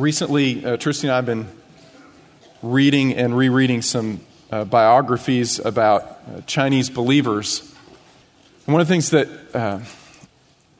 recently, 0.00 0.64
uh, 0.64 0.76
Tristy 0.76 1.04
and 1.04 1.12
I 1.12 1.16
have 1.16 1.26
been 1.26 1.46
reading 2.62 3.14
and 3.14 3.36
rereading 3.36 3.82
some 3.82 4.20
uh, 4.50 4.64
biographies 4.64 5.58
about 5.58 6.02
uh, 6.02 6.40
Chinese 6.46 6.88
believers. 6.88 7.60
And 8.66 8.72
one 8.72 8.80
of 8.80 8.88
the 8.88 8.92
things 8.94 9.10
that 9.10 9.28
uh, 9.54 9.80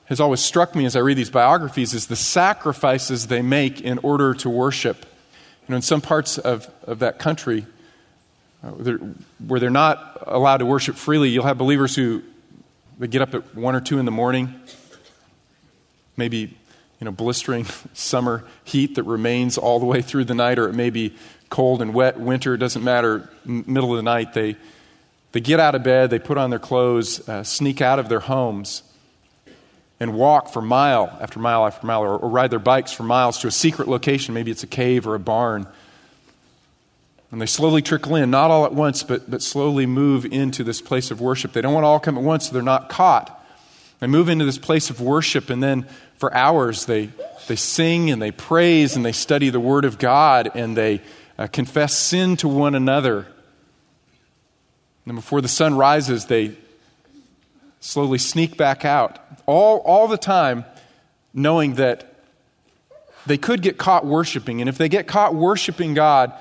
has 0.06 0.20
always 0.20 0.40
struck 0.40 0.74
me 0.74 0.86
as 0.86 0.96
I 0.96 1.00
read 1.00 1.18
these 1.18 1.30
biographies 1.30 1.92
is 1.92 2.06
the 2.06 2.16
sacrifices 2.16 3.26
they 3.26 3.42
make 3.42 3.80
in 3.82 3.98
order 3.98 4.34
to 4.34 4.48
worship. 4.48 5.04
You 5.04 5.72
know, 5.72 5.76
in 5.76 5.82
some 5.82 6.00
parts 6.00 6.38
of, 6.38 6.68
of 6.84 7.00
that 7.00 7.18
country, 7.18 7.66
uh, 8.64 8.72
they're, 8.78 8.98
where 9.46 9.60
they're 9.60 9.70
not 9.70 10.24
allowed 10.26 10.58
to 10.58 10.66
worship 10.66 10.96
freely, 10.96 11.28
you'll 11.28 11.44
have 11.44 11.58
believers 11.58 11.94
who 11.94 12.22
they 12.98 13.06
get 13.06 13.22
up 13.22 13.34
at 13.34 13.54
one 13.54 13.74
or 13.74 13.80
two 13.80 13.98
in 13.98 14.06
the 14.06 14.10
morning, 14.10 14.60
maybe 16.16 16.56
you 17.00 17.06
know, 17.06 17.10
blistering 17.10 17.64
summer 17.94 18.44
heat 18.62 18.96
that 18.96 19.04
remains 19.04 19.56
all 19.56 19.80
the 19.80 19.86
way 19.86 20.02
through 20.02 20.24
the 20.24 20.34
night, 20.34 20.58
or 20.58 20.68
it 20.68 20.74
may 20.74 20.90
be 20.90 21.14
cold 21.48 21.80
and 21.82 21.94
wet 21.94 22.20
winter, 22.20 22.56
doesn't 22.56 22.84
matter, 22.84 23.28
middle 23.44 23.90
of 23.90 23.96
the 23.96 24.02
night, 24.02 24.34
they, 24.34 24.54
they 25.32 25.40
get 25.40 25.58
out 25.58 25.74
of 25.74 25.82
bed, 25.82 26.10
they 26.10 26.18
put 26.18 26.36
on 26.36 26.50
their 26.50 26.58
clothes, 26.58 27.26
uh, 27.28 27.42
sneak 27.42 27.80
out 27.80 27.98
of 27.98 28.08
their 28.08 28.20
homes, 28.20 28.82
and 29.98 30.14
walk 30.14 30.52
for 30.52 30.62
mile 30.62 31.16
after 31.20 31.40
mile 31.40 31.66
after 31.66 31.86
mile, 31.86 32.02
or, 32.02 32.18
or 32.18 32.28
ride 32.28 32.50
their 32.50 32.58
bikes 32.58 32.92
for 32.92 33.02
miles 33.02 33.38
to 33.38 33.46
a 33.46 33.50
secret 33.50 33.88
location. 33.88 34.34
Maybe 34.34 34.50
it's 34.50 34.62
a 34.62 34.68
cave 34.68 35.06
or 35.06 35.14
a 35.14 35.20
barn. 35.20 35.66
And 37.32 37.40
they 37.40 37.46
slowly 37.46 37.80
trickle 37.80 38.16
in, 38.16 38.30
not 38.30 38.50
all 38.50 38.64
at 38.64 38.74
once, 38.74 39.02
but, 39.02 39.30
but 39.30 39.40
slowly 39.42 39.86
move 39.86 40.24
into 40.24 40.64
this 40.64 40.80
place 40.80 41.10
of 41.10 41.20
worship. 41.20 41.52
They 41.52 41.60
don't 41.60 41.72
want 41.72 41.84
to 41.84 41.88
all 41.88 42.00
come 42.00 42.18
at 42.18 42.24
once 42.24 42.48
so 42.48 42.52
they're 42.52 42.62
not 42.62 42.88
caught. 42.88 43.36
They 44.00 44.06
move 44.06 44.28
into 44.28 44.44
this 44.44 44.58
place 44.58 44.90
of 44.90 45.00
worship, 45.00 45.50
and 45.50 45.62
then 45.62 45.86
for 46.20 46.32
hours 46.34 46.84
they, 46.84 47.08
they 47.48 47.56
sing 47.56 48.10
and 48.10 48.20
they 48.20 48.30
praise 48.30 48.94
and 48.94 49.04
they 49.04 49.10
study 49.10 49.48
the 49.48 49.58
Word 49.58 49.86
of 49.86 49.98
God 49.98 50.50
and 50.54 50.76
they 50.76 51.00
uh, 51.38 51.46
confess 51.46 51.96
sin 51.96 52.36
to 52.36 52.46
one 52.46 52.74
another. 52.74 53.26
And 55.06 55.16
before 55.16 55.40
the 55.40 55.48
sun 55.48 55.74
rises, 55.78 56.26
they 56.26 56.56
slowly 57.80 58.18
sneak 58.18 58.58
back 58.58 58.84
out, 58.84 59.18
all, 59.46 59.78
all 59.78 60.08
the 60.08 60.18
time 60.18 60.66
knowing 61.32 61.76
that 61.76 62.12
they 63.24 63.38
could 63.38 63.62
get 63.62 63.78
caught 63.78 64.04
worshiping. 64.04 64.60
And 64.60 64.68
if 64.68 64.76
they 64.76 64.90
get 64.90 65.06
caught 65.06 65.34
worshiping 65.34 65.94
God, 65.94 66.34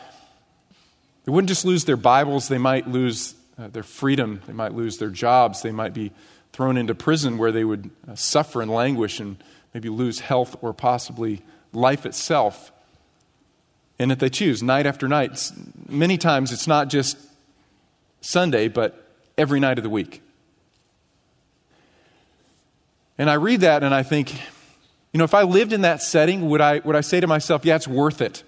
they 1.23 1.32
wouldn't 1.32 1.48
just 1.48 1.64
lose 1.64 1.86
their 1.86 1.98
Bibles, 1.98 2.50
they 2.50 2.58
might 2.58 2.86
lose 2.86 3.34
uh, 3.58 3.70
their 3.70 3.84
freedom, 3.84 4.42
they 4.45 4.54
might 4.54 4.73
lose 4.73 4.98
their 4.98 5.09
jobs, 5.09 5.61
they 5.61 5.72
might 5.72 5.94
be 5.94 6.11
thrown 6.52 6.76
into 6.76 6.94
prison 6.94 7.38
where 7.38 7.54
they 7.54 7.64
would 7.64 7.89
uh, 8.09 8.16
suffer 8.16 8.61
and 8.61 8.70
languish 8.70 9.22
and 9.22 9.38
maybe 9.73 9.89
lose 9.89 10.20
health 10.20 10.56
or 10.62 10.73
possibly 10.73 11.42
life 11.73 12.06
itself. 12.06 12.72
And 13.98 14.11
if 14.11 14.20
they 14.20 14.30
choose 14.30 14.64
night 14.64 14.86
after 14.86 15.08
night, 15.08 15.52
many 15.88 16.17
times 16.17 16.52
it's 16.52 16.67
not 16.67 16.89
just 16.89 17.17
Sunday, 18.22 18.67
but 18.67 19.06
every 19.38 19.59
night 19.59 19.78
of 19.78 19.84
the 19.84 19.89
week. 19.89 20.22
And 23.17 23.30
I 23.30 23.34
read 23.34 23.61
that 23.61 23.84
and 23.84 23.94
I 23.94 24.03
think, 24.03 24.34
you 25.14 25.17
know, 25.17 25.26
if 25.26 25.34
I 25.34 25.44
lived 25.44 25.73
in 25.73 25.81
that 25.81 26.02
setting, 26.02 26.50
would 26.50 26.61
I, 26.61 26.80
would 26.80 26.95
I 26.95 27.02
say 27.02 27.20
to 27.20 27.28
myself, 27.28 27.66
yeah, 27.66 27.76
it's 27.76 27.88
worth 27.88 28.22
it 28.22 28.44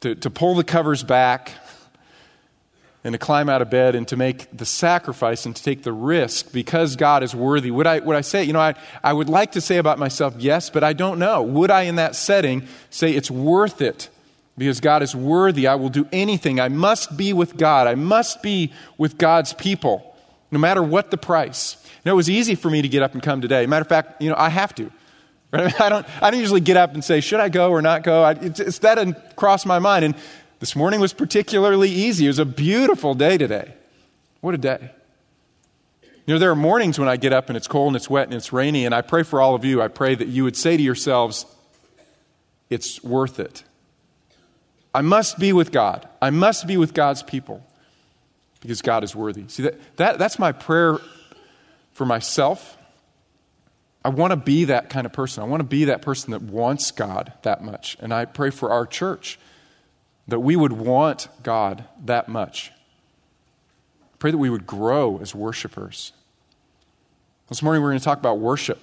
to, 0.00 0.14
to 0.14 0.30
pull 0.30 0.54
the 0.54 0.64
covers 0.64 1.02
back 1.02 1.52
and 3.06 3.12
to 3.14 3.18
climb 3.18 3.48
out 3.48 3.62
of 3.62 3.70
bed 3.70 3.94
and 3.94 4.06
to 4.08 4.16
make 4.16 4.54
the 4.56 4.66
sacrifice 4.66 5.46
and 5.46 5.54
to 5.54 5.62
take 5.62 5.84
the 5.84 5.92
risk 5.92 6.52
because 6.52 6.96
God 6.96 7.22
is 7.22 7.36
worthy. 7.36 7.70
Would 7.70 7.86
I, 7.86 8.00
would 8.00 8.16
I 8.16 8.20
say, 8.20 8.42
you 8.42 8.52
know, 8.52 8.60
I, 8.60 8.74
I 9.02 9.12
would 9.12 9.28
like 9.28 9.52
to 9.52 9.60
say 9.60 9.76
about 9.76 9.98
myself, 9.98 10.34
yes, 10.38 10.70
but 10.70 10.82
I 10.82 10.92
don't 10.92 11.20
know. 11.20 11.40
Would 11.40 11.70
I, 11.70 11.82
in 11.82 11.96
that 11.96 12.16
setting, 12.16 12.66
say 12.90 13.12
it's 13.12 13.30
worth 13.30 13.80
it 13.80 14.08
because 14.58 14.80
God 14.80 15.04
is 15.04 15.14
worthy? 15.14 15.68
I 15.68 15.76
will 15.76 15.88
do 15.88 16.08
anything. 16.10 16.58
I 16.58 16.68
must 16.68 17.16
be 17.16 17.32
with 17.32 17.56
God. 17.56 17.86
I 17.86 17.94
must 17.94 18.42
be 18.42 18.72
with 18.98 19.18
God's 19.18 19.52
people, 19.52 20.16
no 20.50 20.58
matter 20.58 20.82
what 20.82 21.12
the 21.12 21.16
price. 21.16 21.76
Know, 22.04 22.12
it 22.12 22.16
was 22.16 22.30
easy 22.30 22.56
for 22.56 22.70
me 22.70 22.82
to 22.82 22.88
get 22.88 23.02
up 23.02 23.14
and 23.14 23.22
come 23.22 23.40
today. 23.40 23.66
Matter 23.66 23.82
of 23.82 23.88
fact, 23.88 24.20
you 24.20 24.30
know, 24.30 24.36
I 24.36 24.48
have 24.48 24.74
to. 24.76 24.90
I 25.52 25.88
don't, 25.88 26.06
I 26.22 26.30
don't 26.30 26.40
usually 26.40 26.60
get 26.60 26.76
up 26.76 26.94
and 26.94 27.04
say, 27.04 27.20
should 27.20 27.40
I 27.40 27.50
go 27.50 27.70
or 27.70 27.82
not 27.82 28.02
go? 28.02 28.24
I, 28.24 28.34
that 28.34 28.94
didn't 28.96 29.36
cross 29.36 29.64
my 29.64 29.78
mind. 29.78 30.04
And 30.04 30.14
this 30.58 30.74
morning 30.74 31.00
was 31.00 31.12
particularly 31.12 31.90
easy. 31.90 32.24
It 32.24 32.28
was 32.28 32.38
a 32.38 32.44
beautiful 32.44 33.14
day 33.14 33.36
today. 33.38 33.74
What 34.40 34.54
a 34.54 34.58
day. 34.58 34.90
You 36.26 36.34
know, 36.34 36.38
there 36.38 36.50
are 36.50 36.56
mornings 36.56 36.98
when 36.98 37.08
I 37.08 37.16
get 37.16 37.32
up 37.32 37.48
and 37.48 37.56
it's 37.56 37.68
cold 37.68 37.88
and 37.88 37.96
it's 37.96 38.10
wet 38.10 38.24
and 38.24 38.34
it's 38.34 38.52
rainy, 38.52 38.84
and 38.84 38.94
I 38.94 39.00
pray 39.00 39.22
for 39.22 39.40
all 39.40 39.54
of 39.54 39.64
you. 39.64 39.80
I 39.80 39.88
pray 39.88 40.14
that 40.14 40.28
you 40.28 40.44
would 40.44 40.56
say 40.56 40.76
to 40.76 40.82
yourselves, 40.82 41.46
it's 42.68 43.02
worth 43.04 43.38
it. 43.38 43.62
I 44.94 45.02
must 45.02 45.38
be 45.38 45.52
with 45.52 45.72
God. 45.72 46.08
I 46.20 46.30
must 46.30 46.66
be 46.66 46.76
with 46.76 46.94
God's 46.94 47.22
people 47.22 47.64
because 48.60 48.82
God 48.82 49.04
is 49.04 49.14
worthy. 49.14 49.44
See, 49.48 49.62
that, 49.64 49.96
that, 49.96 50.18
that's 50.18 50.38
my 50.38 50.52
prayer 50.52 50.98
for 51.92 52.06
myself. 52.06 52.76
I 54.04 54.08
want 54.08 54.30
to 54.30 54.36
be 54.36 54.64
that 54.64 54.88
kind 54.88 55.06
of 55.06 55.12
person. 55.12 55.42
I 55.42 55.46
want 55.46 55.60
to 55.60 55.64
be 55.64 55.84
that 55.86 56.02
person 56.02 56.30
that 56.30 56.42
wants 56.42 56.90
God 56.90 57.32
that 57.42 57.62
much. 57.62 57.96
And 58.00 58.12
I 58.12 58.24
pray 58.24 58.50
for 58.50 58.70
our 58.70 58.86
church 58.86 59.38
that 60.28 60.40
we 60.40 60.56
would 60.56 60.72
want 60.72 61.28
God 61.42 61.84
that 62.04 62.28
much. 62.28 62.72
Pray 64.18 64.30
that 64.30 64.38
we 64.38 64.50
would 64.50 64.66
grow 64.66 65.18
as 65.18 65.34
worshipers. 65.34 66.12
This 67.48 67.62
morning 67.62 67.82
we're 67.82 67.90
going 67.90 68.00
to 68.00 68.04
talk 68.04 68.18
about 68.18 68.38
worship. 68.38 68.80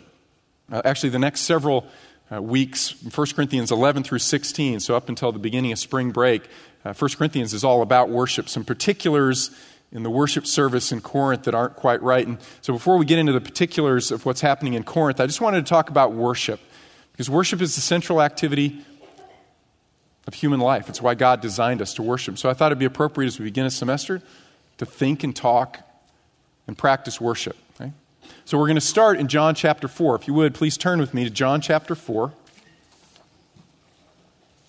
Uh, 0.72 0.82
actually, 0.86 1.10
the 1.10 1.20
next 1.20 1.42
several 1.42 1.86
uh, 2.32 2.42
weeks, 2.42 2.96
1 3.04 3.28
Corinthians 3.36 3.72
11 3.72 4.04
through 4.04 4.20
16, 4.20 4.80
so 4.80 4.96
up 4.96 5.10
until 5.10 5.32
the 5.32 5.40
beginning 5.40 5.72
of 5.72 5.80
spring 5.80 6.12
break, 6.12 6.44
uh, 6.86 6.94
1 6.94 7.12
Corinthians 7.18 7.54
is 7.54 7.64
all 7.64 7.82
about 7.82 8.10
worship. 8.10 8.48
Some 8.48 8.64
particulars 8.64 9.52
in 9.92 10.04
the 10.04 10.10
worship 10.10 10.48
service 10.48 10.92
in 10.92 11.02
Corinth 11.02 11.44
that 11.44 11.54
aren't 11.54 11.76
quite 11.76 12.02
right. 12.02 12.26
And 12.26 12.38
so 12.62 12.74
before 12.74 12.98
we 12.98 13.06
get 13.06 13.20
into 13.20 13.34
the 13.34 13.42
particulars 13.42 14.12
of 14.12 14.26
what's 14.26 14.42
happening 14.42 14.74
in 14.74 14.84
Corinth, 14.84 15.20
I 15.20 15.28
just 15.28 15.42
wanted 15.42 15.66
to 15.66 15.70
talk 15.70 15.90
about 15.90 16.14
worship. 16.14 16.60
Because 17.12 17.30
worship 17.30 17.62
is 17.62 17.76
the 17.76 17.82
central 17.82 18.22
activity 18.22 18.84
of 20.28 20.34
human 20.34 20.60
life. 20.60 20.90
It's 20.90 21.02
why 21.02 21.16
God 21.16 21.42
designed 21.42 21.82
us 21.82 21.94
to 21.96 22.02
worship. 22.02 22.38
So 22.38 22.50
I 22.50 22.54
thought 22.54 22.68
it'd 22.68 22.80
be 22.80 22.86
appropriate 22.86 23.28
as 23.28 23.40
we 23.40 23.46
begin 23.46 23.66
a 23.66 23.72
semester 23.72 24.22
to 24.78 24.86
think 24.86 25.24
and 25.24 25.36
talk 25.36 25.80
and 26.68 26.78
practice 26.78 27.20
worship. 27.20 27.58
So 28.46 28.58
we're 28.58 28.68
going 28.68 28.76
to 28.76 28.82
start 28.82 29.20
in 29.20 29.30
John 29.30 29.56
chapter 29.56 29.88
4. 29.88 30.16
If 30.16 30.28
you 30.28 30.34
would, 30.34 30.54
please 30.54 30.78
turn 30.78 31.00
with 31.00 31.14
me 31.14 31.24
to 31.24 31.30
John 31.30 31.62
chapter 31.62 31.96
4. 31.96 32.34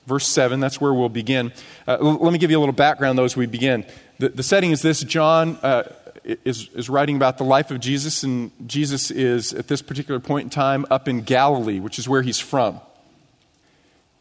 Verse 0.07 0.29
7, 0.29 0.61
that's 0.61 0.81
where 0.81 0.95
we'll 0.95 1.09
begin. 1.09 1.53
Uh, 1.89 1.97
let 1.99 2.33
me 2.33 2.39
give 2.39 2.51
you 2.53 2.59
a 2.59 2.61
little 2.61 2.75
background, 2.75 3.19
though, 3.19 3.25
as 3.25 3.37
we 3.37 3.47
begin. 3.47 3.85
The, 4.19 4.29
the 4.29 4.43
setting 4.45 4.71
is 4.71 4.81
this 4.83 5.03
John 5.03 5.57
uh, 5.63 5.93
is, 6.25 6.69
is 6.75 6.89
writing 6.89 7.17
about 7.17 7.39
the 7.39 7.45
life 7.45 7.71
of 7.73 7.81
Jesus, 7.81 8.23
and 8.23 8.53
Jesus 8.69 9.11
is, 9.11 9.53
at 9.53 9.67
this 9.67 9.83
particular 9.83 10.21
point 10.21 10.45
in 10.45 10.51
time, 10.51 10.87
up 10.89 11.09
in 11.09 11.23
Galilee, 11.23 11.81
which 11.81 11.99
is 11.99 12.09
where 12.09 12.23
he's 12.23 12.39
from 12.39 12.81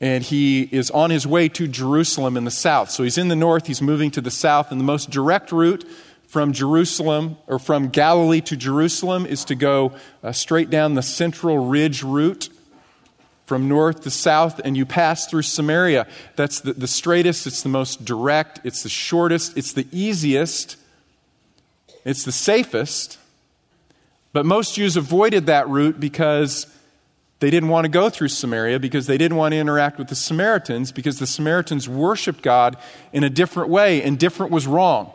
and 0.03 0.21
he 0.21 0.63
is 0.63 0.91
on 0.91 1.11
his 1.11 1.25
way 1.25 1.47
to 1.47 1.65
Jerusalem 1.65 2.35
in 2.35 2.43
the 2.43 2.51
south. 2.51 2.91
So 2.91 3.03
he's 3.03 3.17
in 3.17 3.29
the 3.29 3.37
north, 3.37 3.67
he's 3.67 3.81
moving 3.81 4.11
to 4.11 4.19
the 4.19 4.29
south, 4.29 4.69
and 4.69 4.77
the 4.77 4.83
most 4.83 5.09
direct 5.09 5.53
route 5.53 5.87
from 6.27 6.51
Jerusalem 6.51 7.37
or 7.47 7.57
from 7.57 7.87
Galilee 7.87 8.41
to 8.41 8.57
Jerusalem 8.57 9.25
is 9.25 9.45
to 9.45 9.55
go 9.55 9.93
uh, 10.21 10.33
straight 10.33 10.69
down 10.69 10.95
the 10.95 11.01
central 11.01 11.57
ridge 11.57 12.03
route 12.03 12.49
from 13.45 13.69
north 13.69 14.01
to 14.01 14.11
south, 14.11 14.59
and 14.65 14.75
you 14.75 14.85
pass 14.85 15.25
through 15.27 15.43
Samaria. 15.43 16.05
That's 16.35 16.59
the, 16.59 16.73
the 16.73 16.87
straightest, 16.87 17.47
it's 17.47 17.63
the 17.63 17.69
most 17.69 18.03
direct, 18.03 18.59
it's 18.65 18.83
the 18.83 18.89
shortest, 18.89 19.57
it's 19.57 19.71
the 19.71 19.87
easiest, 19.93 20.75
it's 22.03 22.25
the 22.25 22.33
safest. 22.33 23.19
But 24.33 24.45
most 24.45 24.75
Jews 24.75 24.97
avoided 24.97 25.45
that 25.45 25.69
route 25.69 25.97
because 25.97 26.72
they 27.43 27.49
didn't 27.49 27.67
want 27.67 27.83
to 27.83 27.89
go 27.89 28.09
through 28.09 28.29
Samaria 28.29 28.79
because 28.79 29.05
they 29.05 29.17
didn't 29.17 29.35
want 29.35 29.51
to 29.51 29.57
interact 29.57 29.97
with 29.97 30.07
the 30.07 30.15
Samaritans 30.15 30.93
because 30.93 31.19
the 31.19 31.27
Samaritans 31.27 31.89
worshiped 31.89 32.41
God 32.41 32.77
in 33.11 33.25
a 33.25 33.29
different 33.29 33.67
way, 33.67 34.01
and 34.01 34.17
different 34.17 34.53
was 34.53 34.65
wrong. 34.65 35.11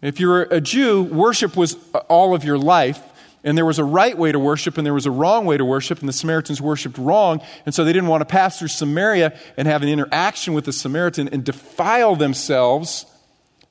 If 0.00 0.20
you're 0.20 0.42
a 0.42 0.60
Jew, 0.60 1.02
worship 1.02 1.56
was 1.56 1.76
all 2.08 2.36
of 2.36 2.44
your 2.44 2.56
life, 2.56 3.02
and 3.42 3.58
there 3.58 3.66
was 3.66 3.80
a 3.80 3.84
right 3.84 4.16
way 4.16 4.30
to 4.30 4.38
worship 4.38 4.78
and 4.78 4.86
there 4.86 4.94
was 4.94 5.06
a 5.06 5.10
wrong 5.10 5.44
way 5.44 5.56
to 5.56 5.64
worship, 5.64 5.98
and 5.98 6.08
the 6.08 6.12
Samaritans 6.12 6.60
worshiped 6.60 6.98
wrong, 6.98 7.42
and 7.66 7.74
so 7.74 7.82
they 7.82 7.92
didn't 7.92 8.08
want 8.08 8.20
to 8.20 8.26
pass 8.26 8.60
through 8.60 8.68
Samaria 8.68 9.36
and 9.56 9.66
have 9.66 9.82
an 9.82 9.88
interaction 9.88 10.54
with 10.54 10.66
the 10.66 10.72
Samaritan 10.72 11.26
and 11.30 11.42
defile 11.42 12.14
themselves 12.14 13.06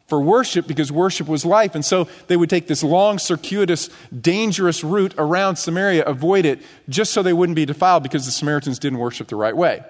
for 0.08 0.22
worship 0.22 0.68
because 0.68 0.92
worship 0.92 1.28
was 1.28 1.46
life. 1.46 1.76
And 1.76 1.84
so 1.84 2.08
they 2.28 2.38
would 2.38 2.50
take 2.50 2.68
this 2.68 2.84
long, 2.84 3.20
circuitous, 3.20 3.90
dangerous 4.20 4.84
route 4.84 5.14
around 5.18 5.56
Samaria, 5.56 6.04
avoid 6.04 6.46
it, 6.46 6.62
just 6.90 7.14
so 7.14 7.24
they 7.24 7.34
wouldn't 7.34 7.56
be 7.56 7.66
defiled 7.66 8.04
because 8.04 8.26
the 8.26 8.32
Samaritans 8.32 8.80
didn't 8.80 9.00
worship 9.00 9.28
the 9.28 9.36
right 9.36 9.56
way. 9.56 9.84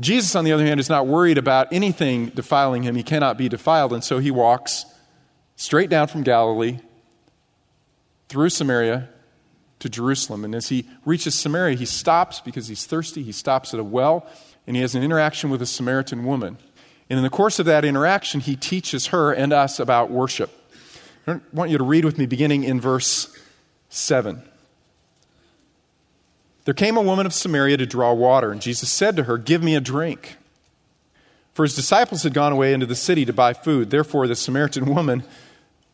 Jesus, 0.00 0.34
on 0.34 0.44
the 0.44 0.52
other 0.52 0.66
hand, 0.66 0.80
is 0.80 0.88
not 0.88 1.06
worried 1.06 1.38
about 1.38 1.72
anything 1.72 2.26
defiling 2.26 2.82
him. 2.82 2.96
He 2.96 3.04
cannot 3.04 3.38
be 3.38 3.48
defiled. 3.48 3.92
And 3.92 4.02
so 4.02 4.18
he 4.18 4.30
walks 4.30 4.86
straight 5.56 5.88
down 5.88 6.08
from 6.08 6.24
Galilee 6.24 6.80
through 8.28 8.48
Samaria 8.48 9.08
to 9.78 9.88
Jerusalem. 9.88 10.44
And 10.44 10.54
as 10.54 10.68
he 10.68 10.88
reaches 11.04 11.38
Samaria, 11.38 11.76
he 11.76 11.86
stops 11.86 12.40
because 12.40 12.66
he's 12.66 12.86
thirsty. 12.86 13.22
He 13.22 13.32
stops 13.32 13.72
at 13.72 13.78
a 13.78 13.84
well, 13.84 14.26
and 14.66 14.74
he 14.74 14.82
has 14.82 14.96
an 14.96 15.04
interaction 15.04 15.50
with 15.50 15.62
a 15.62 15.66
Samaritan 15.66 16.24
woman. 16.24 16.58
And 17.10 17.18
in 17.18 17.22
the 17.22 17.30
course 17.30 17.58
of 17.58 17.66
that 17.66 17.84
interaction, 17.84 18.40
he 18.40 18.56
teaches 18.56 19.08
her 19.08 19.32
and 19.32 19.52
us 19.52 19.78
about 19.78 20.10
worship. 20.10 20.50
I 21.26 21.40
want 21.52 21.70
you 21.70 21.78
to 21.78 21.84
read 21.84 22.04
with 22.04 22.18
me 22.18 22.26
beginning 22.26 22.64
in 22.64 22.80
verse 22.80 23.36
7. 23.88 24.42
There 26.64 26.74
came 26.74 26.96
a 26.96 27.02
woman 27.02 27.26
of 27.26 27.34
Samaria 27.34 27.76
to 27.78 27.86
draw 27.86 28.12
water, 28.14 28.50
and 28.50 28.60
Jesus 28.60 28.90
said 28.90 29.16
to 29.16 29.24
her, 29.24 29.36
Give 29.36 29.62
me 29.62 29.74
a 29.74 29.80
drink. 29.80 30.36
For 31.52 31.62
his 31.62 31.74
disciples 31.74 32.22
had 32.22 32.34
gone 32.34 32.52
away 32.52 32.72
into 32.72 32.86
the 32.86 32.96
city 32.96 33.24
to 33.26 33.32
buy 33.32 33.52
food. 33.52 33.90
Therefore, 33.90 34.26
the 34.26 34.34
Samaritan 34.34 34.86
woman 34.86 35.24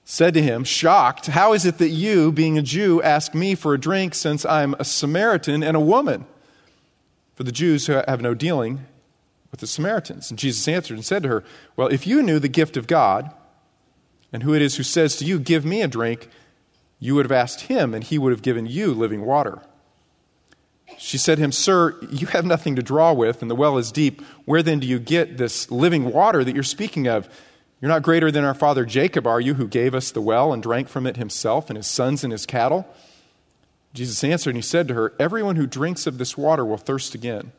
said 0.04 0.34
to 0.34 0.42
him, 0.42 0.64
shocked, 0.64 1.26
How 1.26 1.52
is 1.52 1.66
it 1.66 1.78
that 1.78 1.90
you, 1.90 2.32
being 2.32 2.56
a 2.56 2.62
Jew, 2.62 3.02
ask 3.02 3.34
me 3.34 3.54
for 3.54 3.74
a 3.74 3.78
drink 3.78 4.14
since 4.14 4.44
I'm 4.44 4.74
a 4.78 4.84
Samaritan 4.84 5.62
and 5.62 5.76
a 5.76 5.80
woman? 5.80 6.24
For 7.34 7.44
the 7.44 7.52
Jews 7.52 7.88
have 7.88 8.20
no 8.20 8.34
dealing 8.34 8.86
with 9.50 9.60
the 9.60 9.66
Samaritans. 9.66 10.30
And 10.30 10.38
Jesus 10.38 10.66
answered 10.68 10.94
and 10.94 11.04
said 11.04 11.22
to 11.22 11.28
her, 11.28 11.44
Well, 11.76 11.88
if 11.88 12.06
you 12.06 12.22
knew 12.22 12.38
the 12.38 12.48
gift 12.48 12.76
of 12.76 12.86
God, 12.86 13.30
and 14.32 14.42
who 14.42 14.54
it 14.54 14.62
is 14.62 14.76
who 14.76 14.82
says 14.82 15.16
to 15.16 15.24
you, 15.24 15.38
Give 15.38 15.64
me 15.64 15.82
a 15.82 15.88
drink, 15.88 16.28
you 16.98 17.14
would 17.14 17.24
have 17.24 17.32
asked 17.32 17.62
him, 17.62 17.94
and 17.94 18.04
he 18.04 18.18
would 18.18 18.32
have 18.32 18.42
given 18.42 18.66
you 18.66 18.92
living 18.92 19.24
water. 19.24 19.60
She 20.98 21.18
said 21.18 21.36
to 21.36 21.44
him, 21.44 21.52
Sir, 21.52 21.96
you 22.10 22.26
have 22.28 22.44
nothing 22.44 22.76
to 22.76 22.82
draw 22.82 23.12
with, 23.12 23.42
and 23.42 23.50
the 23.50 23.54
well 23.54 23.78
is 23.78 23.90
deep. 23.90 24.22
Where 24.44 24.62
then 24.62 24.80
do 24.80 24.86
you 24.86 24.98
get 24.98 25.38
this 25.38 25.70
living 25.70 26.12
water 26.12 26.44
that 26.44 26.54
you're 26.54 26.62
speaking 26.62 27.08
of? 27.08 27.28
You're 27.80 27.88
not 27.88 28.02
greater 28.02 28.30
than 28.30 28.44
our 28.44 28.54
father 28.54 28.84
Jacob, 28.84 29.26
are 29.26 29.40
you, 29.40 29.54
who 29.54 29.66
gave 29.66 29.94
us 29.94 30.10
the 30.10 30.20
well 30.20 30.52
and 30.52 30.62
drank 30.62 30.88
from 30.88 31.06
it 31.06 31.16
himself 31.16 31.70
and 31.70 31.76
his 31.76 31.86
sons 31.86 32.22
and 32.22 32.32
his 32.32 32.44
cattle? 32.44 32.86
Jesus 33.94 34.22
answered 34.22 34.50
and 34.50 34.58
he 34.58 34.62
said 34.62 34.86
to 34.88 34.94
her, 34.94 35.14
Everyone 35.18 35.56
who 35.56 35.66
drinks 35.66 36.06
of 36.06 36.18
this 36.18 36.36
water 36.36 36.64
will 36.64 36.76
thirst 36.76 37.14
again. 37.14 37.52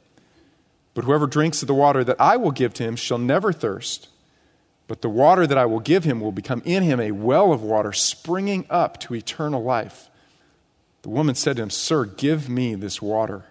But 0.94 1.06
whoever 1.06 1.28
drinks 1.28 1.62
of 1.62 1.68
the 1.68 1.74
water 1.74 2.04
that 2.04 2.20
I 2.20 2.38
will 2.38 2.52
give 2.52 2.74
to 2.76 2.84
him 2.84 2.96
shall 2.96 3.18
never 3.18 3.54
thirst. 3.54 4.10
But 4.88 5.02
the 5.02 5.10
water 5.10 5.48
that 5.48 5.58
I 5.58 5.66
will 5.66 5.80
give 5.80 6.04
him 6.04 6.20
will 6.20 6.34
become 6.34 6.62
in 6.66 6.84
him 6.84 7.00
a 7.00 7.12
well 7.12 7.54
of 7.54 7.62
water 7.62 7.94
springing 7.94 8.66
up 8.70 9.00
to 9.02 9.16
eternal 9.16 9.64
life. 9.64 10.10
The 11.04 11.10
woman 11.10 11.36
said 11.36 11.56
to 11.56 11.64
him, 11.64 11.70
Sir, 11.70 12.06
give 12.06 12.50
me 12.50 12.76
this 12.76 13.02
water, 13.02 13.46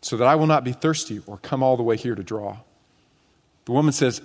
so 0.00 0.16
that 0.16 0.26
I 0.26 0.36
will 0.36 0.46
not 0.46 0.64
be 0.64 0.72
thirsty 0.72 1.20
or 1.26 1.36
come 1.38 1.62
all 1.62 1.76
the 1.76 1.82
way 1.82 1.96
here 1.96 2.14
to 2.14 2.22
draw. 2.22 2.58
The 3.64 3.72
woman 3.72 3.92
says, 3.92 4.22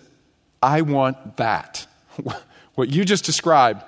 I 0.61 0.81
want 0.81 1.37
that. 1.37 1.87
what 2.75 2.89
you 2.89 3.03
just 3.03 3.25
described, 3.25 3.83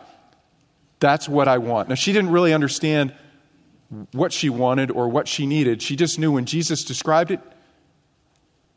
that's 1.00 1.30
what 1.30 1.48
I 1.48 1.60
want. 1.60 1.90
Now, 1.90 1.96
she 1.96 2.12
didn't 2.14 2.32
really 2.32 2.54
understand 2.54 3.14
what 4.12 4.34
she 4.34 4.50
wanted 4.50 4.92
or 4.92 5.08
what 5.08 5.28
she 5.28 5.46
needed. 5.46 5.82
She 5.82 5.96
just 5.96 6.18
knew 6.18 6.32
when 6.32 6.46
Jesus 6.46 6.84
described 6.84 7.32
it, 7.32 7.40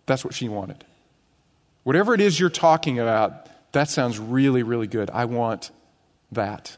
that's 0.08 0.24
what 0.24 0.34
she 0.34 0.48
wanted. 0.48 0.84
Whatever 1.84 2.14
it 2.14 2.20
is 2.20 2.40
you're 2.40 2.50
talking 2.50 2.98
about, 2.98 3.48
that 3.72 3.88
sounds 3.88 4.18
really, 4.18 4.62
really 4.62 4.86
good. 4.86 5.10
I 5.10 5.26
want 5.26 5.70
that. 6.32 6.76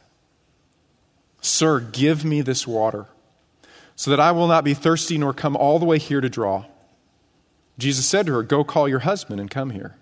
Sir, 1.41 1.81
give 1.81 2.25
me 2.25 2.43
this 2.43 2.67
water 2.67 3.07
so 3.97 4.11
that 4.11 4.21
I 4.21 4.33
will 4.33 4.47
not 4.47 4.65
be 4.65 4.75
thirsty 4.75 5.17
nor 5.19 5.33
come 5.33 5.57
all 5.57 5.79
the 5.79 5.87
way 5.87 5.99
here 5.99 6.21
to 6.21 6.29
draw. 6.29 6.67
Jesus 7.79 8.07
said 8.07 8.27
to 8.27 8.33
her, 8.35 8.43
Go 8.43 8.63
call 8.63 8.89
your 8.89 9.01
husband 9.01 9.41
and 9.41 9.51
come 9.51 9.71
here. 9.71 9.97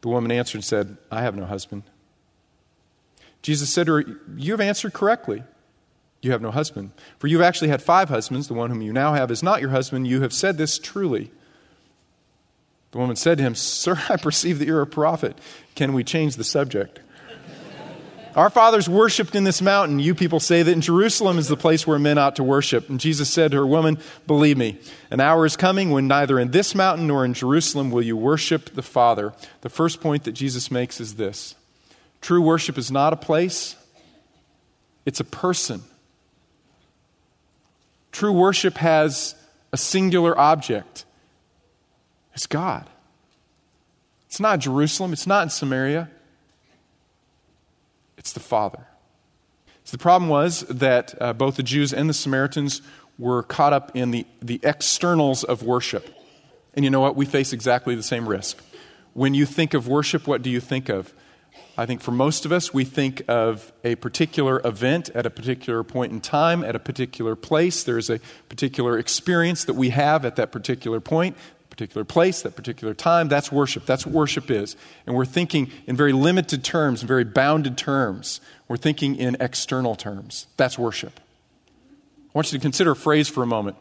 The 0.00 0.08
woman 0.08 0.30
answered 0.30 0.58
and 0.58 0.64
said, 0.64 0.96
I 1.10 1.22
have 1.22 1.36
no 1.36 1.46
husband. 1.46 1.84
Jesus 3.42 3.72
said 3.72 3.86
to 3.86 3.92
her, 3.94 4.04
You 4.36 4.52
have 4.52 4.60
answered 4.60 4.92
correctly. 4.92 5.42
You 6.22 6.32
have 6.32 6.42
no 6.42 6.50
husband. 6.50 6.92
For 7.18 7.26
you 7.26 7.38
have 7.38 7.46
actually 7.46 7.68
had 7.68 7.82
five 7.82 8.08
husbands. 8.08 8.48
The 8.48 8.54
one 8.54 8.70
whom 8.70 8.82
you 8.82 8.92
now 8.92 9.14
have 9.14 9.30
is 9.30 9.42
not 9.42 9.60
your 9.60 9.70
husband. 9.70 10.06
You 10.06 10.22
have 10.22 10.32
said 10.32 10.56
this 10.56 10.78
truly. 10.78 11.30
The 12.94 12.98
woman 12.98 13.16
said 13.16 13.38
to 13.38 13.44
him, 13.44 13.56
Sir, 13.56 14.00
I 14.08 14.16
perceive 14.16 14.60
that 14.60 14.68
you're 14.68 14.80
a 14.80 14.86
prophet. 14.86 15.36
Can 15.74 15.94
we 15.94 16.04
change 16.04 16.36
the 16.36 16.44
subject? 16.44 17.00
Our 18.36 18.48
fathers 18.48 18.88
worshiped 18.88 19.34
in 19.34 19.42
this 19.42 19.60
mountain. 19.60 19.98
You 19.98 20.14
people 20.14 20.38
say 20.38 20.62
that 20.62 20.70
in 20.70 20.80
Jerusalem 20.80 21.36
is 21.36 21.48
the 21.48 21.56
place 21.56 21.88
where 21.88 21.98
men 21.98 22.18
ought 22.18 22.36
to 22.36 22.44
worship. 22.44 22.88
And 22.88 23.00
Jesus 23.00 23.28
said 23.28 23.50
to 23.50 23.56
her, 23.56 23.66
Woman, 23.66 23.98
believe 24.28 24.56
me, 24.56 24.78
an 25.10 25.18
hour 25.18 25.44
is 25.44 25.56
coming 25.56 25.90
when 25.90 26.06
neither 26.06 26.38
in 26.38 26.52
this 26.52 26.72
mountain 26.72 27.08
nor 27.08 27.24
in 27.24 27.34
Jerusalem 27.34 27.90
will 27.90 28.00
you 28.00 28.16
worship 28.16 28.66
the 28.76 28.82
Father. 28.82 29.32
The 29.62 29.68
first 29.68 30.00
point 30.00 30.22
that 30.22 30.32
Jesus 30.32 30.70
makes 30.70 31.00
is 31.00 31.16
this 31.16 31.56
true 32.20 32.42
worship 32.42 32.78
is 32.78 32.92
not 32.92 33.12
a 33.12 33.16
place, 33.16 33.74
it's 35.04 35.18
a 35.18 35.24
person. 35.24 35.82
True 38.12 38.32
worship 38.32 38.76
has 38.76 39.34
a 39.72 39.76
singular 39.76 40.38
object 40.38 41.04
it's 42.34 42.46
God. 42.46 42.88
It's 44.26 44.40
not 44.40 44.58
Jerusalem, 44.58 45.12
it's 45.12 45.26
not 45.26 45.44
in 45.44 45.50
Samaria. 45.50 46.10
It's 48.18 48.32
the 48.32 48.40
Father. 48.40 48.86
So 49.84 49.96
the 49.96 50.02
problem 50.02 50.30
was 50.30 50.60
that 50.62 51.14
uh, 51.20 51.32
both 51.34 51.56
the 51.56 51.62
Jews 51.62 51.92
and 51.92 52.08
the 52.08 52.14
Samaritans 52.14 52.80
were 53.18 53.42
caught 53.42 53.72
up 53.72 53.94
in 53.94 54.10
the, 54.10 54.26
the 54.40 54.58
externals 54.62 55.44
of 55.44 55.62
worship. 55.62 56.08
And 56.74 56.84
you 56.84 56.90
know 56.90 57.00
what? 57.00 57.16
We 57.16 57.26
face 57.26 57.52
exactly 57.52 57.94
the 57.94 58.02
same 58.02 58.28
risk. 58.28 58.58
When 59.12 59.34
you 59.34 59.46
think 59.46 59.74
of 59.74 59.86
worship, 59.86 60.26
what 60.26 60.42
do 60.42 60.50
you 60.50 60.58
think 60.58 60.88
of? 60.88 61.14
I 61.76 61.86
think 61.86 62.00
for 62.00 62.12
most 62.12 62.44
of 62.44 62.52
us, 62.52 62.72
we 62.72 62.84
think 62.84 63.22
of 63.28 63.72
a 63.82 63.96
particular 63.96 64.60
event 64.64 65.10
at 65.10 65.26
a 65.26 65.30
particular 65.30 65.82
point 65.82 66.12
in 66.12 66.20
time, 66.20 66.64
at 66.64 66.74
a 66.74 66.78
particular 66.78 67.36
place. 67.36 67.82
There's 67.84 68.10
a 68.10 68.20
particular 68.48 68.98
experience 68.98 69.64
that 69.64 69.74
we 69.74 69.90
have 69.90 70.24
at 70.24 70.36
that 70.36 70.52
particular 70.52 71.00
point 71.00 71.36
particular 71.74 72.04
place, 72.04 72.42
that 72.42 72.54
particular 72.54 72.94
time. 72.94 73.28
That's 73.28 73.50
worship. 73.50 73.84
That's 73.84 74.06
what 74.06 74.14
worship 74.14 74.48
is. 74.48 74.76
And 75.06 75.16
we're 75.16 75.24
thinking 75.24 75.72
in 75.88 75.96
very 75.96 76.12
limited 76.12 76.62
terms, 76.62 77.02
very 77.02 77.24
bounded 77.24 77.76
terms. 77.76 78.40
We're 78.68 78.76
thinking 78.76 79.16
in 79.16 79.36
external 79.40 79.96
terms. 79.96 80.46
That's 80.56 80.78
worship. 80.78 81.18
I 81.18 82.30
want 82.32 82.52
you 82.52 82.58
to 82.58 82.62
consider 82.62 82.92
a 82.92 82.96
phrase 82.96 83.28
for 83.28 83.42
a 83.42 83.46
moment. 83.46 83.76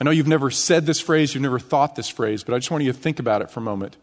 I 0.00 0.04
know 0.04 0.12
you've 0.12 0.28
never 0.28 0.52
said 0.52 0.86
this 0.86 1.00
phrase, 1.00 1.34
you've 1.34 1.42
never 1.42 1.58
thought 1.58 1.96
this 1.96 2.08
phrase, 2.08 2.44
but 2.44 2.54
I 2.54 2.58
just 2.58 2.70
want 2.70 2.84
you 2.84 2.92
to 2.92 2.98
think 2.98 3.18
about 3.18 3.42
it 3.42 3.50
for 3.50 3.58
a 3.58 3.62
moment. 3.62 3.96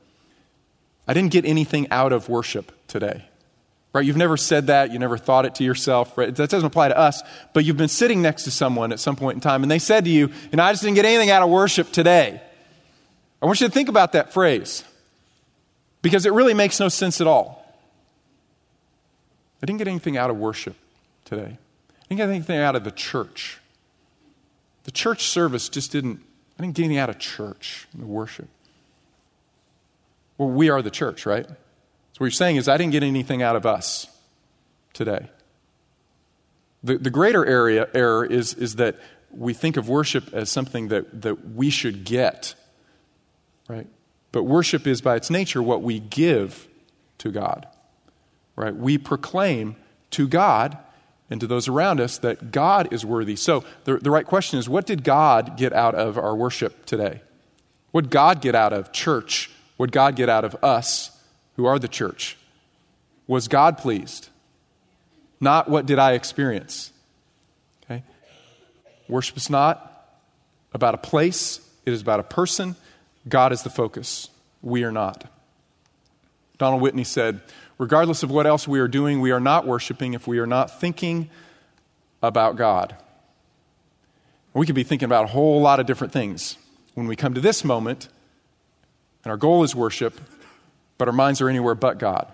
I 1.07 1.13
didn't 1.13 1.31
get 1.31 1.45
anything 1.45 1.89
out 1.91 2.11
of 2.11 2.27
worship 2.27 2.73
today. 2.87 3.23
Right? 3.97 4.05
You've 4.05 4.15
never 4.15 4.37
said 4.37 4.67
that, 4.67 4.91
you 4.91 4.99
never 4.99 5.17
thought 5.17 5.45
it 5.45 5.55
to 5.55 5.63
yourself. 5.63 6.15
Right? 6.17 6.33
That 6.33 6.49
doesn't 6.49 6.67
apply 6.67 6.89
to 6.89 6.97
us, 6.97 7.23
but 7.53 7.65
you've 7.65 7.77
been 7.77 7.87
sitting 7.87 8.21
next 8.21 8.43
to 8.43 8.51
someone 8.51 8.91
at 8.91 8.99
some 8.99 9.15
point 9.15 9.35
in 9.35 9.41
time 9.41 9.63
and 9.63 9.71
they 9.71 9.79
said 9.79 10.05
to 10.05 10.11
you, 10.11 10.31
and 10.51 10.61
I 10.61 10.71
just 10.71 10.83
didn't 10.83 10.95
get 10.95 11.05
anything 11.05 11.31
out 11.31 11.41
of 11.41 11.49
worship 11.49 11.91
today. 11.91 12.39
I 13.41 13.45
want 13.45 13.59
you 13.59 13.67
to 13.67 13.73
think 13.73 13.89
about 13.89 14.11
that 14.11 14.33
phrase 14.33 14.83
because 16.03 16.27
it 16.27 16.33
really 16.33 16.53
makes 16.53 16.79
no 16.79 16.89
sense 16.89 17.21
at 17.21 17.27
all. 17.27 17.65
I 19.63 19.65
didn't 19.65 19.79
get 19.79 19.87
anything 19.87 20.15
out 20.15 20.29
of 20.29 20.37
worship 20.37 20.75
today. 21.25 21.57
I 21.89 22.03
didn't 22.07 22.17
get 22.17 22.29
anything 22.29 22.59
out 22.59 22.75
of 22.75 22.83
the 22.83 22.91
church. 22.91 23.59
The 24.83 24.91
church 24.91 25.23
service 25.23 25.69
just 25.69 25.91
didn't, 25.91 26.21
I 26.59 26.61
didn't 26.61 26.75
get 26.75 26.83
anything 26.83 26.99
out 26.99 27.09
of 27.09 27.17
church, 27.17 27.87
the 27.95 28.05
worship. 28.05 28.47
Well, 30.37 30.49
we 30.49 30.69
are 30.69 30.83
the 30.83 30.91
church, 30.91 31.25
right? 31.25 31.47
So, 32.17 32.21
what 32.21 32.25
you're 32.25 32.31
saying 32.31 32.55
is, 32.55 32.67
I 32.67 32.77
didn't 32.77 32.93
get 32.93 33.03
anything 33.03 33.43
out 33.43 33.55
of 33.55 33.67
us 33.67 34.07
today. 34.91 35.29
The, 36.83 36.97
the 36.97 37.11
greater 37.11 37.45
area, 37.45 37.87
error 37.93 38.25
is, 38.25 38.55
is 38.55 38.77
that 38.77 38.95
we 39.29 39.53
think 39.53 39.77
of 39.77 39.87
worship 39.87 40.33
as 40.33 40.49
something 40.49 40.87
that, 40.87 41.21
that 41.21 41.51
we 41.51 41.69
should 41.69 42.05
get, 42.05 42.55
right? 43.69 43.85
But 44.31 44.45
worship 44.45 44.87
is, 44.87 44.99
by 44.99 45.15
its 45.15 45.29
nature, 45.29 45.61
what 45.61 45.83
we 45.83 45.99
give 45.99 46.67
to 47.19 47.29
God, 47.29 47.67
right? 48.55 48.75
We 48.75 48.97
proclaim 48.97 49.75
to 50.09 50.27
God 50.27 50.75
and 51.29 51.39
to 51.39 51.45
those 51.45 51.67
around 51.67 52.01
us 52.01 52.17
that 52.17 52.51
God 52.51 52.91
is 52.91 53.05
worthy. 53.05 53.35
So, 53.35 53.63
the, 53.83 53.97
the 53.97 54.09
right 54.09 54.25
question 54.25 54.57
is 54.57 54.67
what 54.67 54.87
did 54.87 55.03
God 55.03 55.55
get 55.55 55.71
out 55.71 55.93
of 55.93 56.17
our 56.17 56.35
worship 56.35 56.87
today? 56.87 57.21
What 57.91 58.09
God 58.09 58.41
get 58.41 58.55
out 58.55 58.73
of 58.73 58.91
church? 58.91 59.51
What 59.75 59.91
God 59.91 60.15
get 60.15 60.29
out 60.29 60.45
of 60.45 60.55
us 60.63 61.11
who 61.57 61.65
are 61.65 61.77
the 61.77 61.87
church. 61.87 62.37
Was 63.27 63.49
God 63.49 63.77
pleased? 63.77 64.29
Not 65.41 65.69
what 65.69 65.85
did 65.85 65.99
I 65.99 66.13
experience? 66.13 66.93
Okay? 67.83 68.03
Worship 69.09 69.35
is 69.35 69.49
not 69.49 69.83
about 70.73 70.93
a 70.93 70.97
place, 70.97 71.59
it 71.85 71.91
is 71.91 72.01
about 72.01 72.19
a 72.19 72.23
person. 72.23 72.75
God 73.27 73.51
is 73.51 73.63
the 73.63 73.69
focus. 73.69 74.29
We 74.61 74.83
are 74.83 74.91
not. 74.91 75.29
Donald 76.57 76.81
Whitney 76.81 77.03
said, 77.03 77.41
regardless 77.77 78.23
of 78.23 78.31
what 78.31 78.47
else 78.47 78.67
we 78.67 78.79
are 78.79 78.87
doing, 78.87 79.19
we 79.19 79.31
are 79.31 79.39
not 79.39 79.67
worshiping 79.67 80.13
if 80.13 80.27
we 80.27 80.39
are 80.39 80.47
not 80.47 80.79
thinking 80.79 81.29
about 82.21 82.55
God. 82.55 82.95
We 84.53 84.65
could 84.65 84.75
be 84.75 84.83
thinking 84.83 85.05
about 85.05 85.25
a 85.25 85.27
whole 85.27 85.61
lot 85.61 85.79
of 85.79 85.85
different 85.85 86.13
things. 86.13 86.57
When 86.93 87.07
we 87.07 87.15
come 87.15 87.33
to 87.33 87.41
this 87.41 87.63
moment, 87.63 88.07
and 89.23 89.31
our 89.31 89.37
goal 89.37 89.63
is 89.63 89.75
worship, 89.75 90.19
but 90.97 91.07
our 91.07 91.13
minds 91.13 91.41
are 91.41 91.49
anywhere 91.49 91.75
but 91.75 91.99
God. 91.99 92.31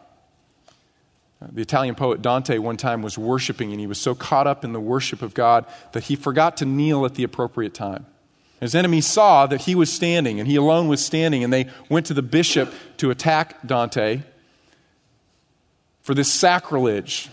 The 1.51 1.61
Italian 1.61 1.95
poet 1.95 2.21
Dante 2.21 2.57
one 2.57 2.77
time 2.77 3.01
was 3.01 3.17
worshiping, 3.17 3.71
and 3.71 3.79
he 3.79 3.87
was 3.87 3.99
so 3.99 4.15
caught 4.15 4.47
up 4.47 4.63
in 4.63 4.71
the 4.71 4.79
worship 4.79 5.21
of 5.21 5.33
God 5.33 5.65
that 5.91 6.03
he 6.03 6.15
forgot 6.15 6.57
to 6.57 6.65
kneel 6.65 7.05
at 7.05 7.15
the 7.15 7.23
appropriate 7.23 7.73
time. 7.73 8.05
His 8.61 8.75
enemies 8.75 9.05
saw 9.05 9.45
that 9.47 9.63
he 9.63 9.75
was 9.75 9.91
standing, 9.91 10.39
and 10.39 10.47
he 10.47 10.55
alone 10.55 10.87
was 10.87 11.03
standing, 11.03 11.43
and 11.43 11.51
they 11.51 11.67
went 11.89 12.05
to 12.05 12.13
the 12.13 12.21
bishop 12.21 12.73
to 12.97 13.11
attack 13.11 13.57
Dante 13.67 14.21
for 16.01 16.13
this 16.13 16.31
sacrilege 16.31 17.29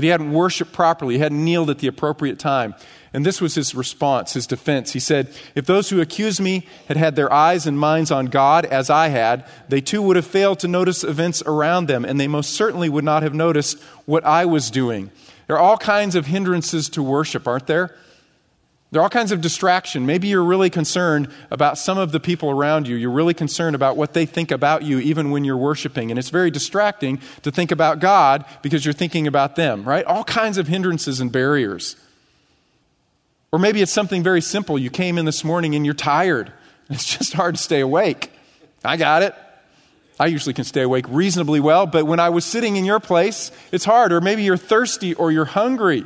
that 0.00 0.04
he 0.06 0.10
hadn't 0.10 0.32
worshiped 0.32 0.72
properly, 0.72 1.16
he 1.16 1.20
hadn't 1.20 1.44
kneeled 1.44 1.68
at 1.68 1.80
the 1.80 1.86
appropriate 1.86 2.38
time. 2.38 2.74
And 3.12 3.26
this 3.26 3.38
was 3.38 3.54
his 3.54 3.74
response, 3.74 4.32
his 4.32 4.46
defense. 4.46 4.94
He 4.94 4.98
said, 4.98 5.28
If 5.54 5.66
those 5.66 5.90
who 5.90 6.00
accuse 6.00 6.40
me 6.40 6.66
had 6.88 6.96
had 6.96 7.16
their 7.16 7.30
eyes 7.30 7.66
and 7.66 7.78
minds 7.78 8.10
on 8.10 8.26
God 8.26 8.64
as 8.64 8.88
I 8.88 9.08
had, 9.08 9.46
they 9.68 9.82
too 9.82 10.00
would 10.00 10.16
have 10.16 10.26
failed 10.26 10.60
to 10.60 10.68
notice 10.68 11.04
events 11.04 11.42
around 11.44 11.86
them, 11.86 12.06
and 12.06 12.18
they 12.18 12.28
most 12.28 12.52
certainly 12.52 12.88
would 12.88 13.04
not 13.04 13.22
have 13.22 13.34
noticed 13.34 13.78
what 14.06 14.24
I 14.24 14.46
was 14.46 14.70
doing. 14.70 15.10
There 15.48 15.56
are 15.56 15.62
all 15.62 15.76
kinds 15.76 16.14
of 16.14 16.24
hindrances 16.24 16.88
to 16.90 17.02
worship, 17.02 17.46
aren't 17.46 17.66
there? 17.66 17.94
There 18.92 19.00
are 19.00 19.04
all 19.04 19.10
kinds 19.10 19.30
of 19.30 19.40
distraction. 19.40 20.04
Maybe 20.04 20.26
you're 20.26 20.42
really 20.42 20.68
concerned 20.68 21.28
about 21.50 21.78
some 21.78 21.96
of 21.96 22.10
the 22.10 22.18
people 22.18 22.50
around 22.50 22.88
you. 22.88 22.96
You're 22.96 23.12
really 23.12 23.34
concerned 23.34 23.76
about 23.76 23.96
what 23.96 24.14
they 24.14 24.26
think 24.26 24.50
about 24.50 24.82
you, 24.82 24.98
even 24.98 25.30
when 25.30 25.44
you're 25.44 25.56
worshiping. 25.56 26.10
And 26.10 26.18
it's 26.18 26.30
very 26.30 26.50
distracting 26.50 27.20
to 27.42 27.52
think 27.52 27.70
about 27.70 28.00
God 28.00 28.44
because 28.62 28.84
you're 28.84 28.92
thinking 28.92 29.28
about 29.28 29.54
them, 29.54 29.84
right? 29.84 30.04
All 30.04 30.24
kinds 30.24 30.58
of 30.58 30.66
hindrances 30.66 31.20
and 31.20 31.30
barriers. 31.30 31.94
Or 33.52 33.60
maybe 33.60 33.80
it's 33.80 33.92
something 33.92 34.24
very 34.24 34.40
simple. 34.40 34.76
You 34.76 34.90
came 34.90 35.18
in 35.18 35.24
this 35.24 35.44
morning 35.44 35.74
and 35.76 35.84
you're 35.84 35.94
tired. 35.94 36.52
It's 36.92 37.16
just 37.16 37.34
hard 37.34 37.54
to 37.54 37.62
stay 37.62 37.78
awake. 37.78 38.32
I 38.84 38.96
got 38.96 39.22
it. 39.22 39.32
I 40.18 40.26
usually 40.26 40.54
can 40.54 40.64
stay 40.64 40.82
awake 40.82 41.06
reasonably 41.08 41.60
well, 41.60 41.86
but 41.86 42.04
when 42.04 42.18
I 42.18 42.30
was 42.30 42.44
sitting 42.44 42.74
in 42.74 42.84
your 42.84 42.98
place, 42.98 43.52
it's 43.70 43.84
hard. 43.84 44.12
Or 44.12 44.20
maybe 44.20 44.42
you're 44.42 44.56
thirsty 44.56 45.14
or 45.14 45.30
you're 45.30 45.44
hungry 45.44 46.04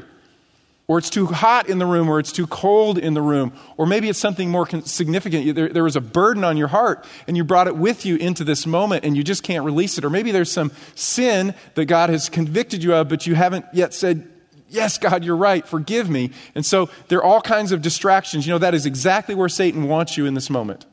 or 0.86 0.98
it's 0.98 1.08
too 1.08 1.26
hot 1.26 1.68
in 1.68 1.78
the 1.78 1.86
room, 1.86 2.10
or 2.10 2.18
it's 2.18 2.32
too 2.32 2.46
cold 2.46 2.98
in 2.98 3.14
the 3.14 3.22
room, 3.22 3.52
or 3.78 3.86
maybe 3.86 4.08
it's 4.08 4.18
something 4.18 4.50
more 4.50 4.68
significant. 4.84 5.54
There, 5.54 5.70
there 5.70 5.84
was 5.84 5.96
a 5.96 6.00
burden 6.00 6.44
on 6.44 6.58
your 6.58 6.68
heart, 6.68 7.06
and 7.26 7.36
you 7.36 7.44
brought 7.44 7.68
it 7.68 7.76
with 7.76 8.04
you 8.04 8.16
into 8.16 8.44
this 8.44 8.66
moment, 8.66 9.04
and 9.04 9.16
you 9.16 9.24
just 9.24 9.42
can't 9.42 9.64
release 9.64 9.96
it. 9.96 10.04
Or 10.04 10.10
maybe 10.10 10.30
there's 10.30 10.52
some 10.52 10.72
sin 10.94 11.54
that 11.74 11.86
God 11.86 12.10
has 12.10 12.28
convicted 12.28 12.84
you 12.84 12.94
of, 12.94 13.08
but 13.08 13.26
you 13.26 13.34
haven't 13.34 13.64
yet 13.72 13.94
said, 13.94 14.30
Yes, 14.68 14.98
God, 14.98 15.22
you're 15.22 15.36
right, 15.36 15.64
forgive 15.64 16.10
me. 16.10 16.32
And 16.56 16.66
so 16.66 16.90
there 17.06 17.18
are 17.18 17.24
all 17.24 17.40
kinds 17.40 17.70
of 17.70 17.80
distractions. 17.80 18.44
You 18.44 18.54
know, 18.54 18.58
that 18.58 18.74
is 18.74 18.86
exactly 18.86 19.34
where 19.34 19.48
Satan 19.48 19.86
wants 19.86 20.16
you 20.16 20.26
in 20.26 20.34
this 20.34 20.50
moment. 20.50 20.84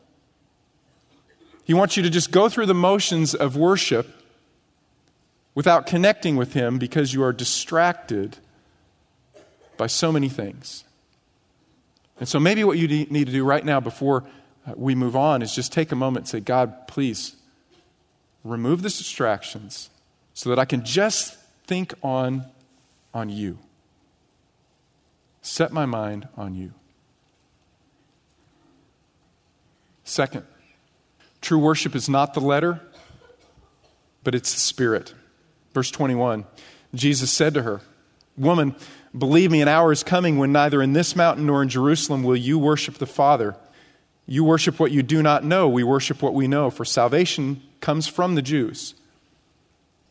He 1.64 1.74
wants 1.74 1.98
you 1.98 2.04
to 2.04 2.10
just 2.10 2.32
go 2.32 2.48
through 2.48 2.68
the 2.68 2.76
motions 2.76 3.34
of 3.34 3.58
worship 3.58 4.08
without 5.56 5.88
connecting 5.88 6.36
with 6.36 6.54
Him 6.54 6.78
because 6.78 7.14
you 7.14 7.24
are 7.24 7.34
distracted 7.34 8.38
by 9.82 9.88
so 9.88 10.12
many 10.12 10.30
things. 10.30 10.84
And 12.20 12.30
so 12.30 12.40
maybe 12.40 12.64
what 12.64 12.78
you 12.78 12.88
need 12.88 13.26
to 13.26 13.32
do 13.32 13.44
right 13.44 13.66
now 13.66 13.80
before 13.80 14.24
uh, 14.68 14.74
we 14.76 14.94
move 14.94 15.16
on 15.16 15.42
is 15.42 15.56
just 15.56 15.74
take 15.74 15.92
a 15.92 15.96
moment 15.96 16.26
and 16.26 16.30
say, 16.30 16.40
God, 16.40 16.88
please 16.88 17.36
remove 18.44 18.84
the 18.84 18.90
distractions 18.90 19.90
so 20.36 20.52
that 20.52 20.60
I 20.60 20.66
can 20.66 20.86
just 20.86 21.36
think 21.66 21.96
on, 22.04 22.46
on 23.12 23.30
you. 23.30 23.58
Set 25.42 25.72
my 25.72 25.88
mind 25.88 26.28
on 26.38 26.54
you. 26.54 26.74
Second, 30.04 30.46
true 31.42 31.58
worship 31.58 31.96
is 31.96 32.08
not 32.08 32.36
the 32.36 32.40
letter, 32.40 32.82
but 34.24 34.36
it's 34.36 34.54
the 34.54 34.60
spirit. 34.60 35.16
Verse 35.74 35.90
21 35.90 36.46
Jesus 36.94 37.32
said 37.32 37.56
to 37.56 37.64
her, 37.64 37.82
Woman, 38.38 38.76
Believe 39.18 39.52
me, 39.52 39.62
an 39.62 39.68
hour 39.68 39.92
is 39.92 40.04
coming 40.04 40.38
when 40.38 40.52
neither 40.52 40.82
in 40.82 40.94
this 40.94 41.16
mountain 41.16 41.46
nor 41.46 41.62
in 41.62 41.70
Jerusalem 41.70 42.24
will 42.24 42.38
you 42.38 42.58
worship 42.58 42.96
the 42.96 43.06
Father. 43.06 43.56
You 44.26 44.44
worship 44.44 44.80
what 44.80 44.92
you 44.92 45.04
do 45.04 45.22
not 45.22 45.44
know. 45.44 45.68
We 45.68 45.84
worship 45.84 46.22
what 46.22 46.34
we 46.34 46.48
know, 46.48 46.70
for 46.70 46.86
salvation 46.86 47.62
comes 47.82 48.08
from 48.08 48.36
the 48.36 48.42
Jews. 48.42 48.96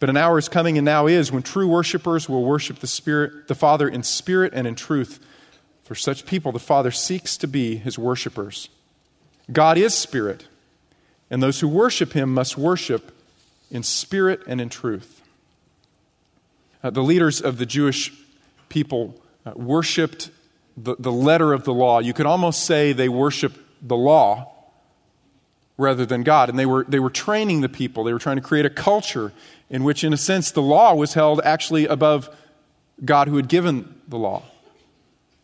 But 0.01 0.11
an 0.11 0.17
hour 0.17 0.39
is 0.39 0.49
coming 0.49 0.77
and 0.77 0.85
now 0.85 1.07
is 1.07 1.33
when 1.33 1.43
true 1.43 1.69
worshipers 1.69 2.29
will 2.29 2.43
worship 2.43 2.81
the 2.81 2.87
Spirit, 2.87 3.49
the 3.49 3.55
Father 3.55 3.89
in 3.89 4.03
spirit 4.03 4.53
and 4.55 4.67
in 4.67 4.75
truth. 4.75 5.21
For 5.85 5.95
such 5.95 6.27
people, 6.27 6.53
the 6.53 6.59
Father 6.59 6.91
seeks 6.91 7.37
to 7.39 7.47
be 7.47 7.77
his 7.77 7.99
worshipers. 7.99 8.69
God 9.51 9.77
is 9.77 9.95
spirit, 9.95 10.47
and 11.31 11.43
those 11.43 11.61
who 11.61 11.69
worship 11.69 12.13
him 12.13 12.33
must 12.33 12.57
worship 12.57 13.13
in 13.71 13.83
spirit 13.83 14.43
and 14.47 14.61
in 14.61 14.69
truth. 14.69 15.21
Uh, 16.83 16.91
the 16.91 17.03
leaders 17.03 17.41
of 17.41 17.59
the 17.59 17.67
Jewish 17.67 18.13
people 18.71 19.21
uh, 19.45 19.53
worshiped 19.55 20.31
the, 20.79 20.97
the 20.99 21.13
letter 21.13 21.53
of 21.53 21.65
the 21.65 21.75
law. 21.75 21.99
You 21.99 22.15
could 22.15 22.25
almost 22.25 22.65
say 22.65 22.95
they 22.95 23.11
worshiped 23.11 23.59
the 23.83 23.97
law 23.97 24.51
rather 25.77 26.07
than 26.07 26.23
God. 26.23 26.49
And 26.49 26.59
they 26.59 26.67
were, 26.67 26.85
they 26.89 27.01
were 27.01 27.11
training 27.11 27.61
the 27.61 27.69
people, 27.69 28.05
they 28.05 28.13
were 28.15 28.19
trying 28.19 28.37
to 28.37 28.43
create 28.43 28.65
a 28.67 28.71
culture 28.71 29.33
in 29.69 29.85
which, 29.85 30.03
in 30.05 30.13
a 30.13 30.17
sense, 30.17 30.51
the 30.51 30.63
law 30.63 30.95
was 30.95 31.15
held 31.15 31.41
actually 31.45 31.87
above 31.87 32.35
God 33.05 33.29
who 33.29 33.37
had 33.37 33.49
given 33.49 34.01
the 34.09 34.19
law. 34.19 34.43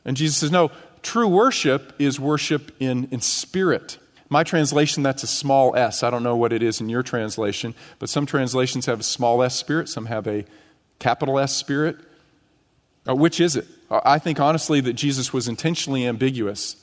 And 0.05 0.17
Jesus 0.17 0.39
says, 0.39 0.51
no, 0.51 0.71
true 1.03 1.29
worship 1.29 1.95
is 1.99 2.21
worship 2.21 2.73
in, 2.81 3.09
in 3.11 3.21
spirit. 3.21 3.99
My 4.29 4.43
translation, 4.43 5.03
that's 5.03 5.23
a 5.23 5.29
small 5.29 5.77
s. 5.77 6.03
I 6.03 6.11
don't 6.11 6.23
know 6.23 6.37
what 6.37 6.53
it 6.53 6.63
is 6.63 6.81
in 6.81 6.89
your 6.89 7.03
translation, 7.03 7.75
but 7.99 8.09
some 8.09 8.27
translations 8.27 8.87
have 8.87 9.01
a 9.01 9.05
small 9.05 9.43
s 9.43 9.57
spirit, 9.57 9.89
some 9.89 10.07
have 10.07 10.27
a 10.27 10.45
capital 10.99 11.39
S 11.39 11.55
spirit. 11.55 11.97
Uh, 13.09 13.15
which 13.15 13.41
is 13.41 13.57
it? 13.57 13.67
Uh, 13.91 14.01
I 14.05 14.19
think 14.19 14.41
honestly 14.41 14.81
that 14.81 14.95
Jesus 14.95 15.33
was 15.33 15.49
intentionally 15.49 16.07
ambiguous. 16.07 16.77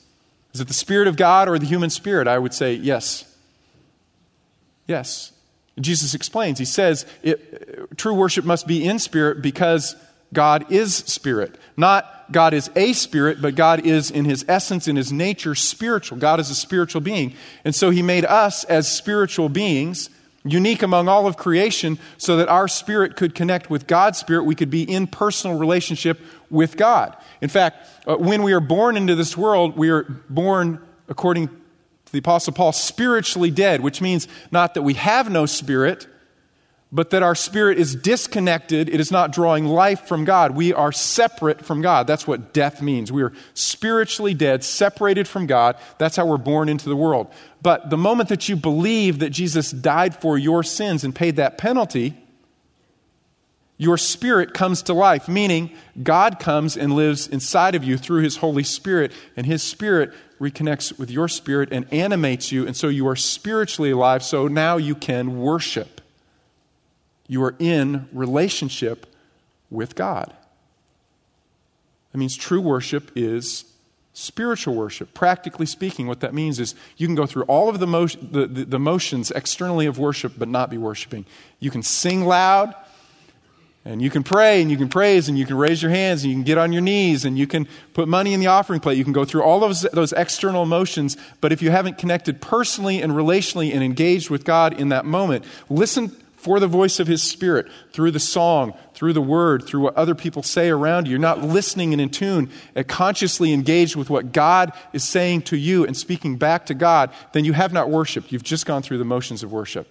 Is 0.52 0.60
it 0.60 0.68
the 0.68 0.74
Spirit 0.74 1.08
of 1.08 1.16
God 1.16 1.48
or 1.48 1.58
the 1.58 1.66
human 1.66 1.90
spirit? 1.90 2.28
I 2.28 2.38
would 2.38 2.54
say 2.54 2.74
yes. 2.74 3.24
Yes. 4.86 5.32
Jesus 5.80 6.14
explains. 6.14 6.58
He 6.58 6.64
says 6.64 7.04
it, 7.22 7.96
true 7.98 8.14
worship 8.14 8.44
must 8.44 8.66
be 8.66 8.84
in 8.84 8.98
spirit 8.98 9.42
because 9.42 9.96
God 10.32 10.70
is 10.70 10.94
spirit. 10.94 11.56
Not 11.76 12.10
God 12.30 12.54
is 12.54 12.70
a 12.76 12.92
spirit, 12.92 13.42
but 13.42 13.54
God 13.54 13.84
is 13.84 14.10
in 14.10 14.24
his 14.24 14.44
essence, 14.48 14.88
in 14.88 14.96
his 14.96 15.12
nature, 15.12 15.54
spiritual. 15.54 16.18
God 16.18 16.40
is 16.40 16.50
a 16.50 16.54
spiritual 16.54 17.00
being. 17.00 17.34
And 17.64 17.74
so 17.74 17.90
he 17.90 18.02
made 18.02 18.24
us 18.24 18.64
as 18.64 18.90
spiritual 18.90 19.48
beings 19.48 20.10
unique 20.44 20.82
among 20.82 21.08
all 21.08 21.26
of 21.26 21.36
creation, 21.36 21.98
so 22.18 22.36
that 22.36 22.48
our 22.48 22.68
spirit 22.68 23.16
could 23.16 23.34
connect 23.34 23.70
with 23.70 23.86
God's 23.86 24.18
spirit. 24.18 24.44
We 24.44 24.54
could 24.54 24.70
be 24.70 24.82
in 24.82 25.06
personal 25.06 25.58
relationship 25.58 26.20
with 26.50 26.76
God. 26.76 27.16
In 27.40 27.48
fact, 27.48 27.88
uh, 28.06 28.16
when 28.16 28.42
we 28.42 28.52
are 28.52 28.60
born 28.60 28.96
into 28.96 29.14
this 29.14 29.36
world, 29.36 29.76
we 29.76 29.88
are 29.88 30.02
born, 30.28 30.80
according 31.08 31.48
to 31.48 32.12
the 32.12 32.18
Apostle 32.18 32.52
Paul, 32.52 32.72
spiritually 32.72 33.50
dead, 33.50 33.80
which 33.80 34.00
means 34.00 34.28
not 34.50 34.74
that 34.74 34.82
we 34.82 34.94
have 34.94 35.30
no 35.30 35.46
spirit, 35.46 36.06
but 36.94 37.10
that 37.10 37.24
our 37.24 37.34
spirit 37.34 37.76
is 37.76 37.96
disconnected. 37.96 38.88
It 38.88 39.00
is 39.00 39.10
not 39.10 39.32
drawing 39.32 39.66
life 39.66 40.06
from 40.06 40.24
God. 40.24 40.52
We 40.52 40.72
are 40.72 40.92
separate 40.92 41.64
from 41.64 41.82
God. 41.82 42.06
That's 42.06 42.24
what 42.24 42.52
death 42.52 42.80
means. 42.80 43.10
We 43.10 43.24
are 43.24 43.32
spiritually 43.52 44.32
dead, 44.32 44.62
separated 44.62 45.26
from 45.26 45.46
God. 45.46 45.76
That's 45.98 46.14
how 46.14 46.24
we're 46.24 46.36
born 46.36 46.68
into 46.68 46.88
the 46.88 46.94
world. 46.94 47.32
But 47.62 47.90
the 47.90 47.96
moment 47.96 48.28
that 48.28 48.48
you 48.48 48.54
believe 48.54 49.18
that 49.18 49.30
Jesus 49.30 49.72
died 49.72 50.14
for 50.14 50.38
your 50.38 50.62
sins 50.62 51.02
and 51.02 51.12
paid 51.12 51.34
that 51.34 51.58
penalty, 51.58 52.14
your 53.76 53.98
spirit 53.98 54.54
comes 54.54 54.82
to 54.82 54.94
life, 54.94 55.26
meaning 55.26 55.72
God 56.00 56.38
comes 56.38 56.76
and 56.76 56.94
lives 56.94 57.26
inside 57.26 57.74
of 57.74 57.82
you 57.82 57.98
through 57.98 58.22
his 58.22 58.36
Holy 58.36 58.62
Spirit, 58.62 59.10
and 59.36 59.46
his 59.46 59.64
spirit 59.64 60.12
reconnects 60.40 60.96
with 60.96 61.10
your 61.10 61.26
spirit 61.26 61.70
and 61.72 61.92
animates 61.92 62.52
you, 62.52 62.64
and 62.68 62.76
so 62.76 62.86
you 62.86 63.08
are 63.08 63.16
spiritually 63.16 63.90
alive, 63.90 64.22
so 64.22 64.46
now 64.46 64.76
you 64.76 64.94
can 64.94 65.40
worship. 65.40 66.02
You 67.26 67.42
are 67.44 67.54
in 67.58 68.08
relationship 68.12 69.06
with 69.70 69.94
God. 69.94 70.32
That 72.12 72.18
means 72.18 72.36
true 72.36 72.60
worship 72.60 73.10
is 73.16 73.64
spiritual 74.12 74.74
worship. 74.74 75.12
Practically 75.12 75.66
speaking, 75.66 76.06
what 76.06 76.20
that 76.20 76.32
means 76.32 76.60
is 76.60 76.74
you 76.96 77.08
can 77.08 77.16
go 77.16 77.26
through 77.26 77.42
all 77.44 77.68
of 77.68 77.80
the, 77.80 77.86
motion, 77.86 78.28
the, 78.30 78.46
the, 78.46 78.64
the, 78.64 78.78
motions 78.78 79.32
externally 79.32 79.86
of 79.86 79.98
worship 79.98 80.32
but 80.38 80.48
not 80.48 80.70
be 80.70 80.78
worshiping. 80.78 81.26
You 81.58 81.72
can 81.72 81.82
sing 81.82 82.24
loud, 82.24 82.74
and 83.84 84.00
you 84.00 84.10
can 84.10 84.22
pray, 84.22 84.62
and 84.62 84.70
you 84.70 84.76
can 84.76 84.88
praise, 84.88 85.28
and 85.28 85.36
you 85.36 85.44
can 85.44 85.56
raise 85.56 85.82
your 85.82 85.90
hands, 85.90 86.22
and 86.22 86.30
you 86.30 86.36
can 86.36 86.44
get 86.44 86.56
on 86.56 86.72
your 86.72 86.80
knees, 86.80 87.24
and 87.24 87.36
you 87.36 87.46
can 87.46 87.66
put 87.92 88.06
money 88.06 88.32
in 88.32 88.40
the 88.40 88.46
offering 88.46 88.80
plate. 88.80 88.96
You 88.96 89.04
can 89.04 89.12
go 89.12 89.24
through 89.24 89.42
all 89.42 89.58
those, 89.58 89.82
those 89.82 90.12
external 90.12 90.62
emotions, 90.62 91.16
but 91.40 91.52
if 91.52 91.60
you 91.60 91.70
haven't 91.70 91.98
connected 91.98 92.40
personally 92.40 93.02
and 93.02 93.12
relationally 93.12 93.74
and 93.74 93.82
engaged 93.82 94.30
with 94.30 94.44
God 94.44 94.80
in 94.80 94.90
that 94.90 95.04
moment, 95.04 95.44
listen 95.68 96.16
for 96.44 96.60
the 96.60 96.68
voice 96.68 97.00
of 97.00 97.06
His 97.06 97.22
Spirit 97.22 97.68
through 97.90 98.10
the 98.10 98.20
song, 98.20 98.74
through 98.92 99.14
the 99.14 99.22
word, 99.22 99.64
through 99.64 99.80
what 99.80 99.96
other 99.96 100.14
people 100.14 100.42
say 100.42 100.68
around 100.68 101.06
you. 101.06 101.12
You're 101.12 101.18
not 101.18 101.40
listening 101.42 101.94
and 101.94 102.02
in 102.02 102.10
tune 102.10 102.50
and 102.74 102.86
consciously 102.86 103.54
engaged 103.54 103.96
with 103.96 104.10
what 104.10 104.30
God 104.30 104.72
is 104.92 105.02
saying 105.02 105.42
to 105.42 105.56
you 105.56 105.86
and 105.86 105.96
speaking 105.96 106.36
back 106.36 106.66
to 106.66 106.74
God, 106.74 107.10
then 107.32 107.46
you 107.46 107.54
have 107.54 107.72
not 107.72 107.88
worshiped. 107.88 108.30
You've 108.30 108.42
just 108.42 108.66
gone 108.66 108.82
through 108.82 108.98
the 108.98 109.06
motions 109.06 109.42
of 109.42 109.52
worship. 109.52 109.88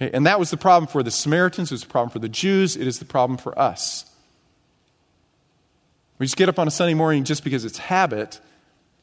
Okay? 0.00 0.10
And 0.12 0.26
that 0.26 0.40
was 0.40 0.50
the 0.50 0.56
problem 0.56 0.88
for 0.88 1.04
the 1.04 1.12
Samaritans, 1.12 1.70
it 1.70 1.74
was 1.74 1.82
the 1.82 1.88
problem 1.88 2.10
for 2.10 2.18
the 2.18 2.28
Jews, 2.28 2.76
it 2.76 2.88
is 2.88 2.98
the 2.98 3.04
problem 3.04 3.38
for 3.38 3.56
us. 3.56 4.04
We 6.18 6.26
just 6.26 6.36
get 6.36 6.48
up 6.48 6.58
on 6.58 6.66
a 6.66 6.72
Sunday 6.72 6.94
morning 6.94 7.22
just 7.22 7.44
because 7.44 7.64
it's 7.64 7.78
habit. 7.78 8.40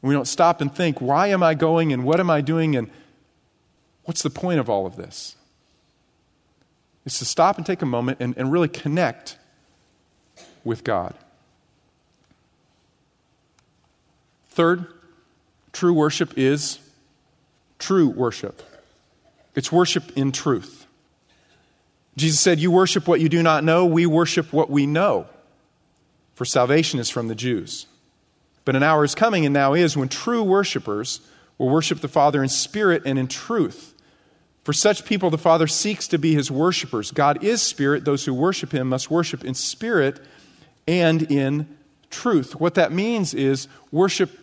We 0.02 0.14
don't 0.14 0.28
stop 0.28 0.60
and 0.60 0.76
think, 0.76 1.00
why 1.00 1.28
am 1.28 1.42
I 1.42 1.54
going 1.54 1.94
and 1.94 2.04
what 2.04 2.20
am 2.20 2.30
I 2.30 2.42
doing 2.42 2.76
and 2.76 2.92
what's 4.04 4.24
the 4.24 4.30
point 4.30 4.60
of 4.60 4.70
all 4.70 4.86
of 4.86 4.98
this? 4.98 5.38
It's 7.10 7.18
to 7.18 7.26
stop 7.26 7.58
and 7.58 7.66
take 7.66 7.82
a 7.82 7.88
moment 7.88 8.20
and, 8.20 8.38
and 8.38 8.52
really 8.52 8.68
connect 8.68 9.36
with 10.64 10.84
God. 10.84 11.16
Third, 14.50 14.86
true 15.74 15.92
worship 15.92 16.38
is 16.38 16.78
true 17.80 18.10
worship. 18.10 18.62
It's 19.56 19.72
worship 19.72 20.16
in 20.16 20.32
truth. 20.32 20.86
Jesus 22.16 22.40
said, 22.40 22.60
You 22.60 22.70
worship 22.70 23.08
what 23.08 23.20
you 23.20 23.28
do 23.28 23.42
not 23.42 23.64
know, 23.64 23.88
we 23.88 24.06
worship 24.06 24.54
what 24.54 24.70
we 24.70 24.86
know 24.86 25.26
for 26.36 26.46
salvation 26.46 27.00
is 27.00 27.10
from 27.10 27.28
the 27.28 27.34
Jews. 27.34 27.88
But 28.66 28.76
an 28.76 28.84
hour 28.84 29.04
is 29.04 29.16
coming, 29.16 29.48
and 29.48 29.54
now 29.54 29.74
is, 29.74 29.98
when 29.98 30.10
true 30.10 30.44
worshipers 30.44 31.22
will 31.58 31.70
worship 31.70 32.02
the 32.02 32.08
Father 32.08 32.44
in 32.44 32.50
spirit 32.50 33.02
and 33.04 33.18
in 33.18 33.28
truth. 33.28 33.96
For 34.64 34.74
such 34.74 35.06
people, 35.06 35.30
the 35.30 35.38
Father 35.38 35.68
seeks 35.68 36.08
to 36.10 36.18
be 36.18 36.34
his 36.34 36.52
worshipers. 36.52 37.12
God 37.12 37.44
is 37.44 37.62
spirit. 37.62 38.06
Those 38.06 38.26
who 38.26 38.34
worship 38.34 38.72
him 38.72 38.90
must 38.90 39.10
worship 39.10 39.44
in 39.44 39.54
spirit 39.54 40.20
and 40.88 41.32
in 41.32 41.78
truth. 42.10 42.60
What 42.60 42.76
that 42.76 42.92
means 42.92 43.34
is 43.34 43.68
worship 43.92 44.38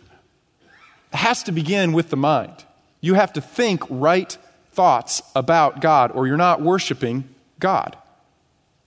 has 1.13 1.43
to 1.43 1.51
begin 1.51 1.93
with 1.93 2.09
the 2.09 2.17
mind. 2.17 2.65
You 2.99 3.13
have 3.13 3.33
to 3.33 3.41
think 3.41 3.83
right 3.89 4.37
thoughts 4.71 5.21
about 5.35 5.81
God, 5.81 6.11
or 6.11 6.27
you're 6.27 6.37
not 6.37 6.61
worshiping 6.61 7.29
God. 7.59 7.97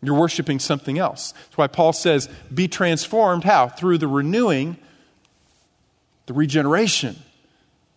You're 0.03 0.19
worshiping 0.19 0.59
something 0.59 0.99
else. 0.99 1.33
That's 1.33 1.59
why 1.59 1.67
Paul 1.67 1.93
says, 1.93 2.29
be 2.53 2.69
transformed. 2.69 3.45
How? 3.45 3.69
Through 3.69 3.99
the 3.99 4.09
renewing, 4.09 4.79
the 6.27 6.33
regeneration, 6.33 7.17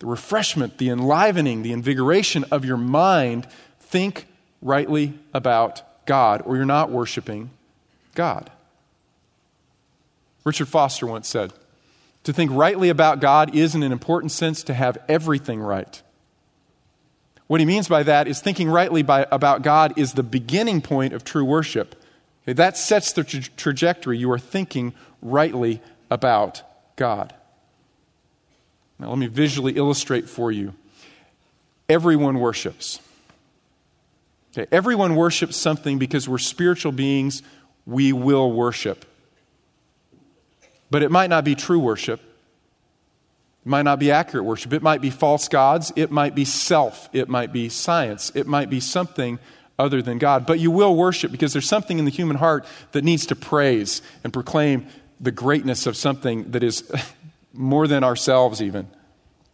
the 0.04 0.10
refreshment, 0.10 0.80
the 0.80 0.90
enlivening, 0.90 1.64
the 1.64 1.72
invigoration 1.72 2.44
of 2.52 2.66
your 2.66 2.76
mind. 2.76 3.48
Think 3.80 4.28
rightly 4.62 5.14
about 5.34 6.06
God, 6.06 6.42
or 6.46 6.58
you're 6.58 6.66
not 6.66 6.92
worshiping 6.92 7.52
God. 8.14 8.52
Richard 10.44 10.68
Foster 10.68 11.08
once 11.08 11.30
said, 11.30 11.54
to 12.26 12.34
think 12.34 12.52
rightly 12.52 12.90
about 12.90 13.22
God 13.22 13.56
is, 13.56 13.76
in 13.76 13.84
an 13.84 13.94
important 13.94 14.34
sense, 14.34 14.62
to 14.64 14.74
have 14.74 14.98
everything 15.08 15.62
right. 15.62 16.02
What 17.48 17.62
he 17.62 17.66
means 17.66 17.88
by 17.88 18.04
that 18.04 18.28
is 18.28 18.42
thinking 18.42 18.70
rightly 18.70 19.04
by, 19.04 19.26
about 19.32 19.62
God 19.62 19.98
is 19.98 20.14
the 20.14 20.24
beginning 20.24 20.82
point 20.82 21.14
of 21.14 21.24
true 21.24 21.46
worship. 21.46 21.96
Okay, 22.44 22.52
that 22.52 22.76
sets 22.76 23.14
the 23.14 23.24
tra- 23.24 23.40
trajectory. 23.56 24.18
You 24.18 24.30
are 24.32 24.40
thinking 24.40 24.94
rightly 25.22 25.82
about 26.12 26.62
God. 26.98 27.34
Now, 29.04 29.10
let 29.10 29.18
me 29.18 29.28
visually 29.28 29.74
illustrate 29.74 30.30
for 30.30 30.50
you. 30.50 30.74
Everyone 31.90 32.40
worships. 32.40 33.02
Okay, 34.54 34.66
everyone 34.72 35.16
worships 35.18 35.58
something 35.58 36.00
because 36.00 36.30
we're 36.30 36.38
spiritual 36.38 36.94
beings. 36.94 37.44
We 37.86 38.14
will 38.14 38.50
worship. 38.54 39.04
But 40.90 41.04
it 41.04 41.12
might 41.12 41.30
not 41.30 41.44
be 41.44 41.54
true 41.54 41.80
worship. 41.80 42.22
It 42.22 43.68
might 43.70 43.82
not 43.82 44.00
be 44.00 44.10
accurate 44.10 44.46
worship. 44.46 44.72
It 44.72 44.82
might 44.82 45.02
be 45.02 45.10
false 45.10 45.50
gods. 45.50 45.92
It 45.98 46.10
might 46.10 46.34
be 46.34 46.46
self. 46.46 47.10
It 47.12 47.28
might 47.28 47.52
be 47.52 47.68
science. 47.68 48.32
It 48.34 48.48
might 48.48 48.70
be 48.70 48.80
something 48.80 49.38
other 49.78 50.02
than 50.02 50.18
God. 50.18 50.46
But 50.46 50.62
you 50.62 50.72
will 50.72 50.96
worship 50.96 51.30
because 51.30 51.52
there's 51.52 51.68
something 51.68 52.00
in 52.00 52.06
the 52.06 52.12
human 52.12 52.38
heart 52.38 52.66
that 52.94 53.04
needs 53.04 53.26
to 53.26 53.36
praise 53.36 54.02
and 54.24 54.32
proclaim 54.32 54.88
the 55.20 55.32
greatness 55.32 55.88
of 55.88 55.98
something 55.98 56.52
that 56.52 56.64
is 56.64 56.90
more 57.54 57.88
than 57.88 58.04
ourselves, 58.04 58.62
even. 58.62 58.88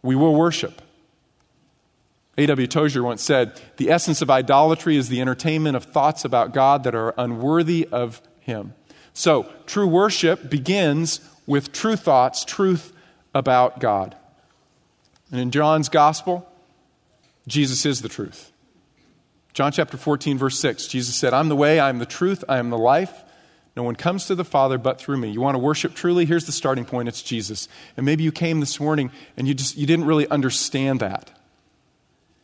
We 0.02 0.16
will 0.16 0.34
worship. 0.34 0.82
A.W. 2.38 2.66
Tozer 2.66 3.02
once 3.02 3.22
said, 3.22 3.60
The 3.76 3.90
essence 3.90 4.22
of 4.22 4.30
idolatry 4.30 4.96
is 4.96 5.08
the 5.08 5.20
entertainment 5.20 5.76
of 5.76 5.84
thoughts 5.84 6.24
about 6.24 6.54
God 6.54 6.84
that 6.84 6.94
are 6.94 7.14
unworthy 7.18 7.86
of 7.92 8.22
Him. 8.40 8.74
So, 9.12 9.52
true 9.66 9.86
worship 9.86 10.48
begins 10.48 11.20
with 11.46 11.72
true 11.72 11.96
thoughts, 11.96 12.44
truth 12.44 12.92
about 13.34 13.80
God. 13.80 14.16
And 15.30 15.40
in 15.40 15.50
John's 15.50 15.88
gospel, 15.88 16.48
Jesus 17.46 17.84
is 17.84 18.02
the 18.02 18.08
truth. 18.08 18.52
John 19.52 19.72
chapter 19.72 19.96
14, 19.96 20.38
verse 20.38 20.58
6, 20.58 20.86
Jesus 20.86 21.16
said, 21.16 21.34
I'm 21.34 21.48
the 21.48 21.56
way, 21.56 21.80
I 21.80 21.88
am 21.88 21.98
the 21.98 22.06
truth, 22.06 22.44
I 22.48 22.58
am 22.58 22.70
the 22.70 22.78
life. 22.78 23.24
No 23.76 23.82
one 23.82 23.96
comes 23.96 24.26
to 24.26 24.34
the 24.34 24.44
Father 24.44 24.78
but 24.78 25.00
through 25.00 25.16
me. 25.16 25.30
You 25.30 25.40
want 25.40 25.54
to 25.54 25.58
worship 25.58 25.94
truly? 25.94 26.26
Here's 26.26 26.46
the 26.46 26.52
starting 26.52 26.84
point 26.84 27.08
it's 27.08 27.22
Jesus. 27.22 27.68
And 27.96 28.04
maybe 28.04 28.24
you 28.24 28.32
came 28.32 28.60
this 28.60 28.80
morning 28.80 29.10
and 29.36 29.46
you 29.46 29.54
just 29.54 29.76
you 29.76 29.86
didn't 29.86 30.06
really 30.06 30.28
understand 30.28 31.00
that. 31.00 31.30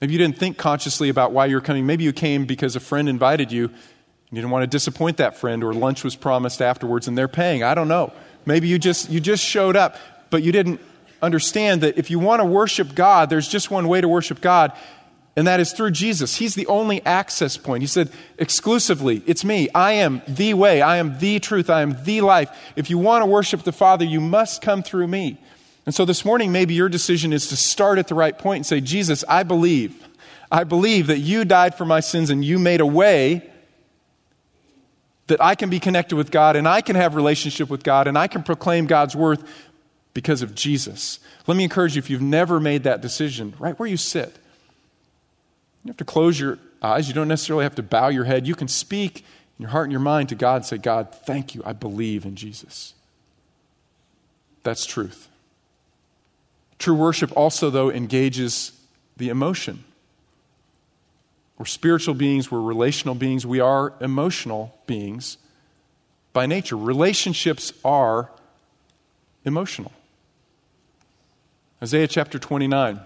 Maybe 0.01 0.13
you 0.13 0.19
didn't 0.19 0.39
think 0.39 0.59
consciously 0.59 1.09
about 1.09 1.33
why 1.33 1.47
you're 1.47 1.61
coming. 1.61 1.87
Maybe 1.87 2.05
you 2.05 2.13
came 2.13 2.45
because 2.45 2.77
a 2.77 2.81
friend 2.81 3.09
invited 3.09 3.51
you. 3.51 3.65
And 3.67 4.37
you 4.37 4.43
didn't 4.43 4.51
want 4.51 4.63
to 4.65 4.67
disappoint 4.67 5.19
that 5.19 5.37
friend 5.37 5.65
or 5.65 5.73
lunch 5.73 6.05
was 6.05 6.17
promised 6.17 6.61
afterwards 6.61 7.09
and 7.09 7.17
they're 7.17 7.29
paying. 7.29 7.63
I 7.63 7.75
don't 7.75 7.89
know. 7.89 8.13
Maybe 8.45 8.69
you 8.69 8.79
just 8.79 9.11
you 9.11 9.21
just 9.21 9.43
showed 9.43 9.77
up 9.77 9.97
but 10.31 10.43
you 10.43 10.53
didn't 10.53 10.81
understand 11.23 11.83
that 11.83 11.99
if 11.99 12.11
you 12.11 12.19
want 12.19 12.41
to 12.41 12.47
worship 12.47 12.95
God, 12.95 13.31
there's 13.31 13.49
just 13.49 13.71
one 13.71 13.89
way 13.89 14.01
to 14.01 14.09
worship 14.09 14.41
God, 14.41 14.73
and 15.37 15.47
that 15.47 15.61
is 15.61 15.73
through 15.73 15.91
Jesus. 15.91 16.37
He's 16.37 16.55
the 16.55 16.67
only 16.67 17.05
access 17.05 17.59
point. 17.59 17.83
He 17.83 17.87
said, 17.87 18.11
exclusively, 18.39 19.23
it's 19.27 19.45
me. 19.45 19.69
I 19.75 19.93
am 19.93 20.23
the 20.27 20.55
way. 20.55 20.81
I 20.81 20.97
am 20.97 21.19
the 21.19 21.39
truth. 21.41 21.69
I 21.69 21.83
am 21.83 22.03
the 22.05 22.23
life. 22.23 22.51
If 22.75 22.89
you 22.89 22.97
want 22.97 23.23
to 23.23 23.27
worship 23.27 23.63
the 23.63 23.73
Father, 23.73 24.05
you 24.05 24.21
must 24.21 24.63
come 24.63 24.83
through 24.83 25.09
me. 25.09 25.39
And 25.85 25.95
so 25.95 26.07
this 26.07 26.25
morning, 26.25 26.53
maybe 26.53 26.73
your 26.73 26.89
decision 26.89 27.35
is 27.35 27.49
to 27.49 27.57
start 27.57 27.99
at 27.99 28.09
the 28.09 28.15
right 28.15 28.37
point 28.37 28.57
and 28.57 28.67
say, 28.67 28.81
Jesus, 28.81 29.25
I 29.29 29.43
believe. 29.43 30.09
I 30.51 30.65
believe 30.65 31.09
that 31.09 31.19
you 31.19 31.45
died 31.45 31.75
for 31.75 31.85
my 31.85 32.01
sins 32.01 32.31
and 32.31 32.43
you 32.43 32.59
made 32.59 32.81
a 32.81 32.87
way 32.87 33.49
that 35.27 35.43
I 35.43 35.55
can 35.55 35.69
be 35.69 35.81
connected 35.81 36.17
with 36.17 36.31
God 36.31 36.57
and 36.57 36.67
I 36.67 36.81
can 36.81 36.97
have 36.97 37.15
relationship 37.15 37.69
with 37.69 37.83
God 37.83 38.07
and 38.07 38.17
I 38.17 38.27
can 38.27 38.43
proclaim 38.43 38.87
God's 38.87 39.15
worth 39.15 39.45
because 40.15 40.41
of 40.41 40.55
Jesus. 40.55 41.21
Let 41.47 41.57
me 41.57 41.65
encourage 41.65 41.95
you 41.95 41.99
if 41.99 42.09
you've 42.09 42.23
never 42.23 42.59
made 42.59 42.85
that 42.85 43.03
decision, 43.03 43.55
right 43.59 43.79
where 43.79 43.89
you 43.89 43.97
sit, 43.97 44.39
you 45.87 45.91
have 45.91 45.97
to 45.99 46.05
close 46.05 46.39
your 46.39 46.59
eyes. 46.83 47.09
You 47.09 47.15
don't 47.15 47.29
necessarily 47.29 47.65
have 47.65 47.75
to 47.77 47.83
bow 47.83 48.09
your 48.09 48.25
head. 48.25 48.47
You 48.47 48.55
can 48.55 48.69
speak 48.69 49.19
in 49.59 49.63
your 49.63 49.71
heart 49.71 49.85
and 49.85 49.93
your 49.93 50.01
mind 50.01 50.29
to 50.31 50.35
God 50.35 50.57
and 50.57 50.65
say, 50.65 50.79
God, 50.79 51.15
thank 51.15 51.55
you. 51.55 51.63
I 51.65 51.73
believe 51.73 52.25
in 52.25 52.37
Jesus. 52.37 52.95
That's 54.63 54.85
truth. 54.85 55.29
True 56.79 56.95
worship 56.95 57.33
also, 57.37 57.71
though, 57.71 57.91
engages 57.91 58.73
the 59.17 59.29
emotion. 59.29 59.85
We're 61.59 61.65
spiritual 61.65 62.15
beings, 62.15 62.51
we're 62.51 62.61
relational 62.61 63.15
beings, 63.15 63.47
we 63.47 63.61
are 63.61 63.95
emotional 64.01 64.79
beings 64.87 65.39
by 66.35 66.45
nature. 66.45 66.77
Relationships 66.77 67.73
are 67.83 68.31
emotional. 69.45 69.93
Isaiah 71.83 72.09
chapter 72.09 72.39
29. 72.39 73.01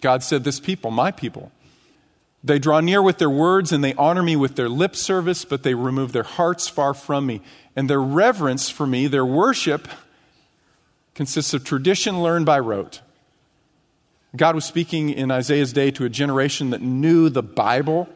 God 0.00 0.22
said, 0.22 0.44
This 0.44 0.60
people, 0.60 0.90
my 0.90 1.10
people, 1.10 1.52
they 2.44 2.58
draw 2.58 2.80
near 2.80 3.02
with 3.02 3.18
their 3.18 3.30
words 3.30 3.72
and 3.72 3.82
they 3.82 3.94
honor 3.94 4.22
me 4.22 4.36
with 4.36 4.56
their 4.56 4.68
lip 4.68 4.94
service, 4.94 5.44
but 5.44 5.62
they 5.62 5.74
remove 5.74 6.12
their 6.12 6.22
hearts 6.22 6.68
far 6.68 6.94
from 6.94 7.26
me. 7.26 7.40
And 7.74 7.90
their 7.90 8.00
reverence 8.00 8.70
for 8.70 8.86
me, 8.86 9.06
their 9.06 9.26
worship, 9.26 9.88
consists 11.14 11.54
of 11.54 11.64
tradition 11.64 12.22
learned 12.22 12.46
by 12.46 12.58
rote. 12.58 13.00
God 14.34 14.54
was 14.54 14.64
speaking 14.64 15.10
in 15.10 15.30
Isaiah's 15.30 15.72
day 15.72 15.90
to 15.92 16.04
a 16.04 16.08
generation 16.08 16.70
that 16.70 16.82
knew 16.82 17.28
the 17.28 17.42
Bible. 17.42 18.08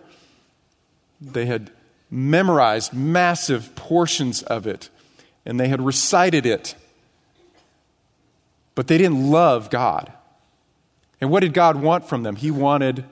They 1.21 1.47
had 1.47 1.71
memorized 2.11 2.93
massive 2.93 3.75
portions 3.75 4.43
of 4.43 4.67
it, 4.67 4.91
and 5.47 5.59
they 5.59 5.69
had 5.69 5.81
recited 5.81 6.45
it 6.45 6.75
but 8.81 8.87
they 8.87 8.97
didn't 8.97 9.31
love 9.31 9.69
God. 9.69 10.11
And 11.21 11.31
what 11.31 11.41
did 11.41 11.53
God 11.53 11.77
want 11.77 12.09
from 12.09 12.23
them? 12.23 12.37
He 12.37 12.51
wanted 12.51 13.05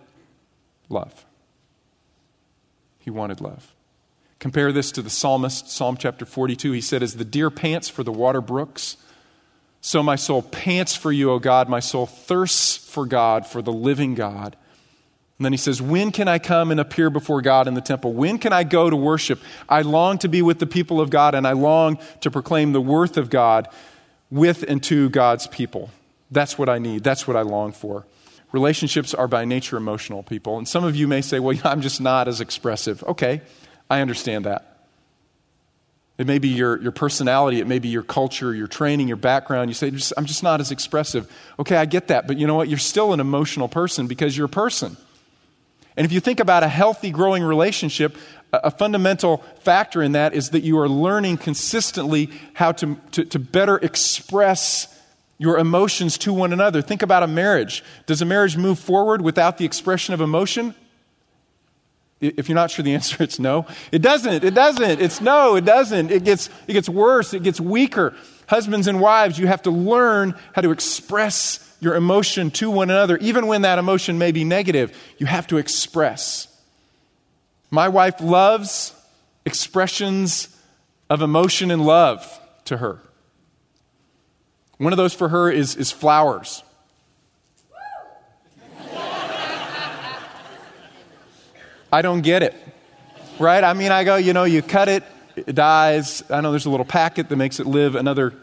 love. 0.88 1.26
He 2.98 3.10
wanted 3.10 3.40
love. 3.40 3.74
Compare 4.38 4.72
this 4.72 4.92
to 4.92 5.02
the 5.02 5.10
psalmist, 5.10 5.70
Psalm 5.70 5.96
chapter 5.96 6.24
42. 6.24 6.72
He 6.72 6.80
said, 6.80 7.02
As 7.02 7.16
the 7.16 7.24
deer 7.24 7.50
pants 7.50 7.88
for 7.88 8.02
the 8.02 8.12
water 8.12 8.40
brooks, 8.40 8.96
so 9.80 10.02
my 10.02 10.16
soul 10.16 10.42
pants 10.42 10.94
for 10.94 11.12
you, 11.12 11.30
O 11.30 11.38
God. 11.38 11.68
My 11.68 11.80
soul 11.80 12.06
thirsts 12.06 12.76
for 12.76 13.06
God, 13.06 13.46
for 13.46 13.62
the 13.62 13.72
living 13.72 14.14
God. 14.14 14.56
And 15.38 15.44
then 15.44 15.52
he 15.52 15.56
says, 15.56 15.80
When 15.80 16.10
can 16.10 16.28
I 16.28 16.38
come 16.38 16.70
and 16.70 16.80
appear 16.80 17.10
before 17.10 17.42
God 17.42 17.68
in 17.68 17.74
the 17.74 17.80
temple? 17.80 18.12
When 18.12 18.38
can 18.38 18.52
I 18.52 18.64
go 18.64 18.90
to 18.90 18.96
worship? 18.96 19.40
I 19.68 19.82
long 19.82 20.18
to 20.18 20.28
be 20.28 20.42
with 20.42 20.58
the 20.58 20.66
people 20.66 21.00
of 21.00 21.10
God, 21.10 21.34
and 21.34 21.46
I 21.46 21.52
long 21.52 21.98
to 22.20 22.30
proclaim 22.30 22.72
the 22.72 22.80
worth 22.80 23.16
of 23.16 23.30
God 23.30 23.68
with 24.30 24.64
and 24.64 24.82
to 24.84 25.08
God's 25.10 25.46
people. 25.46 25.90
That's 26.30 26.58
what 26.58 26.68
I 26.68 26.78
need. 26.78 27.04
That's 27.04 27.26
what 27.26 27.36
I 27.36 27.42
long 27.42 27.72
for. 27.72 28.06
relationships 28.52 29.12
are 29.12 29.28
by 29.28 29.44
nature 29.44 29.76
emotional, 29.76 30.22
people. 30.22 30.56
And 30.56 30.66
some 30.66 30.84
of 30.84 30.96
you 30.96 31.06
may 31.06 31.20
say, 31.20 31.38
well, 31.38 31.58
I'm 31.64 31.80
just 31.80 32.00
not 32.00 32.28
as 32.28 32.40
expressive. 32.40 33.02
Okay, 33.04 33.42
I 33.90 34.00
understand 34.00 34.44
that. 34.46 34.78
It 36.18 36.26
may 36.26 36.38
be 36.38 36.48
your, 36.48 36.82
your 36.82 36.90
personality, 36.90 37.60
it 37.60 37.68
may 37.68 37.78
be 37.78 37.88
your 37.88 38.02
culture, 38.02 38.52
your 38.52 38.66
training, 38.66 39.06
your 39.06 39.16
background. 39.16 39.70
You 39.70 39.74
say, 39.74 39.86
I'm 40.16 40.26
just 40.26 40.42
not 40.42 40.60
as 40.60 40.72
expressive. 40.72 41.30
Okay, 41.60 41.76
I 41.76 41.84
get 41.84 42.08
that. 42.08 42.26
But 42.26 42.38
you 42.38 42.46
know 42.48 42.56
what? 42.56 42.68
You're 42.68 42.78
still 42.78 43.12
an 43.12 43.20
emotional 43.20 43.68
person 43.68 44.08
because 44.08 44.36
you're 44.36 44.46
a 44.46 44.48
person. 44.48 44.96
And 45.96 46.04
if 46.04 46.12
you 46.12 46.18
think 46.20 46.40
about 46.40 46.64
a 46.64 46.68
healthy, 46.68 47.10
growing 47.10 47.44
relationship, 47.44 48.16
a 48.52 48.70
fundamental 48.70 49.38
factor 49.60 50.02
in 50.02 50.12
that 50.12 50.34
is 50.34 50.50
that 50.50 50.60
you 50.60 50.78
are 50.78 50.88
learning 50.88 51.38
consistently 51.38 52.30
how 52.54 52.72
to, 52.72 52.96
to, 53.12 53.24
to, 53.26 53.38
better 53.38 53.76
express 53.76 54.97
your 55.38 55.58
emotions 55.58 56.18
to 56.18 56.32
one 56.32 56.52
another. 56.52 56.82
Think 56.82 57.02
about 57.02 57.22
a 57.22 57.28
marriage. 57.28 57.84
Does 58.06 58.20
a 58.20 58.24
marriage 58.24 58.56
move 58.56 58.78
forward 58.78 59.22
without 59.22 59.56
the 59.56 59.64
expression 59.64 60.12
of 60.12 60.20
emotion? 60.20 60.74
If 62.20 62.48
you're 62.48 62.56
not 62.56 62.72
sure 62.72 62.82
the 62.82 62.94
answer, 62.94 63.22
it's 63.22 63.38
no. 63.38 63.66
It 63.92 64.02
doesn't. 64.02 64.42
It 64.44 64.54
doesn't. 64.54 65.00
It's 65.00 65.20
no. 65.20 65.54
It 65.54 65.64
doesn't. 65.64 66.10
It 66.10 66.24
gets, 66.24 66.50
it 66.66 66.72
gets 66.72 66.88
worse. 66.88 67.32
It 67.32 67.44
gets 67.44 67.60
weaker. 67.60 68.14
Husbands 68.48 68.88
and 68.88 69.00
wives, 69.00 69.38
you 69.38 69.46
have 69.46 69.62
to 69.62 69.70
learn 69.70 70.34
how 70.54 70.62
to 70.62 70.70
express 70.70 71.64
your 71.80 71.94
emotion 71.94 72.50
to 72.50 72.70
one 72.70 72.90
another, 72.90 73.16
even 73.18 73.46
when 73.46 73.62
that 73.62 73.78
emotion 73.78 74.18
may 74.18 74.32
be 74.32 74.42
negative. 74.42 74.96
You 75.18 75.26
have 75.26 75.46
to 75.48 75.58
express. 75.58 76.48
My 77.70 77.88
wife 77.88 78.20
loves 78.20 78.94
expressions 79.44 80.48
of 81.08 81.22
emotion 81.22 81.70
and 81.70 81.84
love 81.84 82.40
to 82.64 82.78
her. 82.78 83.00
One 84.78 84.92
of 84.92 84.96
those 84.96 85.14
for 85.14 85.28
her 85.28 85.50
is, 85.50 85.76
is 85.76 85.92
flowers. 85.92 86.62
I 91.90 92.02
don't 92.02 92.20
get 92.20 92.42
it. 92.42 92.54
Right? 93.38 93.62
I 93.62 93.72
mean, 93.72 93.92
I 93.92 94.04
go, 94.04 94.16
you 94.16 94.32
know, 94.32 94.44
you 94.44 94.62
cut 94.62 94.88
it, 94.88 95.04
it 95.36 95.54
dies. 95.54 96.22
I 96.30 96.40
know 96.40 96.50
there's 96.50 96.66
a 96.66 96.70
little 96.70 96.86
packet 96.86 97.28
that 97.28 97.36
makes 97.36 97.60
it 97.60 97.66
live 97.66 97.94
another 97.94 98.34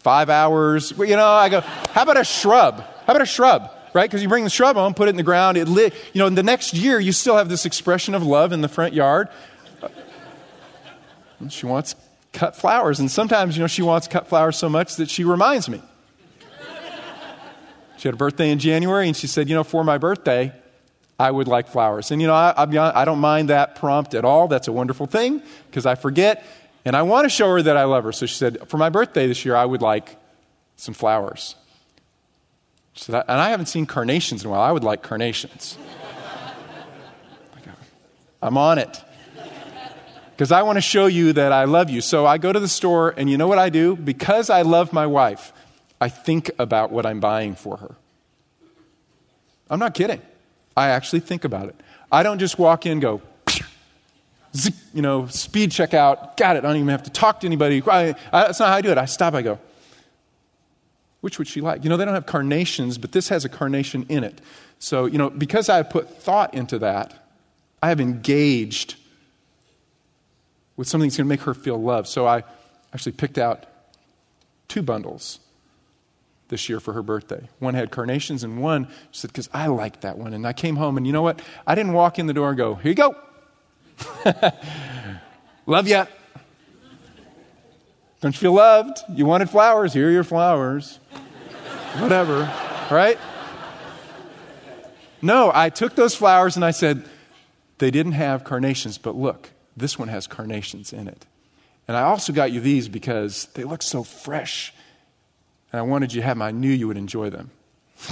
five 0.00 0.28
hours. 0.28 0.92
You 0.98 1.16
know, 1.16 1.28
I 1.28 1.48
go, 1.48 1.60
how 1.60 2.02
about 2.02 2.18
a 2.18 2.24
shrub? 2.24 2.80
How 2.80 3.12
about 3.12 3.22
a 3.22 3.26
shrub? 3.26 3.70
right? 3.94 4.08
Because 4.08 4.22
you 4.22 4.28
bring 4.28 4.44
the 4.44 4.50
shrub 4.50 4.76
home, 4.76 4.94
put 4.94 5.08
it 5.08 5.10
in 5.10 5.16
the 5.16 5.22
ground, 5.22 5.56
it 5.56 5.68
lit. 5.68 5.94
You 6.12 6.20
know, 6.20 6.26
in 6.26 6.34
the 6.34 6.42
next 6.42 6.74
year, 6.74 6.98
you 6.98 7.12
still 7.12 7.36
have 7.36 7.48
this 7.48 7.66
expression 7.66 8.14
of 8.14 8.22
love 8.22 8.52
in 8.52 8.60
the 8.60 8.68
front 8.68 8.94
yard. 8.94 9.28
She 11.48 11.66
wants 11.66 11.96
cut 12.32 12.56
flowers, 12.56 13.00
and 13.00 13.10
sometimes, 13.10 13.56
you 13.56 13.62
know, 13.62 13.66
she 13.66 13.82
wants 13.82 14.08
cut 14.08 14.26
flowers 14.26 14.56
so 14.56 14.68
much 14.68 14.96
that 14.96 15.10
she 15.10 15.24
reminds 15.24 15.68
me. 15.68 15.82
She 17.98 18.08
had 18.08 18.14
a 18.14 18.16
birthday 18.16 18.50
in 18.50 18.58
January, 18.58 19.06
and 19.06 19.16
she 19.16 19.28
said, 19.28 19.48
you 19.48 19.54
know, 19.54 19.62
for 19.62 19.84
my 19.84 19.96
birthday, 19.96 20.52
I 21.20 21.30
would 21.30 21.46
like 21.46 21.68
flowers. 21.68 22.10
And, 22.10 22.20
you 22.20 22.26
know, 22.26 22.34
I, 22.34 22.52
I 22.56 23.04
don't 23.04 23.20
mind 23.20 23.48
that 23.48 23.76
prompt 23.76 24.14
at 24.14 24.24
all. 24.24 24.48
That's 24.48 24.66
a 24.66 24.72
wonderful 24.72 25.06
thing 25.06 25.40
because 25.70 25.86
I 25.86 25.94
forget. 25.94 26.44
And 26.84 26.96
I 26.96 27.02
want 27.02 27.26
to 27.26 27.28
show 27.28 27.48
her 27.50 27.62
that 27.62 27.76
I 27.76 27.84
love 27.84 28.02
her. 28.02 28.10
So 28.10 28.26
she 28.26 28.34
said, 28.34 28.68
for 28.68 28.76
my 28.76 28.88
birthday 28.88 29.28
this 29.28 29.44
year, 29.44 29.54
I 29.54 29.64
would 29.64 29.82
like 29.82 30.16
some 30.74 30.94
flowers. 30.94 31.54
So 32.94 33.12
that, 33.12 33.26
and 33.28 33.40
I 33.40 33.50
haven't 33.50 33.66
seen 33.66 33.86
carnations 33.86 34.42
in 34.42 34.48
a 34.48 34.50
while. 34.50 34.62
I 34.62 34.72
would 34.72 34.82
like 34.82 35.02
carnations. 35.02 35.78
I'm 38.42 38.58
on 38.58 38.78
it. 38.78 39.00
Because 40.32 40.50
I 40.50 40.62
want 40.62 40.76
to 40.76 40.80
show 40.80 41.06
you 41.06 41.32
that 41.34 41.52
I 41.52 41.64
love 41.64 41.90
you. 41.90 42.00
So 42.00 42.26
I 42.26 42.38
go 42.38 42.52
to 42.52 42.60
the 42.60 42.68
store, 42.68 43.14
and 43.16 43.30
you 43.30 43.36
know 43.36 43.46
what 43.46 43.58
I 43.58 43.68
do? 43.68 43.94
Because 43.96 44.50
I 44.50 44.62
love 44.62 44.92
my 44.92 45.06
wife, 45.06 45.52
I 46.00 46.08
think 46.08 46.50
about 46.58 46.90
what 46.90 47.06
I'm 47.06 47.20
buying 47.20 47.54
for 47.54 47.76
her. 47.76 47.94
I'm 49.70 49.78
not 49.78 49.94
kidding. 49.94 50.20
I 50.76 50.88
actually 50.88 51.20
think 51.20 51.44
about 51.44 51.68
it. 51.68 51.76
I 52.10 52.22
don't 52.22 52.38
just 52.38 52.58
walk 52.58 52.86
in 52.86 53.00
go, 53.00 53.22
you 54.92 55.02
know, 55.02 55.26
speed 55.26 55.70
check 55.70 55.94
out, 55.94 56.36
got 56.36 56.56
it. 56.56 56.60
I 56.60 56.68
don't 56.68 56.76
even 56.76 56.88
have 56.88 57.04
to 57.04 57.10
talk 57.10 57.40
to 57.40 57.46
anybody. 57.46 57.82
I, 57.86 58.14
I, 58.32 58.44
that's 58.44 58.60
not 58.60 58.68
how 58.68 58.76
I 58.76 58.80
do 58.80 58.90
it. 58.90 58.98
I 58.98 59.04
stop, 59.04 59.34
I 59.34 59.42
go, 59.42 59.58
which 61.20 61.38
would 61.38 61.48
she 61.48 61.60
like? 61.60 61.84
You 61.84 61.90
know, 61.90 61.96
they 61.96 62.04
don't 62.04 62.14
have 62.14 62.26
carnations, 62.26 62.98
but 62.98 63.12
this 63.12 63.28
has 63.28 63.44
a 63.44 63.48
carnation 63.48 64.04
in 64.08 64.24
it. 64.24 64.40
So, 64.78 65.06
you 65.06 65.18
know, 65.18 65.30
because 65.30 65.68
I 65.68 65.82
put 65.82 66.18
thought 66.18 66.52
into 66.52 66.78
that, 66.80 67.14
I 67.82 67.88
have 67.88 68.00
engaged 68.00 68.96
with 70.76 70.88
something 70.88 71.08
that's 71.08 71.16
going 71.16 71.26
to 71.26 71.28
make 71.28 71.42
her 71.42 71.54
feel 71.54 71.80
loved. 71.80 72.08
So 72.08 72.26
I 72.26 72.44
actually 72.92 73.12
picked 73.12 73.38
out 73.38 73.66
two 74.68 74.82
bundles 74.82 75.38
this 76.48 76.68
year 76.68 76.80
for 76.80 76.92
her 76.92 77.02
birthday. 77.02 77.48
One 77.58 77.74
had 77.74 77.90
carnations, 77.90 78.44
and 78.44 78.60
one 78.60 78.88
she 79.10 79.20
said, 79.20 79.28
because 79.28 79.48
I 79.52 79.68
like 79.68 80.02
that 80.02 80.18
one. 80.18 80.34
And 80.34 80.46
I 80.46 80.52
came 80.52 80.76
home, 80.76 80.96
and 80.96 81.06
you 81.06 81.12
know 81.12 81.22
what? 81.22 81.40
I 81.66 81.74
didn't 81.74 81.92
walk 81.92 82.18
in 82.18 82.26
the 82.26 82.34
door 82.34 82.48
and 82.48 82.58
go, 82.58 82.74
here 82.74 82.90
you 82.90 82.94
go. 82.94 83.16
Love 85.66 85.88
ya. 85.88 86.06
Don't 88.20 88.34
you 88.34 88.38
feel 88.38 88.52
loved? 88.52 88.98
You 89.08 89.26
wanted 89.26 89.50
flowers. 89.50 89.92
Here 89.92 90.08
are 90.08 90.10
your 90.10 90.24
flowers. 90.24 91.00
Whatever, 91.98 92.50
right? 92.90 93.18
No, 95.20 95.50
I 95.52 95.70
took 95.70 95.94
those 95.94 96.14
flowers 96.14 96.56
and 96.56 96.64
I 96.64 96.70
said, 96.70 97.04
they 97.78 97.90
didn't 97.90 98.12
have 98.12 98.44
carnations, 98.44 98.96
but 98.96 99.16
look, 99.16 99.50
this 99.76 99.98
one 99.98 100.08
has 100.08 100.26
carnations 100.26 100.92
in 100.92 101.08
it. 101.08 101.26
And 101.88 101.96
I 101.96 102.02
also 102.02 102.32
got 102.32 102.52
you 102.52 102.60
these 102.60 102.88
because 102.88 103.46
they 103.54 103.64
look 103.64 103.82
so 103.82 104.02
fresh. 104.04 104.72
And 105.72 105.80
I 105.80 105.82
wanted 105.82 106.12
you 106.12 106.20
to 106.20 106.26
have 106.26 106.36
them. 106.36 106.42
I 106.42 106.50
knew 106.50 106.70
you 106.70 106.88
would 106.88 106.96
enjoy 106.96 107.30
them. 107.30 107.50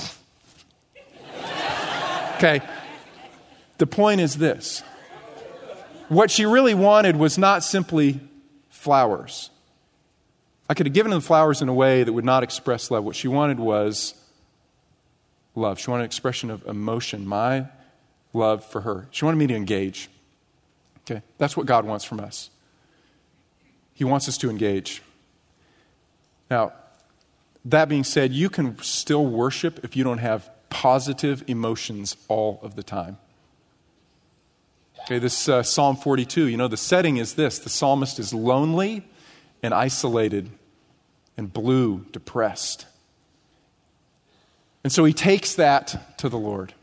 okay. 2.37 2.61
The 3.79 3.87
point 3.87 4.21
is 4.21 4.37
this 4.37 4.83
what 6.09 6.31
she 6.31 6.45
really 6.45 6.75
wanted 6.75 7.17
was 7.17 7.39
not 7.39 7.63
simply 7.63 8.21
flowers. 8.69 9.51
I 10.69 10.75
could 10.75 10.87
have 10.87 10.93
given 10.93 11.13
her 11.13 11.21
flowers 11.21 11.63
in 11.63 11.69
a 11.69 11.75
way 11.75 12.03
that 12.03 12.13
would 12.13 12.25
not 12.25 12.43
express 12.43 12.91
love. 12.91 13.05
What 13.05 13.17
she 13.17 13.29
wanted 13.29 13.59
was 13.59 14.15
love. 15.55 15.79
She 15.79 15.91
wanted 15.91 16.03
an 16.03 16.07
expression 16.07 16.51
of 16.51 16.67
emotion, 16.67 17.27
my 17.27 17.67
love 18.33 18.65
for 18.65 18.83
her. 18.83 19.09
She 19.11 19.25
wanted 19.25 19.39
me 19.39 19.47
to 19.49 19.55
engage. 19.55 20.09
Okay? 21.11 21.23
That's 21.39 21.57
what 21.57 21.67
God 21.67 21.85
wants 21.85 22.05
from 22.05 22.21
us. 22.21 22.51
He 23.95 24.05
wants 24.05 24.29
us 24.29 24.39
to 24.39 24.51
engage. 24.51 25.03
Now, 26.51 26.73
that 27.65 27.89
being 27.89 28.05
said, 28.05 28.33
you 28.33 28.49
can 28.49 28.79
still 28.83 29.27
worship 29.27 29.81
if 29.85 29.97
you 29.97 30.05
don't 30.05 30.19
have 30.19 30.49
positive 30.71 31.45
emotions 31.47 32.17
all 32.29 32.61
of 32.63 32.77
the 32.77 32.83
time. 32.83 33.19
Okay, 35.03 35.19
this 35.19 35.49
uh, 35.49 35.63
Psalm 35.63 35.97
42, 35.97 36.47
you 36.47 36.57
know, 36.57 36.69
the 36.69 36.77
setting 36.77 37.17
is 37.17 37.35
this 37.35 37.59
the 37.59 37.71
psalmist 37.71 38.19
is 38.19 38.33
lonely 38.33 39.09
and 39.63 39.75
isolated 39.75 40.51
and 41.37 41.53
blue, 41.53 42.07
depressed. 42.13 42.87
And 44.85 44.93
so 44.93 45.05
he 45.05 45.13
takes 45.13 45.55
that 45.57 46.19
to 46.19 46.29
the 46.29 46.39
Lord. 46.39 46.75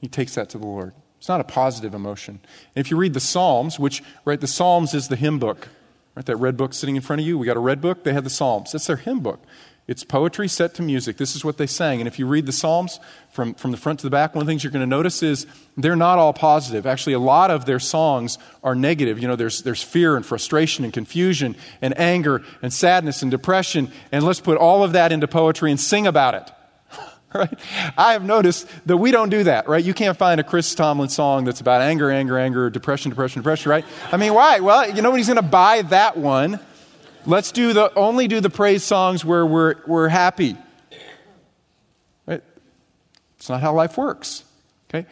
He 0.00 0.08
takes 0.08 0.34
that 0.34 0.50
to 0.50 0.58
the 0.58 0.66
Lord. 0.66 0.92
It's 1.18 1.28
not 1.28 1.40
a 1.40 1.44
positive 1.44 1.94
emotion. 1.94 2.40
And 2.74 2.84
if 2.84 2.90
you 2.90 2.96
read 2.96 3.14
the 3.14 3.20
Psalms, 3.20 3.78
which, 3.78 4.02
right, 4.24 4.40
the 4.40 4.46
Psalms 4.46 4.94
is 4.94 5.08
the 5.08 5.16
hymn 5.16 5.38
book, 5.38 5.68
right, 6.14 6.24
that 6.24 6.36
red 6.36 6.56
book 6.56 6.72
sitting 6.72 6.96
in 6.96 7.02
front 7.02 7.20
of 7.20 7.26
you, 7.26 7.36
we 7.36 7.46
got 7.46 7.56
a 7.56 7.60
red 7.60 7.80
book, 7.80 8.04
they 8.04 8.12
had 8.12 8.24
the 8.24 8.30
Psalms. 8.30 8.72
That's 8.72 8.86
their 8.86 8.96
hymn 8.96 9.20
book. 9.20 9.40
It's 9.88 10.04
poetry 10.04 10.48
set 10.48 10.74
to 10.74 10.82
music. 10.82 11.16
This 11.16 11.34
is 11.34 11.46
what 11.46 11.56
they 11.56 11.66
sang. 11.66 12.00
And 12.00 12.06
if 12.06 12.18
you 12.18 12.26
read 12.26 12.44
the 12.44 12.52
Psalms 12.52 13.00
from, 13.30 13.54
from 13.54 13.70
the 13.70 13.78
front 13.78 14.00
to 14.00 14.06
the 14.06 14.10
back, 14.10 14.34
one 14.34 14.42
of 14.42 14.46
the 14.46 14.50
things 14.50 14.62
you're 14.62 14.70
going 14.70 14.82
to 14.82 14.86
notice 14.86 15.22
is 15.22 15.46
they're 15.78 15.96
not 15.96 16.18
all 16.18 16.34
positive. 16.34 16.86
Actually, 16.86 17.14
a 17.14 17.18
lot 17.18 17.50
of 17.50 17.64
their 17.64 17.80
songs 17.80 18.36
are 18.62 18.74
negative. 18.74 19.18
You 19.18 19.28
know, 19.28 19.36
there's, 19.36 19.62
there's 19.62 19.82
fear 19.82 20.14
and 20.14 20.26
frustration 20.26 20.84
and 20.84 20.92
confusion 20.92 21.56
and 21.80 21.98
anger 21.98 22.44
and 22.60 22.70
sadness 22.70 23.22
and 23.22 23.30
depression. 23.30 23.90
And 24.12 24.24
let's 24.24 24.40
put 24.40 24.58
all 24.58 24.84
of 24.84 24.92
that 24.92 25.10
into 25.10 25.26
poetry 25.26 25.70
and 25.70 25.80
sing 25.80 26.06
about 26.06 26.34
it. 26.34 26.50
right? 27.34 27.58
I 27.96 28.12
have 28.12 28.24
noticed 28.24 28.66
that 28.86 28.96
we 28.96 29.10
don't 29.10 29.28
do 29.28 29.44
that, 29.44 29.68
right? 29.68 29.84
You 29.84 29.94
can't 29.94 30.16
find 30.16 30.40
a 30.40 30.44
Chris 30.44 30.74
Tomlin 30.74 31.08
song 31.10 31.44
that's 31.44 31.60
about 31.60 31.82
anger, 31.82 32.10
anger, 32.10 32.38
anger, 32.38 32.70
depression, 32.70 33.10
depression, 33.10 33.42
depression, 33.42 33.70
right? 33.70 33.84
I 34.10 34.16
mean, 34.16 34.32
why? 34.32 34.60
Well, 34.60 34.90
you 34.90 35.02
know? 35.02 35.14
He's 35.14 35.26
going 35.26 35.36
to 35.36 35.42
buy 35.42 35.82
that 35.82 36.16
one 36.16 36.60
Let's 37.28 37.52
do 37.52 37.74
the, 37.74 37.92
only 37.94 38.26
do 38.26 38.40
the 38.40 38.48
praise 38.48 38.82
songs 38.82 39.22
where 39.22 39.44
we're, 39.44 39.74
we're 39.86 40.08
happy. 40.08 40.56
Right? 42.26 42.42
It's 43.36 43.50
not 43.50 43.60
how 43.60 43.74
life 43.74 43.98
works. 43.98 44.44
Okay? 44.88 45.06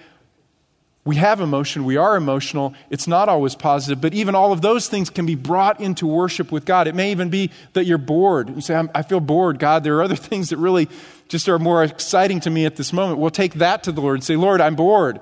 We 1.04 1.16
have 1.16 1.42
emotion, 1.42 1.84
we 1.84 1.98
are 1.98 2.16
emotional. 2.16 2.74
It's 2.88 3.06
not 3.06 3.28
always 3.28 3.54
positive, 3.54 4.00
but 4.00 4.14
even 4.14 4.34
all 4.34 4.50
of 4.50 4.62
those 4.62 4.88
things 4.88 5.10
can 5.10 5.26
be 5.26 5.34
brought 5.34 5.78
into 5.78 6.06
worship 6.06 6.50
with 6.50 6.64
God. 6.64 6.88
It 6.88 6.94
may 6.94 7.12
even 7.12 7.28
be 7.28 7.50
that 7.74 7.84
you're 7.84 7.98
bored. 7.98 8.48
You 8.48 8.62
say, 8.62 8.82
I 8.94 9.02
feel 9.02 9.20
bored, 9.20 9.58
God. 9.58 9.84
There 9.84 9.98
are 9.98 10.02
other 10.02 10.16
things 10.16 10.48
that 10.48 10.56
really 10.56 10.88
just 11.28 11.48
are 11.48 11.58
more 11.58 11.82
exciting 11.82 12.40
to 12.40 12.50
me 12.50 12.66
at 12.66 12.76
this 12.76 12.92
moment. 12.92 13.18
We'll 13.18 13.30
take 13.30 13.54
that 13.54 13.82
to 13.84 13.92
the 13.92 14.00
Lord 14.00 14.16
and 14.16 14.24
say, 14.24 14.36
Lord, 14.36 14.60
I'm 14.60 14.76
bored. 14.76 15.20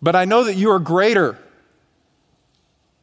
But 0.00 0.16
I 0.16 0.24
know 0.24 0.44
that 0.44 0.54
you 0.54 0.70
are 0.70 0.78
greater 0.78 1.38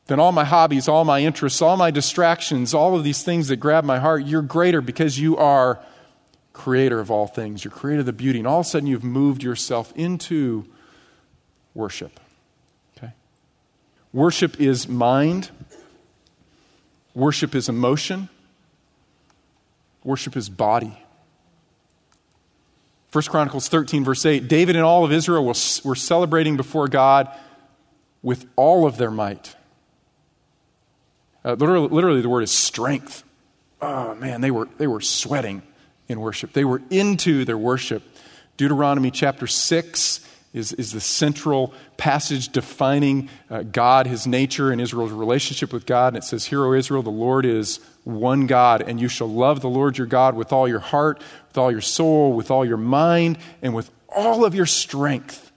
than 0.07 0.19
all 0.19 0.31
my 0.31 0.43
hobbies, 0.43 0.87
all 0.87 1.05
my 1.05 1.21
interests, 1.21 1.61
all 1.61 1.77
my 1.77 1.91
distractions, 1.91 2.73
all 2.73 2.95
of 2.95 3.03
these 3.03 3.23
things 3.23 3.47
that 3.47 3.57
grab 3.57 3.83
my 3.83 3.99
heart. 3.99 4.25
You're 4.25 4.41
greater 4.41 4.81
because 4.81 5.19
you 5.19 5.37
are 5.37 5.79
creator 6.51 6.99
of 6.99 7.09
all 7.09 7.27
things. 7.27 7.63
You're 7.63 7.71
creator 7.71 8.01
of 8.01 8.05
the 8.05 8.13
beauty. 8.13 8.39
And 8.39 8.47
all 8.47 8.59
of 8.61 8.65
a 8.65 8.69
sudden, 8.69 8.87
you've 8.87 9.03
moved 9.03 9.43
yourself 9.43 9.93
into 9.95 10.65
worship. 11.73 12.19
Okay? 12.97 13.13
Worship 14.11 14.59
is 14.59 14.87
mind, 14.87 15.49
worship 17.15 17.55
is 17.55 17.69
emotion, 17.69 18.29
worship 20.03 20.35
is 20.35 20.49
body. 20.49 21.02
1 23.13 23.23
Chronicles 23.25 23.67
13, 23.67 24.03
verse 24.03 24.25
8 24.25 24.47
David 24.47 24.75
and 24.75 24.83
all 24.83 25.05
of 25.05 25.11
Israel 25.11 25.45
were 25.45 25.95
celebrating 25.95 26.57
before 26.57 26.87
God 26.87 27.29
with 28.23 28.47
all 28.55 28.87
of 28.87 28.97
their 28.97 29.11
might. 29.11 29.55
Uh, 31.45 31.53
literally, 31.53 31.89
literally, 31.89 32.21
the 32.21 32.29
word 32.29 32.41
is 32.41 32.51
strength. 32.51 33.23
Oh, 33.81 34.15
man, 34.15 34.41
they 34.41 34.49
were, 34.49 34.67
they 34.79 34.87
were 34.87 35.01
sweating 35.01 35.61
in 36.07 36.21
worship. 36.21 36.53
They 36.53 36.65
were 36.65 36.81
into 36.89 37.45
their 37.45 37.57
worship. 37.57 38.01
Deuteronomy 38.57 39.11
chapter 39.11 39.45
6 39.45 40.27
is, 40.53 40.71
is 40.73 40.91
the 40.91 41.01
central 41.01 41.73
passage 41.97 42.49
defining 42.49 43.29
uh, 43.49 43.63
God, 43.63 44.07
his 44.07 44.25
nature, 44.25 44.71
and 44.71 44.79
Israel's 44.79 45.11
relationship 45.11 45.73
with 45.73 45.85
God. 45.85 46.09
And 46.09 46.17
it 46.17 46.23
says, 46.23 46.45
Hear, 46.45 46.63
O 46.65 46.73
Israel, 46.73 47.03
the 47.03 47.09
Lord 47.09 47.45
is 47.45 47.79
one 48.03 48.47
God, 48.47 48.81
and 48.81 48.99
you 48.99 49.07
shall 49.07 49.29
love 49.29 49.61
the 49.61 49.69
Lord 49.69 49.97
your 49.97 50.07
God 50.07 50.35
with 50.35 50.53
all 50.53 50.67
your 50.67 50.79
heart, 50.79 51.21
with 51.53 51.59
all 51.59 51.71
your 51.71 51.81
soul, 51.81 52.33
with 52.33 52.49
all 52.49 52.65
your 52.65 52.77
mind, 52.77 53.37
and 53.61 53.75
with 53.75 53.91
all 54.09 54.43
of 54.43 54.55
your 54.55 54.65
strength. 54.65 55.51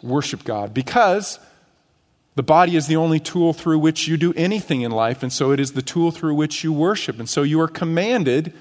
Worship 0.00 0.44
God 0.44 0.72
because 0.72 1.40
the 2.36 2.44
body 2.44 2.76
is 2.76 2.86
the 2.86 2.94
only 2.94 3.18
tool 3.18 3.52
through 3.52 3.80
which 3.80 4.06
you 4.06 4.16
do 4.16 4.32
anything 4.34 4.82
in 4.82 4.92
life, 4.92 5.24
and 5.24 5.32
so 5.32 5.50
it 5.50 5.58
is 5.58 5.72
the 5.72 5.82
tool 5.82 6.12
through 6.12 6.36
which 6.36 6.62
you 6.62 6.72
worship. 6.72 7.18
And 7.18 7.28
so 7.28 7.42
you 7.42 7.60
are 7.62 7.66
commanded 7.66 8.54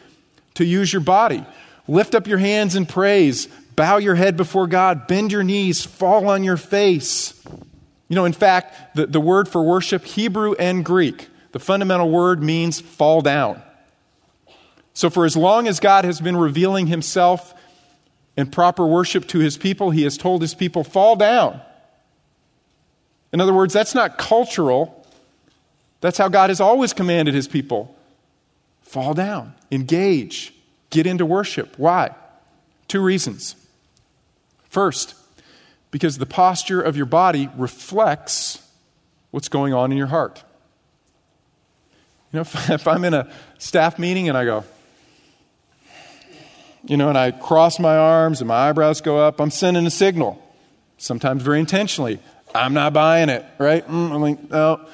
to 0.56 0.66
use 0.66 0.92
your 0.92 1.02
body. 1.04 1.46
Lift 1.88 2.16
up 2.16 2.26
your 2.26 2.40
hands 2.40 2.76
in 2.76 2.88
praise, 2.88 3.46
bow 3.76 3.98
your 3.98 4.16
head 4.16 4.36
before 4.36 4.66
God, 4.66 5.06
bend 5.06 5.32
your 5.32 5.44
knees, 5.44 5.86
fall 5.86 6.28
on 6.28 6.44
your 6.44 6.58
face. 6.58 7.40
You 8.10 8.16
know, 8.16 8.26
in 8.26 8.34
fact, 8.34 8.96
the, 8.96 9.06
the 9.06 9.22
word 9.22 9.48
for 9.48 9.62
worship, 9.62 10.06
Hebrew 10.06 10.54
and 10.54 10.84
Greek, 10.84 11.28
the 11.52 11.60
fundamental 11.60 12.10
word 12.10 12.42
means 12.42 12.82
fall 12.82 13.22
down. 13.22 13.62
So, 14.94 15.10
for 15.10 15.26
as 15.26 15.36
long 15.36 15.68
as 15.68 15.80
God 15.80 16.06
has 16.06 16.22
been 16.22 16.38
revealing 16.38 16.88
himself 16.88 17.54
in 18.38 18.48
proper 18.48 18.86
worship 18.86 19.28
to 19.30 19.40
his 19.40 19.58
people, 19.58 19.92
he 19.92 20.04
has 20.04 20.18
told 20.18 20.42
his 20.42 20.54
people, 20.54 20.84
fall 20.84 21.16
down. 21.16 21.60
In 23.32 23.42
other 23.42 23.54
words, 23.54 23.74
that's 23.74 23.96
not 23.96 24.18
cultural. 24.18 25.06
That's 26.02 26.18
how 26.18 26.28
God 26.30 26.50
has 26.50 26.62
always 26.62 26.94
commanded 26.94 27.34
his 27.34 27.48
people 27.48 27.96
fall 28.94 29.16
down, 29.16 29.56
engage, 29.72 30.54
get 30.92 31.08
into 31.08 31.26
worship. 31.26 31.74
Why? 31.78 32.14
Two 32.88 33.02
reasons. 33.02 33.56
First, 34.70 35.16
because 35.90 36.20
the 36.20 36.28
posture 36.28 36.80
of 36.80 36.96
your 36.96 37.08
body 37.08 37.50
reflects 37.58 38.62
what's 39.32 39.48
going 39.48 39.74
on 39.74 39.92
in 39.92 39.98
your 39.98 40.08
heart. 40.08 40.44
You 42.32 42.38
know, 42.38 42.42
if, 42.70 42.88
I'm 42.88 43.04
in 43.04 43.16
a 43.16 43.32
staff 43.58 43.98
meeting 43.98 44.30
and 44.30 44.38
I 44.38 44.46
go, 44.46 44.64
you 46.86 46.98
know, 46.98 47.10
and 47.10 47.18
I 47.18 47.32
cross 47.32 47.80
my 47.80 47.96
arms 47.96 48.42
and 48.42 48.48
my 48.48 48.70
eyebrows 48.70 49.02
go 49.02 49.20
up, 49.20 49.40
I'm 49.40 49.52
sending 49.52 49.86
a 49.86 49.92
signal, 49.92 50.42
sometimes 50.98 51.42
very 51.42 51.60
intentionally. 51.60 52.20
I'm 52.54 52.74
not 52.74 52.94
buying 52.94 53.30
it, 53.30 53.46
right? 53.58 53.88
Mm, 53.88 54.12
I'm 54.12 54.22
like, 54.22 54.50
no. 54.50 54.86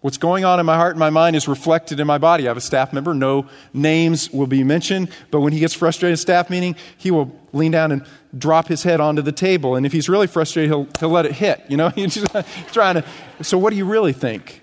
What's 0.00 0.16
going 0.16 0.46
on 0.46 0.58
in 0.58 0.64
my 0.64 0.76
heart 0.76 0.92
and 0.92 0.98
my 0.98 1.10
mind 1.10 1.36
is 1.36 1.46
reflected 1.46 2.00
in 2.00 2.06
my 2.06 2.16
body. 2.16 2.46
I 2.46 2.48
have 2.48 2.56
a 2.56 2.62
staff 2.62 2.92
member, 2.92 3.12
no 3.12 3.46
names 3.74 4.30
will 4.30 4.46
be 4.46 4.64
mentioned, 4.64 5.10
but 5.30 5.40
when 5.40 5.52
he 5.52 5.58
gets 5.58 5.74
frustrated 5.74 6.12
in 6.12 6.16
staff 6.16 6.48
meeting, 6.48 6.74
he 6.96 7.10
will 7.10 7.38
lean 7.52 7.70
down 7.70 7.92
and 7.92 8.06
drop 8.36 8.66
his 8.66 8.82
head 8.82 9.00
onto 9.00 9.20
the 9.20 9.32
table. 9.32 9.76
And 9.76 9.84
if 9.84 9.92
he's 9.92 10.08
really 10.08 10.26
frustrated, 10.26 10.70
he'll, 10.70 10.88
he'll 10.98 11.10
let 11.10 11.26
it 11.26 11.32
hit. 11.32 11.62
You 11.68 11.76
know, 11.76 11.88
he's 11.94 12.24
trying 12.72 12.96
to. 12.96 13.04
So, 13.42 13.58
what 13.58 13.70
do 13.70 13.76
you 13.76 13.84
really 13.84 14.14
think? 14.14 14.62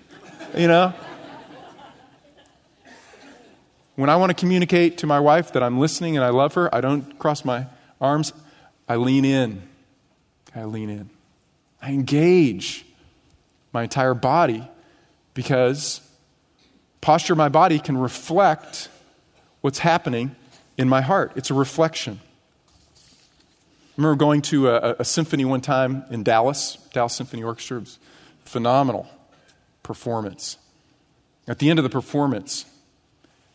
You 0.56 0.66
know? 0.66 0.92
When 3.98 4.08
I 4.08 4.14
want 4.14 4.30
to 4.30 4.34
communicate 4.34 4.98
to 4.98 5.08
my 5.08 5.18
wife 5.18 5.54
that 5.54 5.62
I'm 5.64 5.80
listening 5.80 6.16
and 6.16 6.24
I 6.24 6.28
love 6.28 6.54
her, 6.54 6.72
I 6.72 6.80
don't 6.80 7.18
cross 7.18 7.44
my 7.44 7.66
arms. 8.00 8.32
I 8.88 8.94
lean 8.94 9.24
in. 9.24 9.60
I 10.54 10.66
lean 10.66 10.88
in. 10.88 11.10
I 11.82 11.90
engage 11.90 12.86
my 13.72 13.82
entire 13.82 14.14
body 14.14 14.62
because 15.34 16.00
posture 17.00 17.32
of 17.32 17.38
my 17.38 17.48
body 17.48 17.80
can 17.80 17.98
reflect 17.98 18.88
what's 19.62 19.80
happening 19.80 20.36
in 20.76 20.88
my 20.88 21.00
heart. 21.00 21.32
It's 21.34 21.50
a 21.50 21.54
reflection. 21.54 22.20
I 22.94 23.00
remember 23.96 24.14
going 24.14 24.42
to 24.42 24.68
a, 24.68 24.94
a 25.00 25.04
symphony 25.04 25.44
one 25.44 25.60
time 25.60 26.04
in 26.08 26.22
Dallas, 26.22 26.78
Dallas 26.92 27.14
Symphony 27.14 27.42
Orchestra. 27.42 27.82
Phenomenal 28.44 29.08
performance. 29.82 30.56
At 31.48 31.58
the 31.58 31.68
end 31.68 31.80
of 31.80 31.82
the 31.82 31.90
performance, 31.90 32.64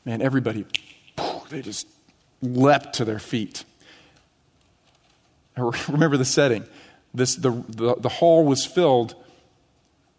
man, 0.06 0.22
everybody, 0.22 0.66
they 1.50 1.62
just 1.62 1.88
leapt 2.42 2.96
to 2.96 3.06
their 3.06 3.20
feet. 3.20 3.64
I 5.56 5.62
remember 5.90 6.18
the 6.18 6.26
setting. 6.26 6.66
This, 7.14 7.36
the, 7.36 7.52
the, 7.52 7.96
the 7.96 8.10
hall 8.10 8.44
was 8.44 8.66
filled 8.66 9.16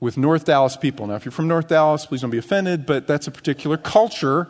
with 0.00 0.16
North 0.16 0.44
Dallas 0.44 0.76
people. 0.76 1.06
Now, 1.06 1.14
if 1.14 1.24
you're 1.24 1.32
from 1.32 1.48
North 1.48 1.68
Dallas, 1.68 2.06
please 2.06 2.20
don't 2.20 2.30
be 2.30 2.38
offended, 2.38 2.86
but 2.86 3.06
that's 3.06 3.26
a 3.26 3.30
particular 3.30 3.76
culture 3.76 4.48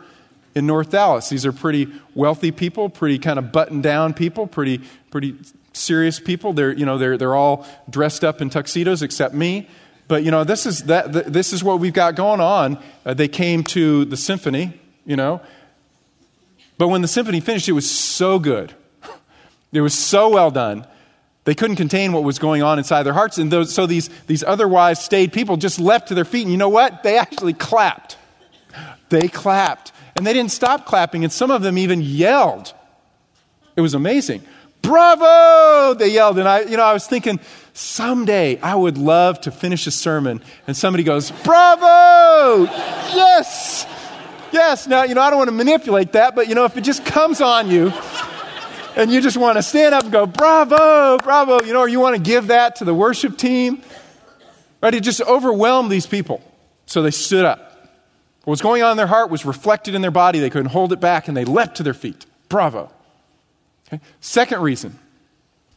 in 0.53 0.65
North 0.67 0.91
Dallas. 0.91 1.29
These 1.29 1.45
are 1.45 1.51
pretty 1.51 1.87
wealthy 2.13 2.51
people, 2.51 2.89
pretty 2.89 3.19
kind 3.19 3.39
of 3.39 3.51
buttoned 3.51 3.83
down 3.83 4.13
people, 4.13 4.47
pretty, 4.47 4.81
pretty 5.11 5.35
serious 5.73 6.19
people. 6.19 6.53
They're, 6.53 6.73
you 6.73 6.85
know, 6.85 6.97
they're, 6.97 7.17
they're 7.17 7.35
all 7.35 7.65
dressed 7.89 8.23
up 8.23 8.41
in 8.41 8.49
tuxedos 8.49 9.01
except 9.01 9.33
me. 9.33 9.67
But, 10.07 10.23
you 10.23 10.29
know, 10.29 10.43
this 10.43 10.65
is, 10.65 10.83
that, 10.83 11.31
this 11.31 11.51
is 11.51 11.63
what 11.63 11.79
we've 11.79 11.93
got 11.93 12.15
going 12.15 12.39
on. 12.39 12.77
Uh, 13.05 13.15
they 13.15 13.27
came 13.27 13.63
to 13.63 14.05
the 14.05 14.17
symphony 14.17 14.79
you 15.05 15.15
know. 15.15 15.41
But 16.77 16.89
when 16.89 17.01
the 17.01 17.07
symphony 17.07 17.39
finished, 17.39 17.69
it 17.69 17.73
was 17.73 17.89
so 17.89 18.39
good. 18.39 18.73
It 19.71 19.81
was 19.81 19.93
so 19.93 20.29
well 20.29 20.51
done. 20.51 20.85
They 21.43 21.53
couldn't 21.53 21.75
contain 21.75 22.11
what 22.11 22.23
was 22.23 22.39
going 22.39 22.63
on 22.63 22.79
inside 22.79 23.03
their 23.03 23.13
hearts. 23.13 23.37
And 23.37 23.51
those, 23.51 23.73
so 23.73 23.85
these, 23.85 24.09
these 24.25 24.43
otherwise 24.43 25.03
staid 25.03 25.31
people 25.31 25.57
just 25.57 25.79
leapt 25.79 26.07
to 26.07 26.15
their 26.15 26.25
feet. 26.25 26.41
And 26.41 26.51
you 26.51 26.57
know 26.57 26.69
what? 26.69 27.03
They 27.03 27.17
actually 27.17 27.53
clapped. 27.53 28.17
They 29.09 29.27
clapped. 29.27 29.91
And 30.15 30.25
they 30.25 30.33
didn't 30.33 30.51
stop 30.51 30.85
clapping. 30.85 31.23
And 31.23 31.31
some 31.31 31.51
of 31.51 31.61
them 31.61 31.77
even 31.77 32.01
yelled. 32.01 32.73
It 33.75 33.81
was 33.81 33.93
amazing. 33.93 34.41
Bravo! 34.81 35.93
They 35.93 36.09
yelled. 36.09 36.39
And 36.39 36.47
I, 36.47 36.61
you 36.61 36.77
know, 36.77 36.83
I 36.83 36.93
was 36.93 37.05
thinking, 37.05 37.39
someday 37.73 38.59
I 38.61 38.75
would 38.75 38.97
love 38.97 39.41
to 39.41 39.51
finish 39.51 39.85
a 39.87 39.91
sermon 39.91 40.41
and 40.67 40.75
somebody 40.75 41.03
goes, 41.03 41.31
Bravo! 41.31 42.63
Yes! 43.13 43.85
Yes, 44.51 44.87
now, 44.87 45.03
you 45.03 45.15
know, 45.15 45.21
I 45.21 45.29
don't 45.29 45.37
want 45.37 45.49
to 45.49 45.55
manipulate 45.55 46.13
that, 46.13 46.35
but, 46.35 46.47
you 46.47 46.55
know, 46.55 46.65
if 46.65 46.77
it 46.77 46.81
just 46.81 47.05
comes 47.05 47.41
on 47.41 47.69
you 47.69 47.91
and 48.95 49.11
you 49.11 49.21
just 49.21 49.37
want 49.37 49.57
to 49.57 49.63
stand 49.63 49.93
up 49.93 50.03
and 50.03 50.11
go, 50.11 50.25
bravo, 50.25 51.17
bravo, 51.17 51.61
you 51.63 51.73
know, 51.73 51.79
or 51.79 51.87
you 51.87 51.99
want 51.99 52.15
to 52.15 52.21
give 52.21 52.47
that 52.47 52.77
to 52.77 52.85
the 52.85 52.93
worship 52.93 53.37
team, 53.37 53.81
right? 54.81 54.93
It 54.93 55.03
just 55.03 55.21
overwhelmed 55.21 55.91
these 55.91 56.07
people. 56.07 56.41
So 56.85 57.01
they 57.01 57.11
stood 57.11 57.45
up. 57.45 57.89
What 58.43 58.51
was 58.51 58.61
going 58.61 58.83
on 58.83 58.91
in 58.91 58.97
their 58.97 59.07
heart 59.07 59.31
was 59.31 59.43
reflected 59.43 59.95
in 59.95 60.01
their 60.01 60.11
body. 60.11 60.39
They 60.39 60.51
couldn't 60.51 60.69
hold 60.69 60.93
it 60.93 60.99
back 60.99 61.27
and 61.27 61.35
they 61.35 61.45
leapt 61.45 61.77
to 61.77 61.83
their 61.83 61.95
feet. 61.95 62.25
Bravo. 62.47 62.91
Okay? 63.87 64.01
Second 64.21 64.61
reason 64.61 64.99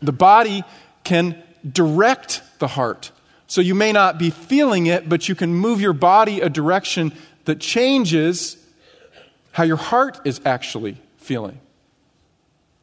the 0.01 0.13
body 0.13 0.63
can 1.03 1.43
direct 1.69 2.43
the 2.59 2.69
heart. 2.69 3.11
So 3.47 3.61
you 3.61 3.75
may 3.75 3.93
not 3.93 4.19
be 4.19 4.31
feeling 4.31 4.87
it, 4.87 5.09
but 5.09 5.29
you 5.29 5.35
can 5.35 5.55
move 5.55 5.81
your 5.81 5.95
body 5.95 6.41
a 6.41 6.49
direction 6.49 7.13
that 7.49 7.61
changes 7.61 8.59
how 9.53 9.65
your 9.65 9.79
heart 9.79 10.21
is 10.27 10.39
actually 10.45 10.99
feeling. 11.17 11.59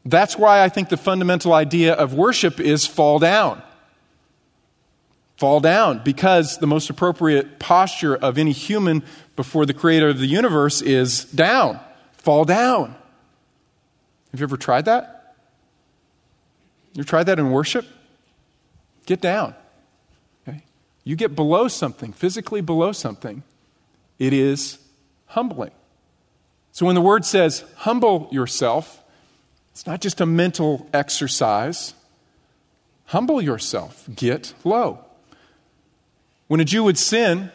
That's 0.04 0.40
why 0.40 0.64
I 0.64 0.70
think 0.70 0.90
the 0.90 0.98
fundamental 0.98 1.54
idea 1.54 1.94
of 1.94 2.16
worship 2.16 2.60
is 2.60 2.88
fall 2.88 3.20
down. 3.20 3.62
Fall 5.38 5.60
down, 5.60 6.02
because 6.04 6.58
the 6.58 6.66
most 6.66 6.90
appropriate 6.90 7.60
posture 7.60 8.16
of 8.16 8.40
any 8.40 8.54
human 8.54 9.04
before 9.36 9.68
the 9.68 9.74
creator 9.74 10.10
of 10.10 10.18
the 10.18 10.26
universe 10.26 10.82
is 10.82 11.26
down. 11.26 11.80
Fall 12.14 12.44
down. 12.44 12.96
Have 14.32 14.40
you 14.40 14.46
ever 14.46 14.58
tried 14.58 14.86
that? 14.86 15.36
You 16.94 17.04
tried 17.04 17.26
that 17.26 17.38
in 17.38 17.52
worship? 17.52 17.86
Get 19.06 19.22
down. 19.22 19.54
Okay? 20.48 20.64
You 21.04 21.16
get 21.16 21.36
below 21.36 21.68
something, 21.68 22.14
physically 22.14 22.62
below 22.62 22.94
something, 22.94 23.44
it 24.20 24.34
is 24.34 24.78
humbling. 25.28 25.72
So 26.72 26.86
when 26.86 26.96
the 26.96 27.02
word 27.02 27.26
says 27.26 27.64
humble 27.78 28.28
yourself, 28.32 29.02
it's 29.72 29.86
not 29.86 30.02
just 30.02 30.22
a 30.22 30.26
mental 30.26 30.88
exercise. 30.94 31.94
Humble 33.06 33.42
yourself, 33.42 34.08
get 34.16 34.54
low. 34.64 35.00
When 36.48 36.60
a 36.60 36.66
Jew 36.66 36.84
would 36.84 36.98
sin, 36.98 37.52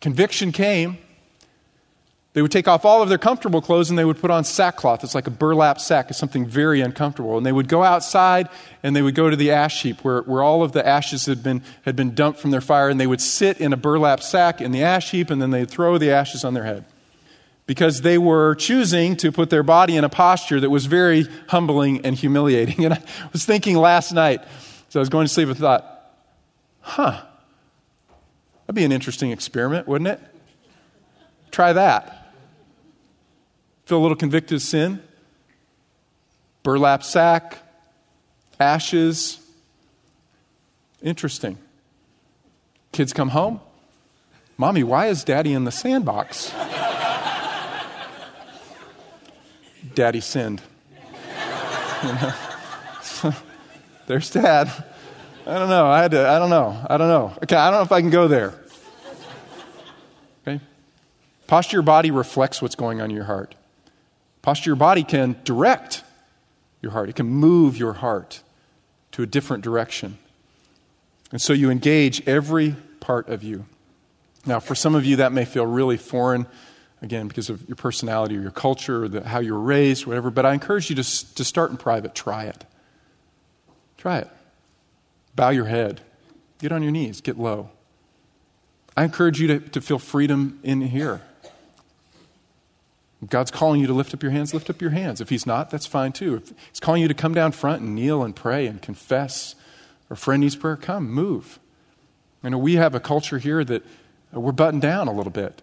conviction 0.00 0.52
came, 0.52 0.98
They 2.36 2.42
would 2.42 2.52
take 2.52 2.68
off 2.68 2.84
all 2.84 3.00
of 3.00 3.08
their 3.08 3.16
comfortable 3.16 3.62
clothes 3.62 3.88
and 3.88 3.98
they 3.98 4.04
would 4.04 4.20
put 4.20 4.30
on 4.30 4.44
sackcloth. 4.44 5.02
It's 5.02 5.14
like 5.14 5.26
a 5.26 5.30
burlap 5.30 5.80
sack. 5.80 6.10
It's 6.10 6.18
something 6.18 6.44
very 6.44 6.82
uncomfortable. 6.82 7.38
And 7.38 7.46
they 7.46 7.50
would 7.50 7.66
go 7.66 7.82
outside 7.82 8.50
and 8.82 8.94
they 8.94 9.00
would 9.00 9.14
go 9.14 9.30
to 9.30 9.36
the 9.36 9.52
ash 9.52 9.80
heap 9.80 10.04
where, 10.04 10.20
where 10.20 10.42
all 10.42 10.62
of 10.62 10.72
the 10.72 10.86
ashes 10.86 11.24
had 11.24 11.42
been, 11.42 11.62
had 11.86 11.96
been 11.96 12.14
dumped 12.14 12.38
from 12.38 12.50
their 12.50 12.60
fire. 12.60 12.90
And 12.90 13.00
they 13.00 13.06
would 13.06 13.22
sit 13.22 13.58
in 13.58 13.72
a 13.72 13.76
burlap 13.78 14.22
sack 14.22 14.60
in 14.60 14.70
the 14.70 14.82
ash 14.82 15.12
heap 15.12 15.30
and 15.30 15.40
then 15.40 15.50
they'd 15.50 15.70
throw 15.70 15.96
the 15.96 16.10
ashes 16.10 16.44
on 16.44 16.52
their 16.52 16.64
head. 16.64 16.84
Because 17.64 18.02
they 18.02 18.18
were 18.18 18.54
choosing 18.54 19.16
to 19.16 19.32
put 19.32 19.48
their 19.48 19.62
body 19.62 19.96
in 19.96 20.04
a 20.04 20.10
posture 20.10 20.60
that 20.60 20.68
was 20.68 20.84
very 20.84 21.26
humbling 21.48 22.04
and 22.04 22.14
humiliating. 22.14 22.84
And 22.84 22.92
I 22.92 23.02
was 23.32 23.46
thinking 23.46 23.76
last 23.76 24.12
night, 24.12 24.42
so 24.90 25.00
I 25.00 25.00
was 25.00 25.08
going 25.08 25.26
to 25.26 25.32
sleep, 25.32 25.48
and 25.48 25.56
thought, 25.56 26.12
huh, 26.82 27.18
that'd 28.66 28.74
be 28.74 28.84
an 28.84 28.92
interesting 28.92 29.30
experiment, 29.30 29.88
wouldn't 29.88 30.08
it? 30.08 30.20
Try 31.50 31.72
that. 31.72 32.24
Feel 33.86 33.98
a 33.98 34.02
little 34.02 34.16
convicted 34.16 34.56
of 34.56 34.62
sin? 34.62 35.00
Burlap 36.64 37.04
sack, 37.04 37.58
ashes. 38.58 39.38
Interesting. 41.00 41.56
Kids 42.90 43.12
come 43.12 43.28
home. 43.28 43.60
Mommy, 44.58 44.82
why 44.82 45.06
is 45.06 45.22
daddy 45.22 45.52
in 45.52 45.62
the 45.62 45.70
sandbox? 45.70 46.52
daddy 49.94 50.20
sinned. 50.20 50.62
There's 54.08 54.30
dad. 54.30 54.68
I 55.46 55.58
don't 55.60 55.68
know. 55.68 55.86
I 55.86 56.02
had 56.02 56.10
to, 56.10 56.28
I 56.28 56.40
don't 56.40 56.50
know. 56.50 56.84
I 56.90 56.96
don't 56.96 57.08
know. 57.08 57.32
Okay, 57.44 57.54
I 57.54 57.70
don't 57.70 57.78
know 57.78 57.84
if 57.84 57.92
I 57.92 58.00
can 58.00 58.10
go 58.10 58.26
there. 58.26 58.52
Okay? 60.42 60.60
Posture 61.46 61.76
your 61.76 61.82
body 61.82 62.10
reflects 62.10 62.60
what's 62.60 62.74
going 62.74 63.00
on 63.00 63.10
in 63.10 63.16
your 63.16 63.26
heart. 63.26 63.54
Posture 64.46 64.70
your 64.70 64.76
body 64.76 65.02
can 65.02 65.34
direct 65.42 66.04
your 66.80 66.92
heart, 66.92 67.08
it 67.08 67.16
can 67.16 67.26
move 67.26 67.76
your 67.76 67.94
heart 67.94 68.44
to 69.10 69.24
a 69.24 69.26
different 69.26 69.64
direction. 69.64 70.18
And 71.32 71.42
so 71.42 71.52
you 71.52 71.68
engage 71.68 72.24
every 72.28 72.76
part 73.00 73.28
of 73.28 73.42
you. 73.42 73.66
Now, 74.46 74.60
for 74.60 74.76
some 74.76 74.94
of 74.94 75.04
you, 75.04 75.16
that 75.16 75.32
may 75.32 75.44
feel 75.46 75.66
really 75.66 75.96
foreign, 75.96 76.46
again, 77.02 77.26
because 77.26 77.50
of 77.50 77.68
your 77.68 77.74
personality 77.74 78.36
or 78.36 78.40
your 78.40 78.52
culture 78.52 79.02
or 79.02 79.08
the, 79.08 79.26
how 79.26 79.40
you 79.40 79.52
were 79.52 79.58
raised, 79.58 80.06
whatever, 80.06 80.30
but 80.30 80.46
I 80.46 80.54
encourage 80.54 80.90
you 80.90 80.94
to, 80.94 81.34
to 81.34 81.44
start 81.44 81.72
in 81.72 81.76
private. 81.76 82.14
Try 82.14 82.44
it. 82.44 82.64
Try 83.98 84.18
it. 84.18 84.28
Bow 85.34 85.48
your 85.48 85.64
head. 85.64 86.02
Get 86.60 86.70
on 86.70 86.84
your 86.84 86.92
knees. 86.92 87.20
Get 87.20 87.36
low. 87.36 87.70
I 88.96 89.02
encourage 89.02 89.40
you 89.40 89.48
to, 89.48 89.58
to 89.70 89.80
feel 89.80 89.98
freedom 89.98 90.60
in 90.62 90.82
here. 90.82 91.20
God's 93.28 93.50
calling 93.50 93.80
you 93.80 93.86
to 93.86 93.92
lift 93.92 94.14
up 94.14 94.22
your 94.22 94.32
hands, 94.32 94.52
lift 94.52 94.70
up 94.70 94.80
your 94.80 94.90
hands. 94.90 95.20
If 95.20 95.30
He's 95.30 95.46
not, 95.46 95.70
that's 95.70 95.86
fine 95.86 96.12
too. 96.12 96.36
If 96.36 96.52
He's 96.70 96.80
calling 96.80 97.02
you 97.02 97.08
to 97.08 97.14
come 97.14 97.34
down 97.34 97.52
front 97.52 97.82
and 97.82 97.94
kneel 97.94 98.22
and 98.22 98.34
pray 98.34 98.66
and 98.66 98.80
confess, 98.80 99.54
or 100.10 100.16
friend 100.16 100.40
needs 100.42 100.56
prayer, 100.56 100.76
come, 100.76 101.10
move. 101.10 101.58
You 102.42 102.50
know 102.50 102.58
we 102.58 102.74
have 102.74 102.94
a 102.94 103.00
culture 103.00 103.38
here 103.38 103.64
that 103.64 103.84
we're 104.32 104.52
buttoned 104.52 104.82
down 104.82 105.08
a 105.08 105.12
little 105.12 105.32
bit. 105.32 105.62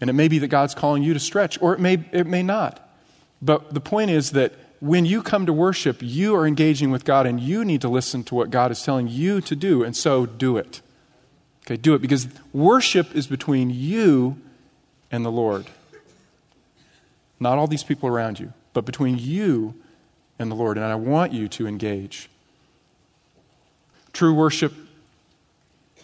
And 0.00 0.08
it 0.08 0.14
may 0.14 0.28
be 0.28 0.38
that 0.38 0.48
God's 0.48 0.74
calling 0.74 1.02
you 1.02 1.12
to 1.12 1.20
stretch, 1.20 1.60
or 1.60 1.74
it 1.74 1.80
may, 1.80 2.04
it 2.12 2.26
may 2.26 2.42
not. 2.42 2.88
But 3.42 3.74
the 3.74 3.80
point 3.80 4.10
is 4.10 4.30
that 4.32 4.54
when 4.80 5.04
you 5.04 5.22
come 5.22 5.44
to 5.46 5.52
worship, 5.52 5.98
you 6.00 6.34
are 6.34 6.46
engaging 6.46 6.90
with 6.90 7.04
God 7.04 7.26
and 7.26 7.38
you 7.38 7.64
need 7.64 7.82
to 7.82 7.88
listen 7.88 8.24
to 8.24 8.34
what 8.34 8.50
God 8.50 8.70
is 8.70 8.82
telling 8.82 9.08
you 9.08 9.40
to 9.42 9.54
do, 9.54 9.82
and 9.82 9.94
so 9.94 10.24
do 10.24 10.56
it. 10.56 10.80
Okay, 11.66 11.76
do 11.76 11.94
it 11.94 12.00
because 12.00 12.28
worship 12.52 13.14
is 13.14 13.26
between 13.26 13.70
you 13.70 14.38
and 15.10 15.24
the 15.24 15.30
Lord. 15.30 15.66
Not 17.40 17.56
all 17.56 17.66
these 17.66 17.82
people 17.82 18.08
around 18.08 18.38
you, 18.38 18.52
but 18.74 18.84
between 18.84 19.18
you 19.18 19.74
and 20.38 20.50
the 20.50 20.54
Lord. 20.54 20.76
And 20.76 20.84
I 20.84 20.94
want 20.94 21.32
you 21.32 21.48
to 21.48 21.66
engage. 21.66 22.28
True 24.12 24.34
worship 24.34 24.74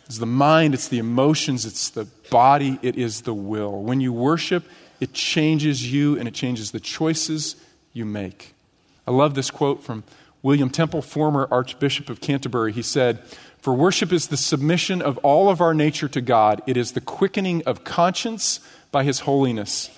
is 0.09 0.19
the 0.19 0.27
mind, 0.27 0.73
it's 0.73 0.89
the 0.89 0.99
emotions, 0.99 1.67
it's 1.67 1.91
the 1.91 2.07
body, 2.31 2.79
it 2.81 2.97
is 2.97 3.23
the 3.23 3.35
will. 3.35 3.83
When 3.83 4.01
you 4.01 4.13
worship, 4.13 4.65
it 4.99 5.13
changes 5.13 5.93
you 5.93 6.19
and 6.19 6.27
it 6.27 6.35
changes 6.35 6.71
the 6.71 6.81
choices 6.81 7.57
you 7.93 8.07
make. 8.07 8.55
I 9.07 9.11
love 9.11 9.35
this 9.35 9.51
quote 9.51 9.83
from 9.83 10.05
William 10.43 10.71
Temple, 10.71 11.03
former 11.03 11.49
Archbishop 11.51 12.09
of 12.09 12.21
Canterbury. 12.21 12.73
He 12.73 12.83
said, 12.83 13.21
For 13.59 13.75
worship 13.75 14.13
is 14.13 14.29
the 14.29 14.37
submission 14.37 15.03
of 15.03 15.19
all 15.19 15.51
of 15.51 15.61
our 15.61 15.75
nature 15.75 16.09
to 16.09 16.21
God, 16.21 16.63
it 16.67 16.77
is 16.77 16.93
the 16.93 17.01
quickening 17.01 17.63
of 17.65 17.85
conscience 17.85 18.61
by 18.91 19.05
His 19.05 19.21
holiness 19.21 19.91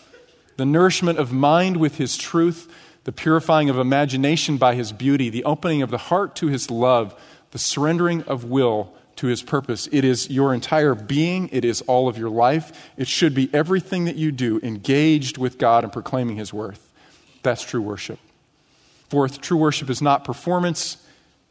the 0.59 0.67
nourishment 0.67 1.19
of 1.19 1.33
mind 1.33 1.79
with 1.79 1.97
His 1.97 2.17
truth, 2.17 2.71
the 3.05 3.13
purifying 3.13 3.71
of 3.71 3.79
imagination 3.79 4.59
by 4.59 4.75
His 4.75 4.93
beauty, 4.93 5.31
the 5.31 5.45
opening 5.45 5.83
of 5.83 5.91
the 5.91 5.99
heart 5.99 6.37
to 6.37 6.49
His 6.49 6.71
love, 6.71 7.19
the 7.53 7.59
surrendering 7.59 8.23
of 8.25 8.45
will 8.45 8.93
to 9.17 9.29
His 9.29 9.41
purpose. 9.41 9.89
It 9.93 10.05
is 10.05 10.29
your 10.29 10.53
entire 10.53 10.97
being, 10.97 11.49
it 11.53 11.65
is 11.65 11.81
all 11.83 12.09
of 12.09 12.19
your 12.19 12.29
life. 12.29 12.91
It 12.97 13.07
should 13.07 13.35
be 13.35 13.49
everything 13.55 14.05
that 14.07 14.17
you 14.17 14.33
do 14.33 14.61
engaged 14.63 15.39
with 15.39 15.59
God 15.59 15.85
and 15.85 15.93
proclaiming 15.93 16.37
His 16.37 16.53
worth. 16.53 16.93
That's 17.45 17.63
true 17.63 17.81
worship. 17.81 18.19
Fourth, 19.09 19.41
true 19.41 19.57
worship 19.57 19.89
is 19.89 20.03
not 20.03 20.25
performance, 20.25 20.99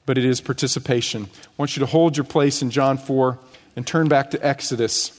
but 0.05 0.17
it 0.17 0.25
is 0.25 0.41
participation. 0.41 1.29
I 1.33 1.49
want 1.57 1.77
you 1.77 1.79
to 1.79 1.87
hold 1.87 2.17
your 2.17 2.25
place 2.25 2.61
in 2.61 2.71
John 2.71 2.97
4 2.97 3.39
and 3.77 3.87
turn 3.87 4.09
back 4.09 4.31
to 4.31 4.45
Exodus 4.45 5.16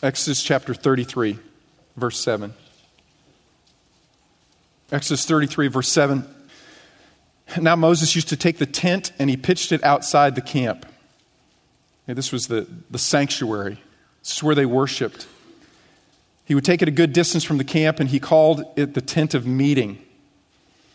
Exodus 0.00 0.44
chapter 0.44 0.74
33, 0.74 1.40
verse 1.96 2.20
7. 2.20 2.54
Exodus 4.92 5.26
33, 5.26 5.66
verse 5.66 5.88
7. 5.88 6.24
Now 7.60 7.74
Moses 7.74 8.14
used 8.14 8.28
to 8.28 8.36
take 8.36 8.58
the 8.58 8.66
tent 8.66 9.10
and 9.18 9.28
he 9.28 9.36
pitched 9.36 9.72
it 9.72 9.82
outside 9.82 10.36
the 10.36 10.40
camp. 10.40 10.86
Okay, 12.04 12.12
this 12.12 12.30
was 12.30 12.46
the, 12.46 12.68
the 12.88 12.98
sanctuary, 12.98 13.82
this 14.22 14.36
is 14.36 14.42
where 14.42 14.54
they 14.54 14.66
worshiped. 14.66 15.26
He 16.44 16.54
would 16.54 16.64
take 16.64 16.80
it 16.80 16.86
a 16.86 16.92
good 16.92 17.12
distance 17.12 17.42
from 17.42 17.58
the 17.58 17.64
camp 17.64 17.98
and 17.98 18.08
he 18.08 18.20
called 18.20 18.64
it 18.76 18.94
the 18.94 19.00
tent 19.00 19.34
of 19.34 19.46
meeting. 19.48 19.98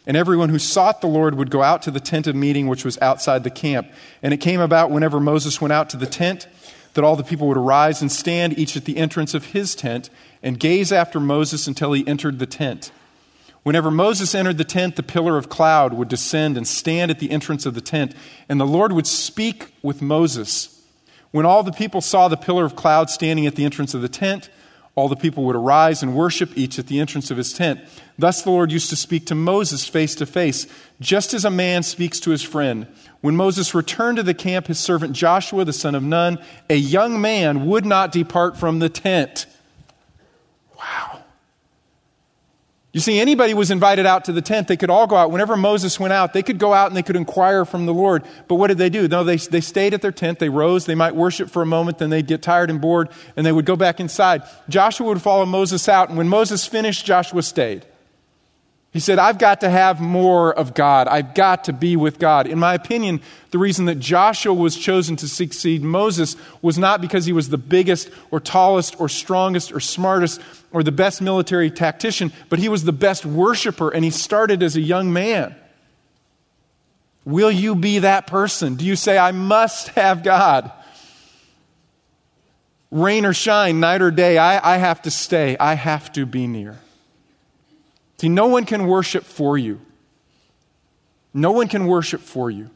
And 0.07 0.15
everyone 0.15 0.47
who 0.47 0.59
sought 0.59 1.01
the 1.01 1.07
Lord 1.07 1.35
would 1.35 1.51
go 1.51 1.61
out 1.61 1.81
to 1.83 1.91
the 1.91 1.99
tent 1.99 2.27
of 2.27 2.35
meeting, 2.35 2.67
which 2.67 2.85
was 2.85 2.97
outside 3.01 3.43
the 3.43 3.51
camp. 3.51 3.91
And 4.21 4.33
it 4.33 4.37
came 4.37 4.61
about 4.61 4.91
whenever 4.91 5.19
Moses 5.19 5.59
went 5.59 5.73
out 5.73 5.89
to 5.89 5.97
the 5.97 6.05
tent 6.05 6.47
that 6.93 7.03
all 7.03 7.15
the 7.15 7.23
people 7.23 7.47
would 7.47 7.57
arise 7.57 8.01
and 8.01 8.11
stand 8.11 8.57
each 8.57 8.77
at 8.77 8.85
the 8.85 8.97
entrance 8.97 9.33
of 9.33 9.47
his 9.47 9.75
tent 9.75 10.09
and 10.41 10.59
gaze 10.59 10.91
after 10.91 11.19
Moses 11.19 11.67
until 11.67 11.93
he 11.93 12.07
entered 12.07 12.39
the 12.39 12.45
tent. 12.45 12.91
Whenever 13.63 13.89
Moses 13.89 14.35
entered 14.35 14.57
the 14.57 14.65
tent, 14.65 14.97
the 14.97 15.03
pillar 15.03 15.37
of 15.37 15.49
cloud 15.49 15.93
would 15.93 16.09
descend 16.09 16.57
and 16.57 16.67
stand 16.67 17.09
at 17.09 17.19
the 17.19 17.31
entrance 17.31 17.65
of 17.65 17.75
the 17.75 17.81
tent, 17.81 18.13
and 18.49 18.59
the 18.59 18.65
Lord 18.65 18.91
would 18.91 19.07
speak 19.07 19.73
with 19.81 20.01
Moses. 20.01 20.81
When 21.31 21.45
all 21.45 21.63
the 21.63 21.71
people 21.71 22.01
saw 22.01 22.27
the 22.27 22.37
pillar 22.37 22.65
of 22.65 22.75
cloud 22.75 23.09
standing 23.09 23.47
at 23.47 23.55
the 23.55 23.65
entrance 23.65 23.93
of 23.93 24.01
the 24.01 24.09
tent, 24.09 24.49
all 24.95 25.09
the 25.09 25.15
people 25.15 25.43
would 25.45 25.55
arise 25.55 26.03
and 26.03 26.15
worship 26.15 26.55
each 26.55 26.77
at 26.77 26.87
the 26.87 26.99
entrance 26.99 27.31
of 27.31 27.37
his 27.37 27.51
tent. 27.51 27.81
Thus 28.17 28.43
the 28.43 28.51
Lord 28.51 28.71
used 28.71 28.89
to 28.91 28.95
speak 28.95 29.25
to 29.27 29.35
Moses 29.35 29.87
face 29.87 30.13
to 30.15 30.25
face, 30.25 30.67
just 30.99 31.33
as 31.33 31.45
a 31.45 31.49
man 31.49 31.81
speaks 31.81 32.19
to 32.21 32.29
his 32.29 32.43
friend. 32.43 32.85
When 33.21 33.35
Moses 33.35 33.73
returned 33.73 34.17
to 34.17 34.23
the 34.23 34.35
camp, 34.35 34.67
his 34.67 34.79
servant 34.79 35.13
Joshua, 35.13 35.65
the 35.65 35.73
son 35.73 35.95
of 35.95 36.03
Nun, 36.03 36.37
a 36.69 36.75
young 36.75 37.19
man, 37.19 37.65
would 37.65 37.85
not 37.85 38.11
depart 38.11 38.55
from 38.57 38.79
the 38.79 38.89
tent. 38.89 39.47
Wow. 40.77 41.22
You 42.93 42.99
see, 42.99 43.19
anybody 43.19 43.55
was 43.55 43.71
invited 43.71 44.05
out 44.05 44.25
to 44.25 44.31
the 44.31 44.41
tent. 44.41 44.67
They 44.67 44.77
could 44.77 44.91
all 44.91 45.07
go 45.07 45.15
out. 45.15 45.31
Whenever 45.31 45.57
Moses 45.57 45.99
went 45.99 46.13
out, 46.13 46.31
they 46.31 46.43
could 46.43 46.59
go 46.59 46.73
out 46.75 46.87
and 46.87 46.95
they 46.95 47.01
could 47.01 47.15
inquire 47.15 47.65
from 47.65 47.87
the 47.87 47.93
Lord. 47.93 48.23
But 48.47 48.55
what 48.55 48.67
did 48.67 48.77
they 48.77 48.91
do? 48.91 49.07
No, 49.07 49.23
they, 49.23 49.37
they 49.37 49.61
stayed 49.61 49.95
at 49.95 50.03
their 50.03 50.11
tent. 50.11 50.37
They 50.37 50.49
rose. 50.49 50.85
They 50.85 50.93
might 50.93 51.15
worship 51.15 51.49
for 51.49 51.63
a 51.63 51.65
moment. 51.65 51.97
Then 51.97 52.11
they'd 52.11 52.27
get 52.27 52.43
tired 52.43 52.69
and 52.69 52.79
bored 52.79 53.09
and 53.35 53.43
they 53.47 53.51
would 53.51 53.65
go 53.65 53.75
back 53.75 53.99
inside. 53.99 54.43
Joshua 54.69 55.07
would 55.07 55.23
follow 55.23 55.47
Moses 55.47 55.89
out. 55.89 56.09
And 56.09 56.19
when 56.19 56.29
Moses 56.29 56.67
finished, 56.67 57.03
Joshua 57.03 57.41
stayed. 57.41 57.83
He 58.93 58.99
said, 58.99 59.17
I've 59.17 59.39
got 59.39 59.61
to 59.61 59.71
have 59.71 59.99
more 59.99 60.53
of 60.53 60.75
God. 60.75 61.07
I've 61.07 61.33
got 61.33 61.63
to 61.63 61.73
be 61.73 61.95
with 61.95 62.19
God. 62.19 62.45
In 62.45 62.59
my 62.59 62.75
opinion, 62.75 63.21
the 63.49 63.57
reason 63.57 63.85
that 63.85 63.95
Joshua 63.95 64.53
was 64.53 64.77
chosen 64.77 65.15
to 65.15 65.27
succeed 65.27 65.81
Moses 65.81 66.35
was 66.61 66.77
not 66.77 67.01
because 67.01 67.25
he 67.25 67.33
was 67.33 67.49
the 67.49 67.57
biggest 67.57 68.11
or 68.29 68.39
tallest 68.39 68.99
or 68.99 69.09
strongest 69.09 69.71
or 69.71 69.79
smartest 69.79 70.39
or 70.71 70.83
the 70.83 70.91
best 70.91 71.23
military 71.23 71.71
tactician, 71.71 72.31
but 72.49 72.59
he 72.59 72.69
was 72.69 72.83
the 72.83 72.93
best 72.93 73.25
worshiper 73.25 73.89
and 73.89 74.05
he 74.05 74.11
started 74.11 74.61
as 74.61 74.75
a 74.75 74.81
young 74.81 75.11
man. 75.11 75.55
Will 77.25 77.51
you 77.51 77.73
be 77.73 77.99
that 77.99 78.27
person? 78.27 78.75
Do 78.75 78.85
you 78.85 78.95
say, 78.95 79.17
I 79.17 79.31
must 79.31 79.87
have 79.89 80.21
God? 80.21 80.71
Rain 82.91 83.25
or 83.25 83.33
shine, 83.33 83.79
night 83.79 84.03
or 84.03 84.11
day, 84.11 84.37
I, 84.37 84.75
I 84.75 84.77
have 84.77 85.01
to 85.03 85.09
stay. 85.09 85.57
I 85.57 85.73
have 85.73 86.11
to 86.13 86.27
be 86.27 86.45
near. 86.45 86.77
See, 88.23 88.29
no 88.29 88.47
one 88.47 88.63
can 88.63 88.87
worship 88.87 89.25
for 89.25 89.57
you. 89.57 89.81
No 91.33 91.51
one 91.51 91.67
can 91.67 91.87
worship 91.87 92.21
for 92.21 92.49
you. 92.49 92.69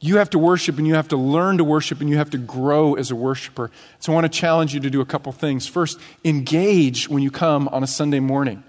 You 0.00 0.18
have 0.18 0.28
to 0.30 0.38
worship 0.38 0.76
and 0.76 0.86
you 0.86 0.96
have 0.96 1.08
to 1.08 1.16
learn 1.16 1.56
to 1.56 1.64
worship 1.64 2.02
and 2.02 2.10
you 2.10 2.18
have 2.18 2.28
to 2.32 2.36
grow 2.36 2.92
as 2.92 3.10
a 3.10 3.16
worshiper. 3.16 3.70
So 3.98 4.12
I 4.12 4.14
want 4.16 4.30
to 4.30 4.38
challenge 4.38 4.74
you 4.74 4.80
to 4.80 4.90
do 4.90 5.00
a 5.00 5.06
couple 5.06 5.32
things. 5.32 5.66
First, 5.66 5.98
engage 6.26 7.08
when 7.08 7.22
you 7.22 7.30
come 7.30 7.68
on 7.68 7.82
a 7.82 7.86
Sunday 7.86 8.20
morning. 8.20 8.62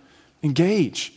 Engage. 0.43 1.11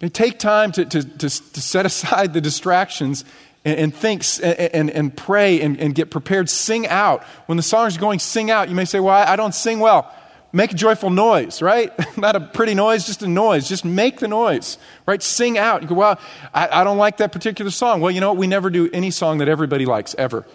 And 0.00 0.14
take 0.14 0.38
time 0.38 0.72
to, 0.72 0.86
to, 0.86 1.02
to, 1.02 1.28
to 1.28 1.60
set 1.60 1.84
aside 1.84 2.32
the 2.32 2.40
distractions 2.40 3.26
and, 3.62 3.78
and 3.78 3.94
think 3.94 4.24
and, 4.42 4.88
and, 4.88 5.14
pray 5.14 5.60
and, 5.60 5.78
and, 5.78 5.94
get 5.94 6.10
prepared. 6.10 6.48
Sing 6.48 6.88
out. 6.88 7.24
When 7.44 7.56
the 7.56 7.62
song 7.62 7.88
is 7.88 7.98
going, 7.98 8.20
sing 8.20 8.50
out. 8.50 8.70
You 8.70 8.74
may 8.74 8.86
say, 8.86 9.00
Well, 9.00 9.14
I 9.14 9.36
don't 9.36 9.54
sing 9.54 9.80
well. 9.80 10.10
Make 10.54 10.72
a 10.72 10.74
joyful 10.74 11.08
noise, 11.08 11.62
right? 11.62 11.92
Not 12.18 12.36
a 12.36 12.40
pretty 12.40 12.74
noise, 12.74 13.06
just 13.06 13.22
a 13.22 13.26
noise. 13.26 13.68
Just 13.68 13.84
make 13.84 14.18
the 14.18 14.28
noise, 14.28 14.76
right? 15.06 15.22
Sing 15.22 15.56
out. 15.56 15.82
You 15.82 15.88
go, 15.88 15.94
Well, 15.94 16.20
I, 16.52 16.80
I 16.80 16.84
don't 16.84 16.98
like 16.98 17.16
that 17.18 17.32
particular 17.32 17.70
song. 17.70 18.00
Well, 18.00 18.10
you 18.10 18.20
know 18.20 18.28
what? 18.28 18.38
We 18.38 18.46
never 18.46 18.68
do 18.68 18.90
any 18.92 19.10
song 19.10 19.38
that 19.38 19.48
everybody 19.48 19.86
likes, 19.86 20.14
ever. 20.16 20.46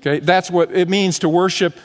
Okay? 0.00 0.18
That's 0.18 0.50
what 0.50 0.72
it 0.72 0.88
means 0.88 1.20
to 1.20 1.28
worship 1.28 1.76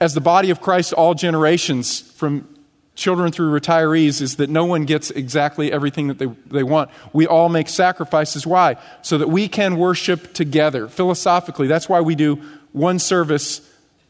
as 0.00 0.14
the 0.14 0.20
body 0.20 0.50
of 0.50 0.60
Christ, 0.60 0.92
all 0.92 1.14
generations, 1.14 2.00
from 2.00 2.48
children 2.96 3.32
through 3.32 3.58
retirees 3.58 4.20
is 4.20 4.36
that 4.36 4.50
no 4.50 4.64
one 4.64 4.84
gets 4.84 5.10
exactly 5.10 5.72
everything 5.72 6.08
that 6.08 6.18
they, 6.18 6.26
they 6.46 6.62
want. 6.62 6.90
We 7.12 7.26
all 7.26 7.48
make 7.48 7.68
sacrifices. 7.68 8.46
Why? 8.46 8.76
So 9.02 9.18
that 9.18 9.28
we 9.28 9.48
can 9.48 9.76
worship 9.76 10.34
together. 10.34 10.88
Philosophically, 10.88 11.66
that's 11.66 11.88
why 11.88 12.00
we 12.00 12.14
do 12.14 12.42
one 12.72 12.98
service, 12.98 13.60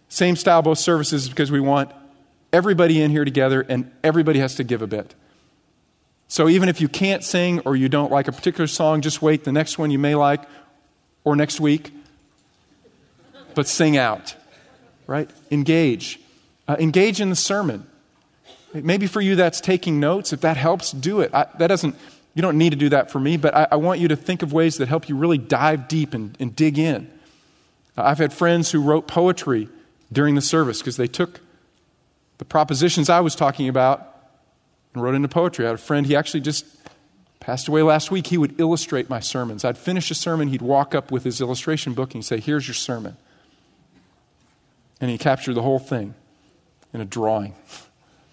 same 0.09 0.35
style, 0.37 0.63
both 0.63 0.79
services, 0.79 1.29
because 1.29 1.51
we 1.53 1.61
want 1.61 1.93
everybody 2.53 3.01
in 3.01 3.11
here 3.11 3.25
together 3.25 3.65
and 3.69 3.91
everybody 4.03 4.39
has 4.41 4.57
to 4.57 4.65
give 4.65 4.83
a 4.83 4.87
bit. 4.87 5.15
So 6.29 6.49
even 6.49 6.69
if 6.69 6.81
you 6.81 6.89
can't 6.89 7.25
sing 7.25 7.61
or 7.61 7.75
you 7.75 7.89
don't 7.89 8.13
like 8.13 8.29
a 8.29 8.33
particular 8.33 8.67
song, 8.67 9.01
just 9.01 9.21
wait. 9.21 9.45
The 9.45 9.53
next 9.53 9.79
one 9.79 9.91
you 9.91 9.99
may 9.99 10.15
like, 10.15 10.43
or 11.25 11.35
next 11.35 11.61
week. 11.61 11.93
But 13.55 13.67
sing 13.67 13.97
out, 13.97 14.37
right? 15.09 15.29
Engage. 15.51 16.21
Uh, 16.69 16.77
engage 16.79 17.21
in 17.21 17.31
the 17.31 17.37
sermon. 17.37 17.85
Maybe 18.73 19.09
for 19.09 19.21
you 19.21 19.35
that's 19.35 19.61
taking 19.61 19.99
notes. 19.99 20.33
If 20.33 20.43
that 20.43 20.57
helps, 20.57 20.93
do 20.93 21.21
it. 21.21 21.35
I, 21.35 21.47
that 21.59 21.67
doesn't, 21.67 21.97
you 22.35 22.43
don't 22.43 22.57
need 22.57 22.71
to 22.71 22.77
do 22.77 22.91
that 22.91 23.11
for 23.11 23.19
me, 23.19 23.37
but 23.37 23.53
I, 23.53 23.67
I, 23.73 23.77
want 23.77 23.99
you 23.99 24.07
to 24.09 24.17
think 24.17 24.43
of 24.43 24.53
ways 24.53 24.77
that 24.77 24.87
help 24.87 25.09
you 25.09 25.17
really 25.17 25.39
dive 25.39 25.89
deep 25.89 26.15
and, 26.15 26.37
and 26.39 26.55
dig 26.55 26.79
in. 26.79 27.11
Uh, 27.99 28.03
I've 28.03 28.19
had 28.19 28.33
friends 28.33 28.71
who 28.71 28.81
wrote 28.81 29.09
poetry 29.09 29.69
during 30.13 30.37
the 30.37 30.41
service 30.41 30.79
because 30.79 30.97
they 30.97 31.09
took 31.09 31.41
the 32.41 32.45
propositions 32.47 33.11
I 33.11 33.21
was 33.21 33.35
talking 33.35 33.69
about 33.69 34.17
and 34.95 35.03
wrote 35.03 35.15
into 35.15 35.29
poetry. 35.29 35.67
I 35.67 35.69
had 35.69 35.75
a 35.75 35.79
friend, 35.79 36.07
he 36.07 36.17
actually 36.17 36.41
just 36.41 36.65
passed 37.39 37.69
away 37.69 37.83
last 37.83 38.11
week. 38.11 38.29
He 38.29 38.39
would 38.39 38.59
illustrate 38.59 39.11
my 39.11 39.21
sermons. 39.21 39.63
I'd 39.63 39.77
finish 39.77 40.11
a 40.11 40.15
sermon, 40.15 40.49
he'd 40.49 40.63
walk 40.63 40.95
up 40.95 41.13
with 41.13 41.23
his 41.23 41.43
illustration 41.43 41.93
book 41.93 42.15
and 42.15 42.25
he'd 42.25 42.27
say, 42.27 42.41
Here's 42.41 42.67
your 42.67 42.75
sermon. 42.75 43.19
And 45.03 45.11
he 45.11 45.19
captured 45.19 45.53
the 45.53 45.61
whole 45.61 45.79
thing 45.79 46.15
in 46.95 47.03
a 47.03 47.05
drawing. 47.05 47.55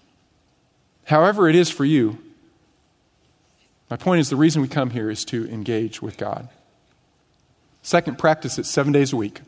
However, 1.04 1.46
it 1.46 1.54
is 1.54 1.70
for 1.70 1.84
you, 1.84 2.18
my 3.90 3.98
point 3.98 4.20
is 4.20 4.30
the 4.30 4.36
reason 4.36 4.62
we 4.62 4.68
come 4.68 4.88
here 4.88 5.10
is 5.10 5.22
to 5.26 5.46
engage 5.50 6.00
with 6.00 6.16
God. 6.16 6.48
Second, 7.82 8.16
practice 8.16 8.58
it 8.58 8.64
seven 8.64 8.90
days 8.90 9.12
a 9.12 9.16
week. 9.16 9.42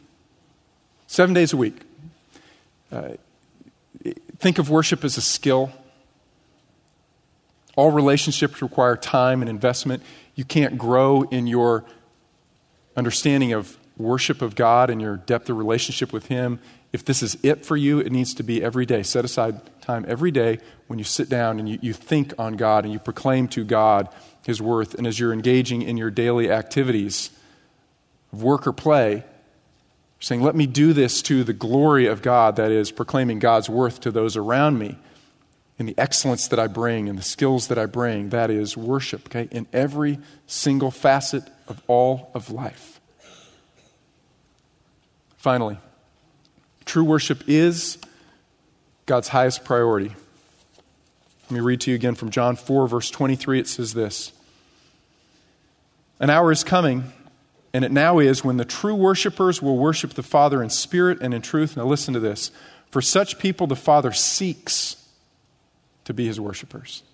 Seven 1.07 1.35
days 1.35 1.55
a 1.55 1.57
week. 1.57 1.81
Uh, 2.93 3.13
think 4.41 4.59
of 4.59 4.69
worship 4.71 5.05
as 5.05 5.17
a 5.17 5.23
skill. 5.23 5.71
All 7.77 7.91
relationships 7.91 8.61
require 8.61 8.97
time 8.97 9.43
and 9.43 9.49
investment. 9.49 10.03
You 10.35 10.45
can't 10.45 10.77
grow 10.77 11.23
in 11.23 11.47
your 11.47 11.85
understanding 12.97 13.53
of 13.53 13.79
worship 13.97 14.43
of 14.43 14.57
God 14.57 14.91
and 14.91 15.01
your 15.01 15.17
depth 15.17 15.49
of 15.49 15.57
relationship 15.57 16.13
with 16.13 16.27
Him 16.27 16.59
if 16.93 17.05
this 17.05 17.23
is 17.23 17.37
it 17.43 17.65
for 17.65 17.77
you, 17.77 18.01
it 18.01 18.11
needs 18.11 18.35
to 18.35 18.43
be 18.43 18.63
every 18.63 18.85
day. 18.85 19.03
Set 19.03 19.25
aside 19.25 19.61
time 19.81 20.05
every 20.09 20.31
day 20.31 20.59
when 20.89 20.99
you 20.99 21.05
sit 21.05 21.29
down 21.29 21.61
and 21.61 21.69
you, 21.69 21.79
you 21.81 21.93
think 21.93 22.35
on 22.39 22.55
God 22.55 22.85
and 22.85 22.93
you 22.93 22.99
proclaim 22.99 23.47
to 23.49 23.65
God 23.65 24.09
His 24.45 24.61
worth. 24.61 24.95
And 24.95 25.07
as 25.07 25.19
you're 25.19 25.33
engaging 25.33 25.83
in 25.83 25.97
your 25.97 26.11
daily 26.11 26.51
activities 26.51 27.31
of 28.33 28.43
work 28.43 28.67
or 28.67 28.73
play, 28.73 29.25
saying, 30.21 30.43
Let 30.43 30.55
me 30.55 30.67
do 30.67 30.93
this 30.93 31.23
to 31.23 31.43
the 31.45 31.53
glory 31.53 32.07
of 32.07 32.23
God, 32.23 32.57
that 32.57 32.71
is, 32.71 32.91
proclaiming 32.91 33.39
God's 33.39 33.69
worth 33.69 34.01
to 34.01 34.11
those 34.11 34.37
around 34.37 34.79
me. 34.79 34.97
In 35.79 35.87
the 35.87 35.95
excellence 35.97 36.49
that 36.49 36.59
I 36.59 36.67
bring 36.67 37.09
and 37.09 37.19
the 37.19 37.23
skills 37.23 37.69
that 37.69 37.79
I 37.79 37.87
bring, 37.87 38.29
that 38.29 38.51
is 38.51 38.77
worship, 38.77 39.29
okay? 39.29 39.49
In 39.51 39.67
every 39.73 40.19
single 40.47 40.91
facet 40.91 41.43
of 41.69 41.83
all 41.87 42.31
of 42.35 42.51
life. 42.51 43.01
Finally, 45.39 45.79
True 46.91 47.05
worship 47.05 47.45
is 47.47 47.99
God's 49.07 49.29
highest 49.29 49.65
priority. 49.65 50.09
Let 50.09 51.51
me 51.53 51.61
read 51.61 51.81
to 51.83 51.93
you 51.93 51.95
again 51.95 52.17
from 52.17 52.31
John 52.31 52.57
4, 52.57 52.89
verse 52.89 53.13
23. 53.13 53.61
It 53.61 53.69
says 53.69 53.95
this 53.95 54.33
An 56.19 56.31
hour 56.31 56.51
is 56.51 56.65
coming, 56.65 57.13
and 57.73 57.85
it 57.85 57.93
now 57.93 58.19
is, 58.19 58.45
when 58.45 58.57
the 58.57 58.65
true 58.65 58.95
worshipers 58.95 59.63
will 59.63 59.77
worship 59.77 60.15
the 60.15 60.23
Father 60.23 60.63
in 60.63 60.71
spirit 60.71 61.21
and 61.21 61.33
in 61.33 61.43
truth. 61.43 61.77
Now, 61.77 61.85
listen 61.85 62.15
to 62.15 62.21
this. 62.21 62.51
For 62.91 63.01
such 63.01 63.39
people, 63.39 63.67
the 63.67 63.77
Father 63.77 64.13
seeks 64.13 64.97
to 66.05 66.13
be 66.13 66.27
his 66.27 66.41
worshipers. 66.41 67.05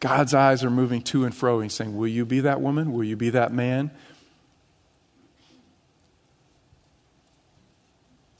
God's 0.00 0.34
eyes 0.34 0.64
are 0.64 0.70
moving 0.70 1.00
to 1.02 1.24
and 1.24 1.32
fro. 1.32 1.60
He's 1.60 1.74
saying, 1.74 1.96
Will 1.96 2.08
you 2.08 2.24
be 2.24 2.40
that 2.40 2.60
woman? 2.60 2.92
Will 2.92 3.04
you 3.04 3.14
be 3.14 3.30
that 3.30 3.52
man? 3.52 3.92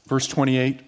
Verse 0.07 0.27
28 0.27 0.81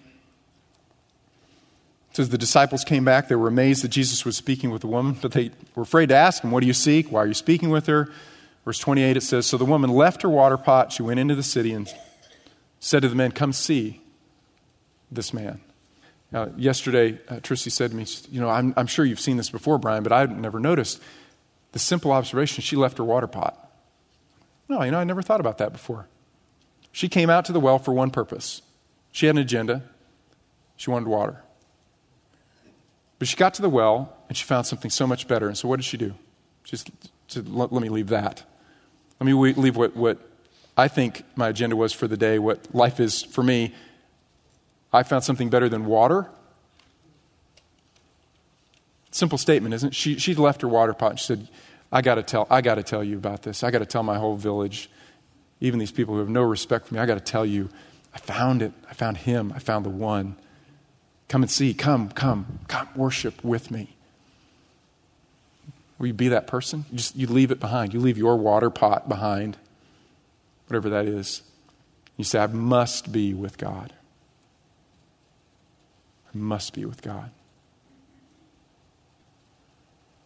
says 2.12 2.28
the 2.28 2.38
disciples 2.38 2.84
came 2.84 3.04
back. 3.04 3.28
They 3.28 3.36
were 3.36 3.48
amazed 3.48 3.84
that 3.84 3.88
Jesus 3.88 4.24
was 4.26 4.36
speaking 4.36 4.70
with 4.70 4.82
the 4.82 4.86
woman, 4.86 5.16
but 5.20 5.32
they 5.32 5.50
were 5.74 5.82
afraid 5.82 6.10
to 6.10 6.14
ask 6.14 6.42
him, 6.42 6.50
What 6.50 6.60
do 6.60 6.66
you 6.66 6.74
seek? 6.74 7.10
Why 7.10 7.20
are 7.20 7.26
you 7.26 7.34
speaking 7.34 7.70
with 7.70 7.86
her? 7.86 8.10
Verse 8.66 8.78
28 8.80 9.16
it 9.16 9.22
says, 9.22 9.46
So 9.46 9.56
the 9.56 9.64
woman 9.64 9.88
left 9.88 10.20
her 10.22 10.28
water 10.28 10.58
pot. 10.58 10.92
She 10.92 11.02
went 11.02 11.18
into 11.18 11.34
the 11.34 11.42
city 11.42 11.72
and 11.72 11.88
said 12.80 13.00
to 13.00 13.08
the 13.08 13.14
men, 13.14 13.32
Come 13.32 13.54
see 13.54 14.02
this 15.10 15.32
man. 15.32 15.60
Now, 16.32 16.50
yesterday, 16.56 17.18
uh, 17.28 17.38
Tracy 17.40 17.70
said 17.70 17.92
to 17.92 17.96
me, 17.96 18.04
You 18.30 18.40
know, 18.40 18.50
I'm, 18.50 18.74
I'm 18.76 18.88
sure 18.88 19.04
you've 19.04 19.20
seen 19.20 19.38
this 19.38 19.48
before, 19.48 19.78
Brian, 19.78 20.02
but 20.02 20.12
I've 20.12 20.36
never 20.36 20.60
noticed. 20.60 21.00
The 21.72 21.78
simple 21.78 22.10
observation 22.10 22.62
she 22.62 22.74
left 22.74 22.98
her 22.98 23.04
water 23.04 23.28
pot. 23.28 23.70
No, 24.68 24.82
you 24.82 24.90
know, 24.90 24.98
I 24.98 25.04
never 25.04 25.22
thought 25.22 25.40
about 25.40 25.58
that 25.58 25.72
before. 25.72 26.08
She 26.90 27.08
came 27.08 27.30
out 27.30 27.44
to 27.44 27.52
the 27.52 27.60
well 27.60 27.78
for 27.78 27.92
one 27.94 28.10
purpose 28.10 28.62
she 29.16 29.24
had 29.24 29.36
an 29.36 29.40
agenda. 29.40 29.82
She 30.76 30.90
wanted 30.90 31.08
water. 31.08 31.42
But 33.18 33.28
she 33.28 33.34
got 33.34 33.54
to 33.54 33.62
the 33.62 33.70
well 33.70 34.14
and 34.28 34.36
she 34.36 34.44
found 34.44 34.66
something 34.66 34.90
so 34.90 35.06
much 35.06 35.26
better. 35.26 35.48
And 35.48 35.56
so 35.56 35.68
what 35.68 35.76
did 35.76 35.86
she 35.86 35.96
do? 35.96 36.14
Just 36.64 36.90
let, 37.34 37.72
let 37.72 37.80
me 37.80 37.88
leave 37.88 38.08
that. 38.08 38.42
Let 39.20 39.26
me 39.26 39.32
leave 39.32 39.76
what, 39.76 39.96
what 39.96 40.18
I 40.76 40.88
think 40.88 41.24
my 41.36 41.48
agenda 41.48 41.76
was 41.76 41.92
for 41.92 42.06
the 42.06 42.16
day, 42.16 42.38
what 42.38 42.74
life 42.74 43.00
is 43.00 43.22
for 43.22 43.42
me. 43.42 43.74
I 44.92 45.02
found 45.02 45.24
something 45.24 45.48
better 45.48 45.68
than 45.68 45.86
water. 45.86 46.28
Simple 49.10 49.38
statement, 49.38 49.74
isn't 49.74 49.88
it? 49.88 49.94
She, 49.94 50.18
she 50.18 50.34
left 50.34 50.60
her 50.60 50.68
water 50.68 50.92
pot 50.92 51.12
and 51.12 51.20
she 51.20 51.26
said, 51.26 51.48
I 51.90 52.02
got 52.02 52.16
to 52.16 52.22
tell, 52.22 52.46
I 52.50 52.60
got 52.60 52.74
to 52.74 52.82
tell 52.82 53.02
you 53.02 53.16
about 53.16 53.42
this. 53.42 53.64
I 53.64 53.70
got 53.70 53.78
to 53.78 53.86
tell 53.86 54.02
my 54.02 54.18
whole 54.18 54.36
village, 54.36 54.90
even 55.60 55.78
these 55.78 55.92
people 55.92 56.14
who 56.14 56.20
have 56.20 56.28
no 56.28 56.42
respect 56.42 56.88
for 56.88 56.94
me, 56.94 57.00
I 57.00 57.06
got 57.06 57.14
to 57.14 57.24
tell 57.24 57.46
you 57.46 57.70
I 58.16 58.18
found 58.18 58.62
it. 58.62 58.72
I 58.88 58.94
found 58.94 59.18
him. 59.18 59.52
I 59.54 59.58
found 59.58 59.84
the 59.84 59.90
one. 59.90 60.36
Come 61.28 61.42
and 61.42 61.50
see. 61.50 61.74
Come, 61.74 62.08
come, 62.08 62.60
come 62.66 62.88
worship 62.96 63.44
with 63.44 63.70
me. 63.70 63.95
Will 65.98 66.08
you 66.08 66.14
be 66.14 66.28
that 66.28 66.46
person? 66.46 66.84
You 66.90 66.98
just 66.98 67.16
you 67.16 67.26
leave 67.26 67.50
it 67.50 67.60
behind. 67.60 67.94
You 67.94 68.00
leave 68.00 68.18
your 68.18 68.36
water 68.36 68.70
pot 68.70 69.08
behind, 69.08 69.56
whatever 70.66 70.88
that 70.90 71.06
is. 71.06 71.42
You 72.16 72.24
say, 72.24 72.38
I 72.38 72.46
must 72.46 73.12
be 73.12 73.34
with 73.34 73.58
God. 73.58 73.92
I 76.34 76.36
must 76.36 76.74
be 76.74 76.84
with 76.84 77.02
God 77.02 77.30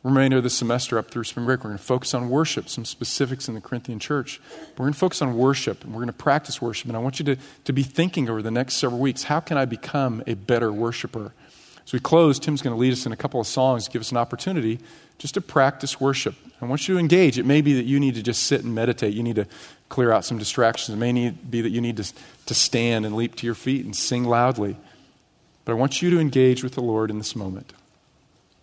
remainder 0.03 0.39
of 0.39 0.43
the 0.43 0.51
semester 0.51 0.99
up 0.99 1.11
through 1.11 1.25
spring 1.25 1.45
break, 1.45 1.61
we're 1.61 1.71
going 1.71 1.79
to 1.79 1.85
focus 1.85 2.15
on 2.15 2.31
worship, 2.31 2.69
some 2.69 2.85
specifics 2.85 3.49
in 3.49 3.55
the 3.55 3.61
Corinthian 3.61 3.99
church. 3.99 4.41
We're 4.73 4.85
going 4.85 4.93
to 4.95 4.99
focus 4.99 5.21
on 5.21 5.37
worship 5.37 5.85
and 5.85 5.93
we're 5.93 5.99
going 5.99 6.07
to 6.07 6.13
practice 6.13 6.61
worship. 6.63 6.89
And 6.89 6.97
I 6.97 7.01
want 7.01 7.19
you 7.19 7.25
to, 7.27 7.37
to 7.65 7.73
be 7.73 7.83
thinking 7.83 8.31
over 8.31 8.41
the 8.41 8.51
next 8.51 8.77
several 8.77 9.01
weeks 9.01 9.25
how 9.25 9.41
can 9.41 9.59
I 9.59 9.67
become 9.67 10.23
a 10.27 10.35
better 10.35 10.73
worshiper? 10.73 11.33
As 11.91 11.93
we 11.93 11.99
close, 11.99 12.39
Tim's 12.39 12.63
going 12.63 12.73
to 12.73 12.79
lead 12.79 12.93
us 12.93 13.05
in 13.05 13.11
a 13.11 13.17
couple 13.17 13.41
of 13.41 13.49
songs, 13.49 13.87
to 13.87 13.91
give 13.91 14.01
us 14.01 14.13
an 14.13 14.17
opportunity 14.17 14.79
just 15.19 15.35
to 15.35 15.41
practice 15.41 16.01
worship. 16.01 16.37
I 16.63 16.67
want 16.67 16.87
you 16.87 16.95
to 16.95 17.01
engage. 17.01 17.37
It 17.37 17.45
may 17.45 17.63
be 17.63 17.73
that 17.75 17.85
you 17.85 17.99
need 17.99 18.15
to 18.15 18.23
just 18.23 18.45
sit 18.45 18.63
and 18.63 18.73
meditate. 18.73 19.13
You 19.13 19.25
need 19.25 19.35
to 19.35 19.47
clear 19.89 20.13
out 20.13 20.25
some 20.25 20.39
distractions. 20.39 20.95
It 20.95 21.01
may 21.01 21.11
need, 21.11 21.51
be 21.51 21.63
that 21.63 21.71
you 21.71 21.81
need 21.81 21.97
to, 21.97 22.13
to 22.47 22.55
stand 22.55 23.07
and 23.07 23.17
leap 23.17 23.35
to 23.35 23.45
your 23.45 23.57
feet 23.57 23.85
and 23.85 23.97
sing 23.97 24.23
loudly. 24.23 24.77
But 25.65 25.73
I 25.73 25.75
want 25.75 26.01
you 26.01 26.11
to 26.11 26.21
engage 26.21 26.63
with 26.63 26.75
the 26.75 26.81
Lord 26.81 27.11
in 27.11 27.19
this 27.19 27.35
moment. 27.35 27.73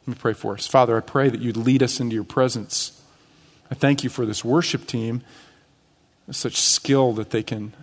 Let 0.04 0.16
me 0.16 0.22
pray 0.22 0.32
for 0.32 0.54
us. 0.54 0.66
Father, 0.66 0.96
I 0.96 1.02
pray 1.02 1.28
that 1.28 1.42
you'd 1.42 1.58
lead 1.58 1.84
us 1.84 2.00
into 2.00 2.16
your 2.16 2.24
presence. 2.24 3.02
I 3.70 3.76
thank 3.76 4.06
you 4.06 4.10
for 4.10 4.26
this 4.26 4.46
worship 4.46 4.88
team 4.88 5.22
such 6.32 6.56
skill 6.56 7.12
that 7.12 7.32
they 7.32 7.44
can 7.44 7.74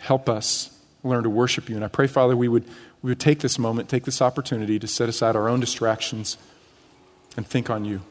help 0.00 0.28
us 0.28 0.76
learn 1.04 1.22
to 1.22 1.30
worship 1.30 1.68
you. 1.68 1.76
And 1.76 1.84
I 1.84 1.88
pray, 1.88 2.08
Father, 2.08 2.36
we 2.36 2.48
would, 2.48 2.64
we 3.02 3.10
would 3.10 3.20
take 3.20 3.40
this 3.40 3.58
moment, 3.58 3.88
take 3.88 4.04
this 4.04 4.20
opportunity 4.20 4.78
to 4.78 4.86
set 4.86 5.08
aside 5.08 5.36
our 5.36 5.48
own 5.48 5.60
distractions 5.60 6.36
and 7.36 7.46
think 7.46 7.70
on 7.70 7.84
you. 7.84 8.02